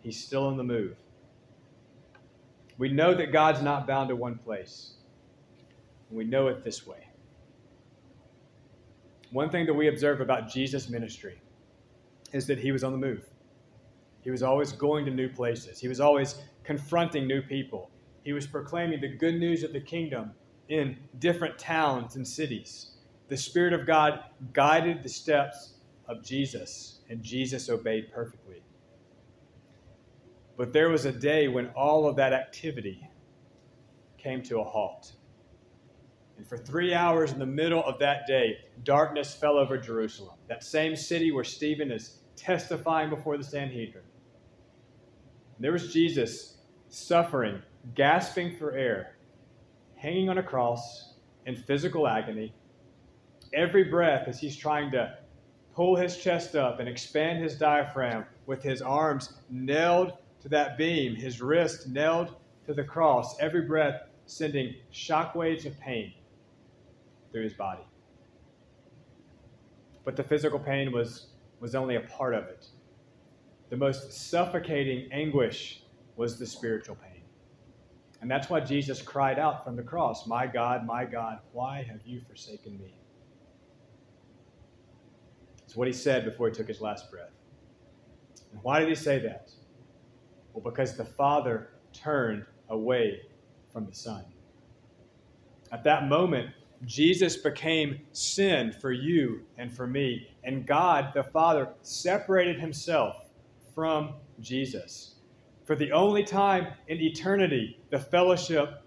he's 0.00 0.22
still 0.24 0.48
in 0.48 0.56
the 0.56 0.62
move. 0.62 1.01
We 2.78 2.88
know 2.88 3.14
that 3.14 3.32
God's 3.32 3.62
not 3.62 3.86
bound 3.86 4.08
to 4.08 4.16
one 4.16 4.38
place. 4.38 4.94
We 6.10 6.24
know 6.24 6.48
it 6.48 6.64
this 6.64 6.86
way. 6.86 7.06
One 9.30 9.48
thing 9.50 9.66
that 9.66 9.74
we 9.74 9.88
observe 9.88 10.20
about 10.20 10.48
Jesus' 10.48 10.88
ministry 10.88 11.40
is 12.32 12.46
that 12.46 12.58
he 12.58 12.72
was 12.72 12.84
on 12.84 12.92
the 12.92 12.98
move. 12.98 13.24
He 14.20 14.30
was 14.30 14.42
always 14.42 14.72
going 14.72 15.04
to 15.06 15.10
new 15.10 15.28
places, 15.28 15.80
he 15.80 15.88
was 15.88 16.00
always 16.00 16.36
confronting 16.64 17.26
new 17.26 17.42
people. 17.42 17.90
He 18.24 18.32
was 18.32 18.46
proclaiming 18.46 19.00
the 19.00 19.08
good 19.08 19.34
news 19.34 19.64
of 19.64 19.72
the 19.72 19.80
kingdom 19.80 20.30
in 20.68 20.96
different 21.18 21.58
towns 21.58 22.14
and 22.14 22.26
cities. 22.26 22.92
The 23.28 23.36
Spirit 23.36 23.72
of 23.72 23.84
God 23.86 24.20
guided 24.52 25.02
the 25.02 25.08
steps 25.08 25.74
of 26.06 26.22
Jesus, 26.22 27.00
and 27.08 27.22
Jesus 27.22 27.68
obeyed 27.68 28.12
perfectly. 28.12 28.62
But 30.56 30.72
there 30.72 30.88
was 30.90 31.04
a 31.04 31.12
day 31.12 31.48
when 31.48 31.68
all 31.68 32.06
of 32.06 32.16
that 32.16 32.32
activity 32.32 33.08
came 34.18 34.42
to 34.44 34.60
a 34.60 34.64
halt. 34.64 35.12
And 36.36 36.46
for 36.46 36.56
three 36.56 36.94
hours 36.94 37.32
in 37.32 37.38
the 37.38 37.46
middle 37.46 37.84
of 37.84 37.98
that 38.00 38.26
day, 38.26 38.58
darkness 38.84 39.34
fell 39.34 39.56
over 39.56 39.78
Jerusalem, 39.78 40.36
that 40.48 40.64
same 40.64 40.96
city 40.96 41.30
where 41.30 41.44
Stephen 41.44 41.90
is 41.90 42.18
testifying 42.36 43.10
before 43.10 43.36
the 43.36 43.44
Sanhedrin. 43.44 44.04
And 45.56 45.64
there 45.64 45.72
was 45.72 45.92
Jesus 45.92 46.58
suffering, 46.88 47.62
gasping 47.94 48.56
for 48.56 48.72
air, 48.72 49.16
hanging 49.96 50.28
on 50.28 50.38
a 50.38 50.42
cross 50.42 51.14
in 51.46 51.54
physical 51.56 52.08
agony. 52.08 52.54
Every 53.54 53.84
breath 53.84 54.28
as 54.28 54.40
he's 54.40 54.56
trying 54.56 54.90
to 54.92 55.16
pull 55.74 55.96
his 55.96 56.16
chest 56.16 56.54
up 56.56 56.80
and 56.80 56.88
expand 56.88 57.42
his 57.42 57.56
diaphragm 57.56 58.24
with 58.46 58.62
his 58.62 58.82
arms 58.82 59.34
nailed 59.50 60.12
to 60.42 60.48
that 60.48 60.76
beam, 60.76 61.14
his 61.14 61.40
wrist 61.40 61.88
nailed 61.88 62.34
to 62.66 62.74
the 62.74 62.84
cross, 62.84 63.36
every 63.38 63.62
breath 63.62 64.02
sending 64.26 64.74
shockwaves 64.92 65.66
of 65.66 65.78
pain 65.80 66.12
through 67.30 67.44
his 67.44 67.54
body. 67.54 67.82
But 70.04 70.16
the 70.16 70.24
physical 70.24 70.58
pain 70.58 70.92
was, 70.92 71.28
was 71.60 71.74
only 71.74 71.96
a 71.96 72.00
part 72.00 72.34
of 72.34 72.44
it. 72.44 72.66
The 73.70 73.76
most 73.76 74.12
suffocating 74.12 75.10
anguish 75.12 75.84
was 76.16 76.38
the 76.38 76.46
spiritual 76.46 76.96
pain. 76.96 77.22
And 78.20 78.30
that's 78.30 78.50
why 78.50 78.60
Jesus 78.60 79.00
cried 79.00 79.38
out 79.38 79.64
from 79.64 79.76
the 79.76 79.82
cross, 79.82 80.26
My 80.26 80.46
God, 80.46 80.86
my 80.86 81.04
God, 81.04 81.38
why 81.52 81.82
have 81.82 82.00
you 82.04 82.20
forsaken 82.28 82.78
me? 82.78 82.94
It's 85.64 85.76
what 85.76 85.86
he 85.86 85.92
said 85.92 86.24
before 86.24 86.48
he 86.48 86.54
took 86.54 86.68
his 86.68 86.80
last 86.80 87.10
breath. 87.10 87.30
And 88.52 88.62
why 88.62 88.80
did 88.80 88.88
he 88.88 88.94
say 88.94 89.18
that? 89.20 89.50
Well, 90.52 90.62
because 90.62 90.96
the 90.96 91.04
Father 91.04 91.70
turned 91.92 92.44
away 92.68 93.22
from 93.72 93.86
the 93.86 93.94
Son. 93.94 94.24
At 95.70 95.84
that 95.84 96.08
moment, 96.08 96.50
Jesus 96.84 97.36
became 97.36 98.00
sin 98.12 98.72
for 98.72 98.92
you 98.92 99.42
and 99.56 99.72
for 99.72 99.86
me. 99.86 100.28
And 100.44 100.66
God, 100.66 101.12
the 101.14 101.22
Father, 101.22 101.68
separated 101.82 102.58
himself 102.58 103.30
from 103.74 104.14
Jesus. 104.40 105.14
For 105.64 105.76
the 105.76 105.92
only 105.92 106.24
time 106.24 106.68
in 106.88 107.00
eternity, 107.00 107.78
the 107.90 107.98
fellowship 107.98 108.82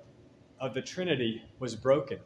of 0.60 0.74
the 0.74 0.82
Trinity 0.82 1.42
was 1.60 1.76
broken. 1.76 2.20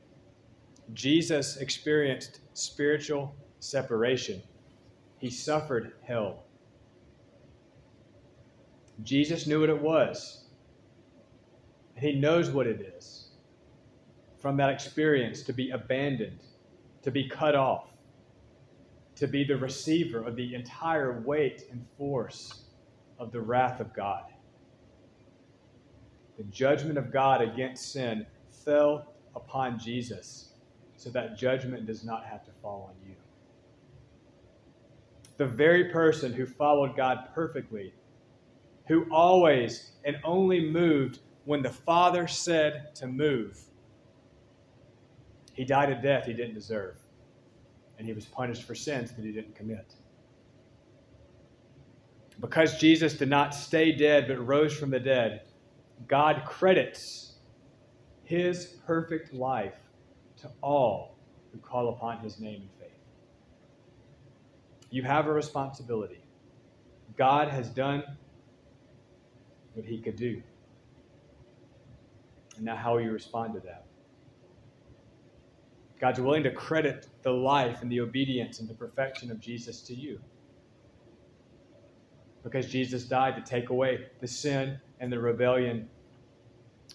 Jesus 0.94 1.58
experienced 1.58 2.40
spiritual 2.54 3.36
separation, 3.60 4.42
he 5.20 5.30
suffered 5.30 5.94
hell. 6.04 6.44
Jesus 9.04 9.48
knew 9.48 9.62
what 9.62 9.70
it 9.70 9.82
was, 9.82 10.46
he 11.98 12.14
knows 12.14 12.50
what 12.50 12.68
it 12.68 12.94
is 12.98 13.30
from 14.38 14.58
that 14.58 14.70
experience 14.70 15.42
to 15.44 15.54
be 15.54 15.72
abandoned, 15.72 16.40
to 17.04 17.12
be 17.12 17.28
cut 17.28 17.56
off, 17.56 17.90
to 19.16 19.28
be 19.28 19.44
the 19.44 19.58
receiver 19.58 20.24
of 20.24 20.36
the 20.36 20.56
entire 20.56 21.22
weight 21.22 21.64
and 21.72 21.86
force 21.98 22.64
of 23.18 23.32
the 23.32 23.42
wrath 23.42 23.82
of 23.82 23.94
God. 23.94 24.24
The 26.38 26.44
judgment 26.46 26.98
of 26.98 27.12
God 27.12 27.42
against 27.42 27.92
sin 27.92 28.26
fell 28.64 29.14
upon 29.36 29.78
Jesus 29.78 30.54
so 30.96 31.10
that 31.10 31.38
judgment 31.38 31.86
does 31.86 32.06
not 32.06 32.26
have 32.26 32.46
to 32.46 32.52
fall 32.62 32.90
on 32.90 33.10
you. 33.10 33.16
The 35.36 35.46
very 35.46 35.86
person 35.86 36.32
who 36.32 36.46
followed 36.46 36.96
God 36.96 37.30
perfectly, 37.34 37.94
who 38.90 39.06
always 39.12 39.92
and 40.04 40.18
only 40.26 40.60
moved 40.60 41.20
when 41.46 41.62
the 41.62 41.70
Father 41.70 42.28
said 42.28 42.94
to 42.96 43.08
move, 43.08 43.58
he 45.54 45.64
died 45.64 45.92
a 45.92 46.02
death 46.02 46.26
he 46.26 46.34
didn't 46.34 46.56
deserve, 46.56 46.98
and 47.98 48.08
he 48.08 48.14
was 48.14 48.26
punished 48.26 48.64
for 48.64 48.74
sins 48.74 49.12
that 49.12 49.24
he 49.24 49.32
didn't 49.32 49.56
commit. 49.56 49.94
Because 52.42 52.80
Jesus 52.80 53.14
did 53.14 53.30
not 53.30 53.54
stay 53.54 53.92
dead 53.92 54.28
but 54.28 54.46
rose 54.46 54.76
from 54.76 54.90
the 54.90 55.00
dead, 55.00 55.44
God 56.08 56.44
credits 56.48 57.34
his 58.24 58.78
perfect 58.88 59.34
life 59.34 59.76
to 60.42 60.50
all 60.62 61.16
who 61.52 61.60
call 61.60 61.90
upon 61.90 62.20
his 62.20 62.40
name 62.40 62.64
in 62.64 62.70
faith. 62.80 62.98
You 64.90 65.04
have 65.04 65.28
a 65.28 65.32
responsibility. 65.32 66.24
God 67.18 67.50
has 67.50 67.70
done 67.70 68.04
what 69.74 69.86
he 69.86 70.00
could 70.00 70.16
do. 70.16 70.42
And 72.56 72.66
now, 72.66 72.76
how 72.76 72.98
you 72.98 73.12
respond 73.12 73.54
to 73.54 73.60
that? 73.62 73.86
God's 76.00 76.20
willing 76.20 76.44
to 76.44 76.52
credit 76.52 77.08
the 77.24 77.32
life 77.32 77.82
and 77.82 77.92
the 77.92 78.00
obedience 78.00 78.60
and 78.60 78.70
the 78.70 78.74
perfection 78.74 79.32
of 79.32 79.40
Jesus 79.40 79.82
to 79.82 79.94
you. 79.94 80.20
Because 82.44 82.68
Jesus 82.68 83.04
died 83.04 83.36
to 83.36 83.42
take 83.42 83.70
away 83.70 84.08
the 84.22 84.28
sin 84.28 84.80
and 85.00 85.12
the 85.12 85.20
rebellion 85.20 85.90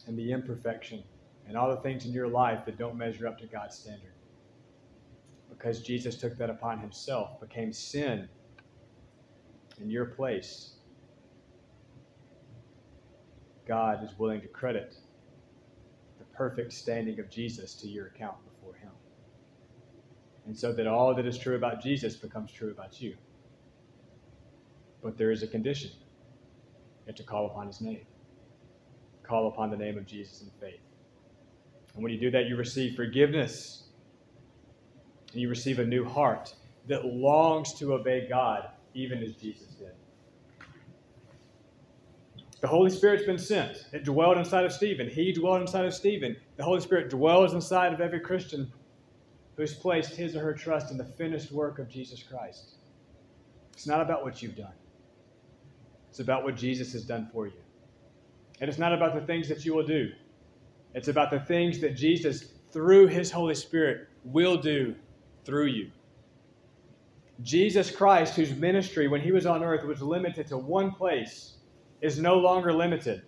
and 0.07 0.18
the 0.18 0.33
imperfection 0.33 1.03
and 1.47 1.57
all 1.57 1.68
the 1.68 1.81
things 1.83 2.07
in 2.07 2.12
your 2.12 2.29
life 2.29 2.64
that 2.64 2.79
don't 2.79 2.97
measure 2.97 3.27
up 3.27 3.39
to 3.39 3.47
God's 3.47 3.77
standard. 3.77 4.12
Because 5.51 5.83
Jesus 5.83 6.16
took 6.16 6.37
that 6.39 6.49
upon 6.51 6.79
himself, 6.79 7.41
became 7.41 7.72
sin 7.72 8.29
in 9.81 9.91
your 9.91 10.07
place. 10.07 10.74
God 13.67 14.05
is 14.05 14.19
willing 14.19 14.41
to 14.41 14.49
credit 14.49 14.97
the 16.19 16.25
perfect 16.37 16.73
standing 16.73 17.19
of 17.19 17.31
Jesus 17.31 17.75
to 17.77 17.89
your 17.89 18.07
account 18.07 18.37
before 18.45 18.75
him. 18.75 18.91
And 20.47 20.57
so 20.57 20.73
that 20.73 20.87
all 20.87 21.15
that 21.15 21.27
is 21.27 21.39
true 21.39 21.57
about 21.57 21.83
Jesus 21.83 22.17
becomes 22.17 22.53
true 22.53 22.71
about 22.71 23.01
you. 23.01 23.17
But 25.03 25.17
there 25.17 25.31
is 25.31 25.43
a 25.43 25.47
condition. 25.47 25.91
You 25.93 27.07
have 27.09 27.17
to 27.17 27.23
call 27.23 27.47
upon 27.47 27.67
his 27.67 27.81
name. 27.81 28.07
Call 29.23 29.49
upon 29.49 29.71
the 29.71 29.77
name 29.77 29.97
of 29.97 30.07
Jesus 30.07 30.43
in 30.43 30.51
faith. 30.61 30.81
And 31.95 32.03
when 32.03 32.12
you 32.12 32.21
do 32.21 32.31
that, 32.33 32.47
you 32.47 32.57
receive 32.57 32.97
forgiveness. 32.97 33.85
And 35.33 35.41
you 35.41 35.49
receive 35.49 35.79
a 35.79 35.85
new 35.85 36.05
heart 36.05 36.55
that 36.89 37.05
longs 37.07 37.73
to 37.75 37.95
obey 37.95 38.29
God, 38.29 38.69
even 38.93 39.23
as 39.23 39.35
Jesus 39.35 39.69
did. 39.75 39.93
The 42.65 42.71
Holy 42.71 42.89
Spirit's 42.89 43.27
been 43.27 43.37
sent. 43.37 43.85
It 43.93 44.05
dwelled 44.05 44.39
inside 44.39 44.65
of 44.65 44.73
Stephen. 44.73 45.07
He 45.07 45.35
dwelled 45.35 45.61
inside 45.61 45.85
of 45.85 45.93
Stephen. 45.93 46.35
The 46.57 46.65
Holy 46.65 46.81
Spirit 46.81 47.11
dwells 47.11 47.53
inside 47.53 47.93
of 47.93 48.01
every 48.01 48.21
Christian 48.21 48.73
who's 49.59 49.75
placed 49.75 50.17
his 50.17 50.35
or 50.35 50.41
her 50.41 50.55
trust 50.55 50.91
in 50.91 50.97
the 50.97 51.05
finished 51.05 51.53
work 51.53 51.79
of 51.79 51.91
Jesus 51.91 52.23
Christ. 52.23 52.77
It's 53.75 53.87
not 53.87 54.01
about 54.01 54.25
what 54.25 54.41
you've 54.41 54.57
done, 54.57 54.73
it's 56.09 56.21
about 56.21 56.43
what 56.43 56.57
Jesus 56.57 56.95
has 56.95 57.05
done 57.05 57.29
for 57.31 57.47
you. 57.47 57.61
And 58.62 58.71
it's 58.71 58.79
not 58.79 58.95
about 58.95 59.15
the 59.15 59.27
things 59.27 59.47
that 59.51 59.67
you 59.67 59.75
will 59.75 59.87
do, 59.87 60.09
it's 60.95 61.09
about 61.09 61.31
the 61.31 61.41
things 61.41 61.81
that 61.81 61.95
Jesus, 61.95 62.55
through 62.73 63.09
his 63.09 63.31
Holy 63.31 63.57
Spirit, 63.57 64.09
will 64.25 64.57
do 64.57 64.95
through 65.45 65.67
you. 65.67 65.91
Jesus 67.43 67.91
Christ, 67.91 68.37
whose 68.37 68.55
ministry 68.55 69.07
when 69.07 69.21
he 69.21 69.33
was 69.33 69.45
on 69.45 69.62
earth 69.62 69.85
was 69.85 70.01
limited 70.01 70.47
to 70.47 70.57
one 70.57 70.91
place, 70.91 71.53
is 72.05 72.18
no 72.18 72.36
longer 72.36 72.70
limited. 72.70 73.22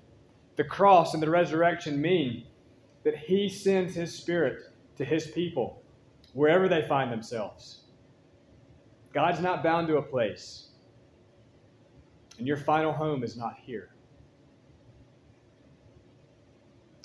The 0.57 0.65
cross 0.65 1.15
and 1.15 1.23
the 1.23 1.31
resurrection 1.31 1.99
mean 1.99 2.45
that 3.05 3.17
he 3.17 3.49
sends 3.49 3.95
his 3.95 4.15
spirit 4.15 4.65
to 4.99 5.05
his 5.05 5.29
people 5.29 5.83
wherever 6.35 6.69
they 6.69 6.87
find 6.87 7.11
themselves. 7.11 7.85
God's 9.15 9.41
not 9.41 9.63
bound 9.63 9.89
to 9.89 9.97
a 9.97 10.03
place, 10.03 10.69
and 12.37 12.47
your 12.47 12.59
final 12.59 12.93
home 12.93 13.25
is 13.25 13.35
not 13.35 13.57
here. 13.65 13.89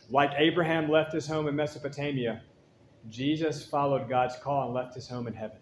Like 0.10 0.32
Abraham 0.38 0.92
left 0.92 1.14
his 1.14 1.26
home 1.26 1.48
in 1.48 1.56
Mesopotamia, 1.56 2.42
Jesus 3.10 3.66
followed 3.66 4.10
God's 4.10 4.36
call 4.44 4.66
and 4.66 4.74
left 4.74 4.94
his 4.94 5.08
home 5.08 5.26
in 5.26 5.34
heaven. 5.34 5.58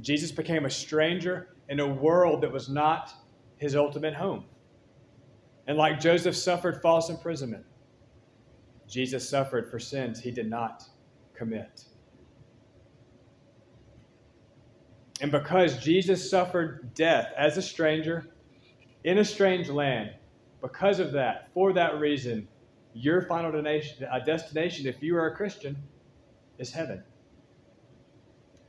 Jesus 0.00 0.30
became 0.30 0.66
a 0.66 0.70
stranger 0.70 1.48
in 1.70 1.80
a 1.80 1.86
world 1.86 2.42
that 2.42 2.52
was 2.52 2.68
not 2.68 3.14
his 3.58 3.76
ultimate 3.76 4.14
home. 4.14 4.44
And 5.66 5.76
like 5.76 6.00
Joseph 6.00 6.36
suffered 6.36 6.80
false 6.80 7.10
imprisonment, 7.10 7.64
Jesus 8.88 9.28
suffered 9.28 9.70
for 9.70 9.78
sins 9.78 10.18
he 10.20 10.30
did 10.30 10.48
not 10.48 10.84
commit. 11.34 11.84
And 15.20 15.30
because 15.30 15.78
Jesus 15.78 16.30
suffered 16.30 16.94
death 16.94 17.32
as 17.36 17.56
a 17.56 17.62
stranger 17.62 18.28
in 19.04 19.18
a 19.18 19.24
strange 19.24 19.68
land, 19.68 20.10
because 20.60 21.00
of 21.00 21.12
that, 21.12 21.48
for 21.52 21.72
that 21.72 21.98
reason, 21.98 22.48
your 22.94 23.22
final 23.22 23.52
destination, 23.52 24.86
if 24.86 25.02
you 25.02 25.16
are 25.16 25.26
a 25.26 25.36
Christian, 25.36 25.76
is 26.58 26.72
heaven. 26.72 27.02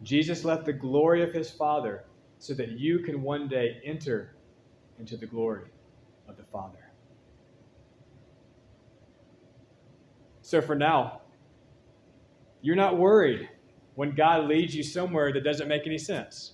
Jesus 0.04 0.46
left 0.46 0.66
the 0.66 0.74
glory 0.74 1.24
of 1.24 1.34
his 1.34 1.50
Father 1.50 2.04
so 2.38 2.54
that 2.54 2.72
you 2.72 3.00
can 3.00 3.22
one 3.22 3.48
day 3.48 3.82
enter 3.84 4.36
into 5.00 5.18
the 5.18 5.26
glory 5.26 5.70
of 6.28 6.38
the 6.38 6.44
Father. 6.44 6.92
So 10.42 10.62
for 10.62 10.76
now, 10.76 11.22
you're 12.62 12.76
not 12.76 12.98
worried 12.98 13.50
when 13.96 14.16
God 14.16 14.48
leads 14.48 14.76
you 14.76 14.84
somewhere 14.84 15.32
that 15.34 15.44
doesn't 15.44 15.68
make 15.68 15.86
any 15.86 15.98
sense. 15.98 16.54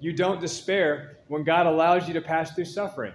You 0.00 0.12
don't 0.12 0.40
despair 0.40 1.18
when 1.28 1.44
God 1.44 1.66
allows 1.66 2.06
you 2.06 2.14
to 2.14 2.20
pass 2.20 2.54
through 2.54 2.66
suffering. 2.66 3.14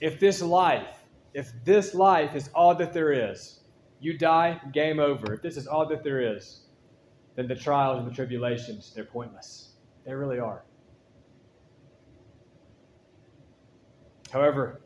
If 0.00 0.18
this 0.18 0.40
life, 0.40 1.04
if 1.34 1.52
this 1.64 1.94
life 1.94 2.34
is 2.34 2.48
all 2.54 2.74
that 2.76 2.92
there 2.92 3.30
is, 3.30 3.60
you 4.00 4.16
die, 4.16 4.60
game 4.72 5.00
over. 5.00 5.34
If 5.34 5.42
this 5.42 5.56
is 5.56 5.66
all 5.66 5.86
that 5.88 6.02
there 6.04 6.36
is, 6.36 6.60
then 7.36 7.48
the 7.48 7.54
trials 7.54 7.98
and 7.98 8.06
the 8.10 8.14
tribulations, 8.14 8.92
they're 8.94 9.04
pointless. 9.04 9.67
They 10.08 10.14
really 10.14 10.38
are. 10.38 10.64
However, 14.32 14.80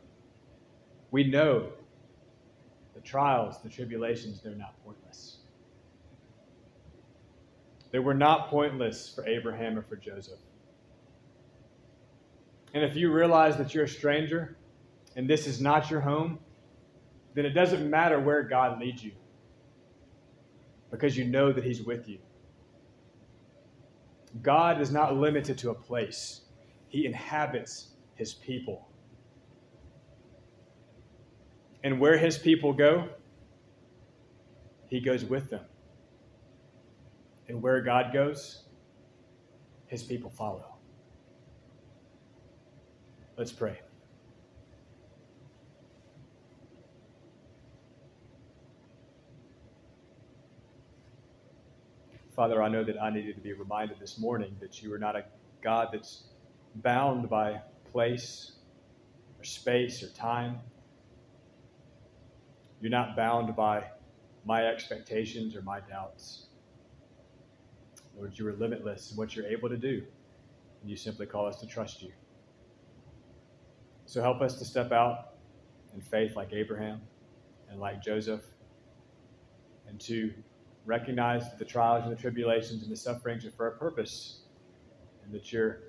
we 1.11 1.23
know 1.23 1.69
the 2.93 2.99
trials, 2.99 3.61
the 3.63 3.69
tribulations, 3.69 4.41
they're 4.41 4.53
not 4.53 4.75
pointless. 4.83 5.37
They 7.91 7.99
were 7.99 8.13
not 8.13 8.49
pointless 8.49 9.13
for 9.15 9.25
Abraham 9.25 9.77
or 9.77 9.83
for 9.83 9.95
Joseph. 9.95 10.39
And 12.73 12.83
if 12.83 12.97
you 12.97 13.09
realize 13.09 13.55
that 13.55 13.73
you're 13.73 13.85
a 13.85 13.89
stranger 13.89 14.57
and 15.15 15.29
this 15.29 15.47
is 15.47 15.61
not 15.61 15.89
your 15.89 16.01
home, 16.01 16.37
then 17.33 17.45
it 17.45 17.51
doesn't 17.51 17.89
matter 17.89 18.19
where 18.19 18.43
God 18.43 18.81
leads 18.81 19.01
you 19.01 19.13
because 20.91 21.15
you 21.15 21.23
know 21.23 21.53
that 21.53 21.63
He's 21.63 21.81
with 21.81 22.09
you. 22.09 22.19
God 24.41 24.81
is 24.81 24.91
not 24.91 25.15
limited 25.15 25.57
to 25.59 25.69
a 25.69 25.75
place, 25.75 26.41
He 26.87 27.05
inhabits 27.05 27.89
His 28.15 28.33
people. 28.33 28.87
And 31.83 31.99
where 31.99 32.17
his 32.17 32.37
people 32.37 32.71
go, 32.71 33.09
he 34.87 35.01
goes 35.01 35.25
with 35.25 35.49
them. 35.49 35.65
And 37.49 37.61
where 37.61 37.81
God 37.81 38.13
goes, 38.13 38.63
his 39.87 40.01
people 40.01 40.29
follow. 40.29 40.77
Let's 43.37 43.51
pray. 43.51 43.82
Father, 52.35 52.63
I 52.63 52.67
know 52.67 52.83
that 52.83 52.99
I 52.99 53.11
needed 53.11 53.35
to 53.35 53.41
be 53.41 53.53
reminded 53.53 53.99
this 53.99 54.17
morning 54.17 54.55
that 54.59 54.81
you 54.81 54.91
are 54.91 54.97
not 54.97 55.15
a 55.15 55.23
God 55.61 55.89
that's 55.93 56.23
bound 56.75 57.29
by 57.29 57.61
place 57.91 58.53
or 59.37 59.43
space 59.43 60.01
or 60.01 60.09
time. 60.09 60.59
You're 62.81 62.89
not 62.89 63.15
bound 63.15 63.55
by 63.55 63.83
my 64.45 64.65
expectations 64.65 65.55
or 65.55 65.61
my 65.61 65.79
doubts. 65.81 66.47
Lord, 68.17 68.37
you 68.37 68.47
are 68.47 68.53
limitless 68.53 69.11
in 69.11 69.17
what 69.17 69.35
you're 69.35 69.45
able 69.45 69.69
to 69.69 69.77
do, 69.77 70.01
and 70.81 70.89
you 70.89 70.97
simply 70.97 71.27
call 71.27 71.45
us 71.45 71.59
to 71.59 71.67
trust 71.67 72.01
you. 72.01 72.11
So 74.07 74.21
help 74.21 74.41
us 74.41 74.57
to 74.57 74.65
step 74.65 74.91
out 74.91 75.35
in 75.93 76.01
faith 76.01 76.35
like 76.35 76.51
Abraham 76.51 77.01
and 77.69 77.79
like 77.79 78.01
Joseph, 78.01 78.43
and 79.87 79.99
to 80.01 80.33
recognize 80.85 81.49
that 81.49 81.59
the 81.59 81.65
trials 81.65 82.03
and 82.03 82.11
the 82.11 82.19
tribulations 82.19 82.83
and 82.83 82.91
the 82.91 82.97
sufferings 82.97 83.45
are 83.45 83.51
for 83.51 83.67
a 83.67 83.77
purpose, 83.77 84.41
and 85.23 85.33
that 85.33 85.51
you're 85.51 85.79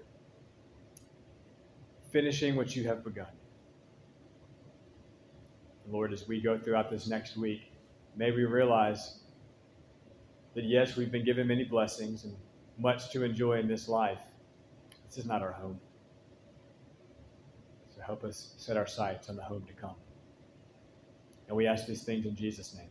finishing 2.12 2.54
what 2.54 2.76
you 2.76 2.86
have 2.86 3.02
begun. 3.02 3.26
Lord, 5.88 6.12
as 6.12 6.26
we 6.26 6.40
go 6.40 6.58
throughout 6.58 6.90
this 6.90 7.08
next 7.08 7.36
week, 7.36 7.72
may 8.16 8.30
we 8.30 8.44
realize 8.44 9.18
that 10.54 10.64
yes, 10.64 10.96
we've 10.96 11.10
been 11.10 11.24
given 11.24 11.46
many 11.48 11.64
blessings 11.64 12.24
and 12.24 12.34
much 12.78 13.10
to 13.10 13.24
enjoy 13.24 13.58
in 13.58 13.68
this 13.68 13.88
life. 13.88 14.20
This 15.06 15.18
is 15.18 15.26
not 15.26 15.42
our 15.42 15.52
home. 15.52 15.80
So 17.94 18.00
help 18.00 18.24
us 18.24 18.54
set 18.56 18.76
our 18.76 18.86
sights 18.86 19.28
on 19.28 19.36
the 19.36 19.42
home 19.42 19.64
to 19.66 19.72
come. 19.72 19.96
And 21.48 21.56
we 21.56 21.66
ask 21.66 21.86
these 21.86 22.04
things 22.04 22.24
in 22.24 22.34
Jesus' 22.34 22.74
name. 22.74 22.88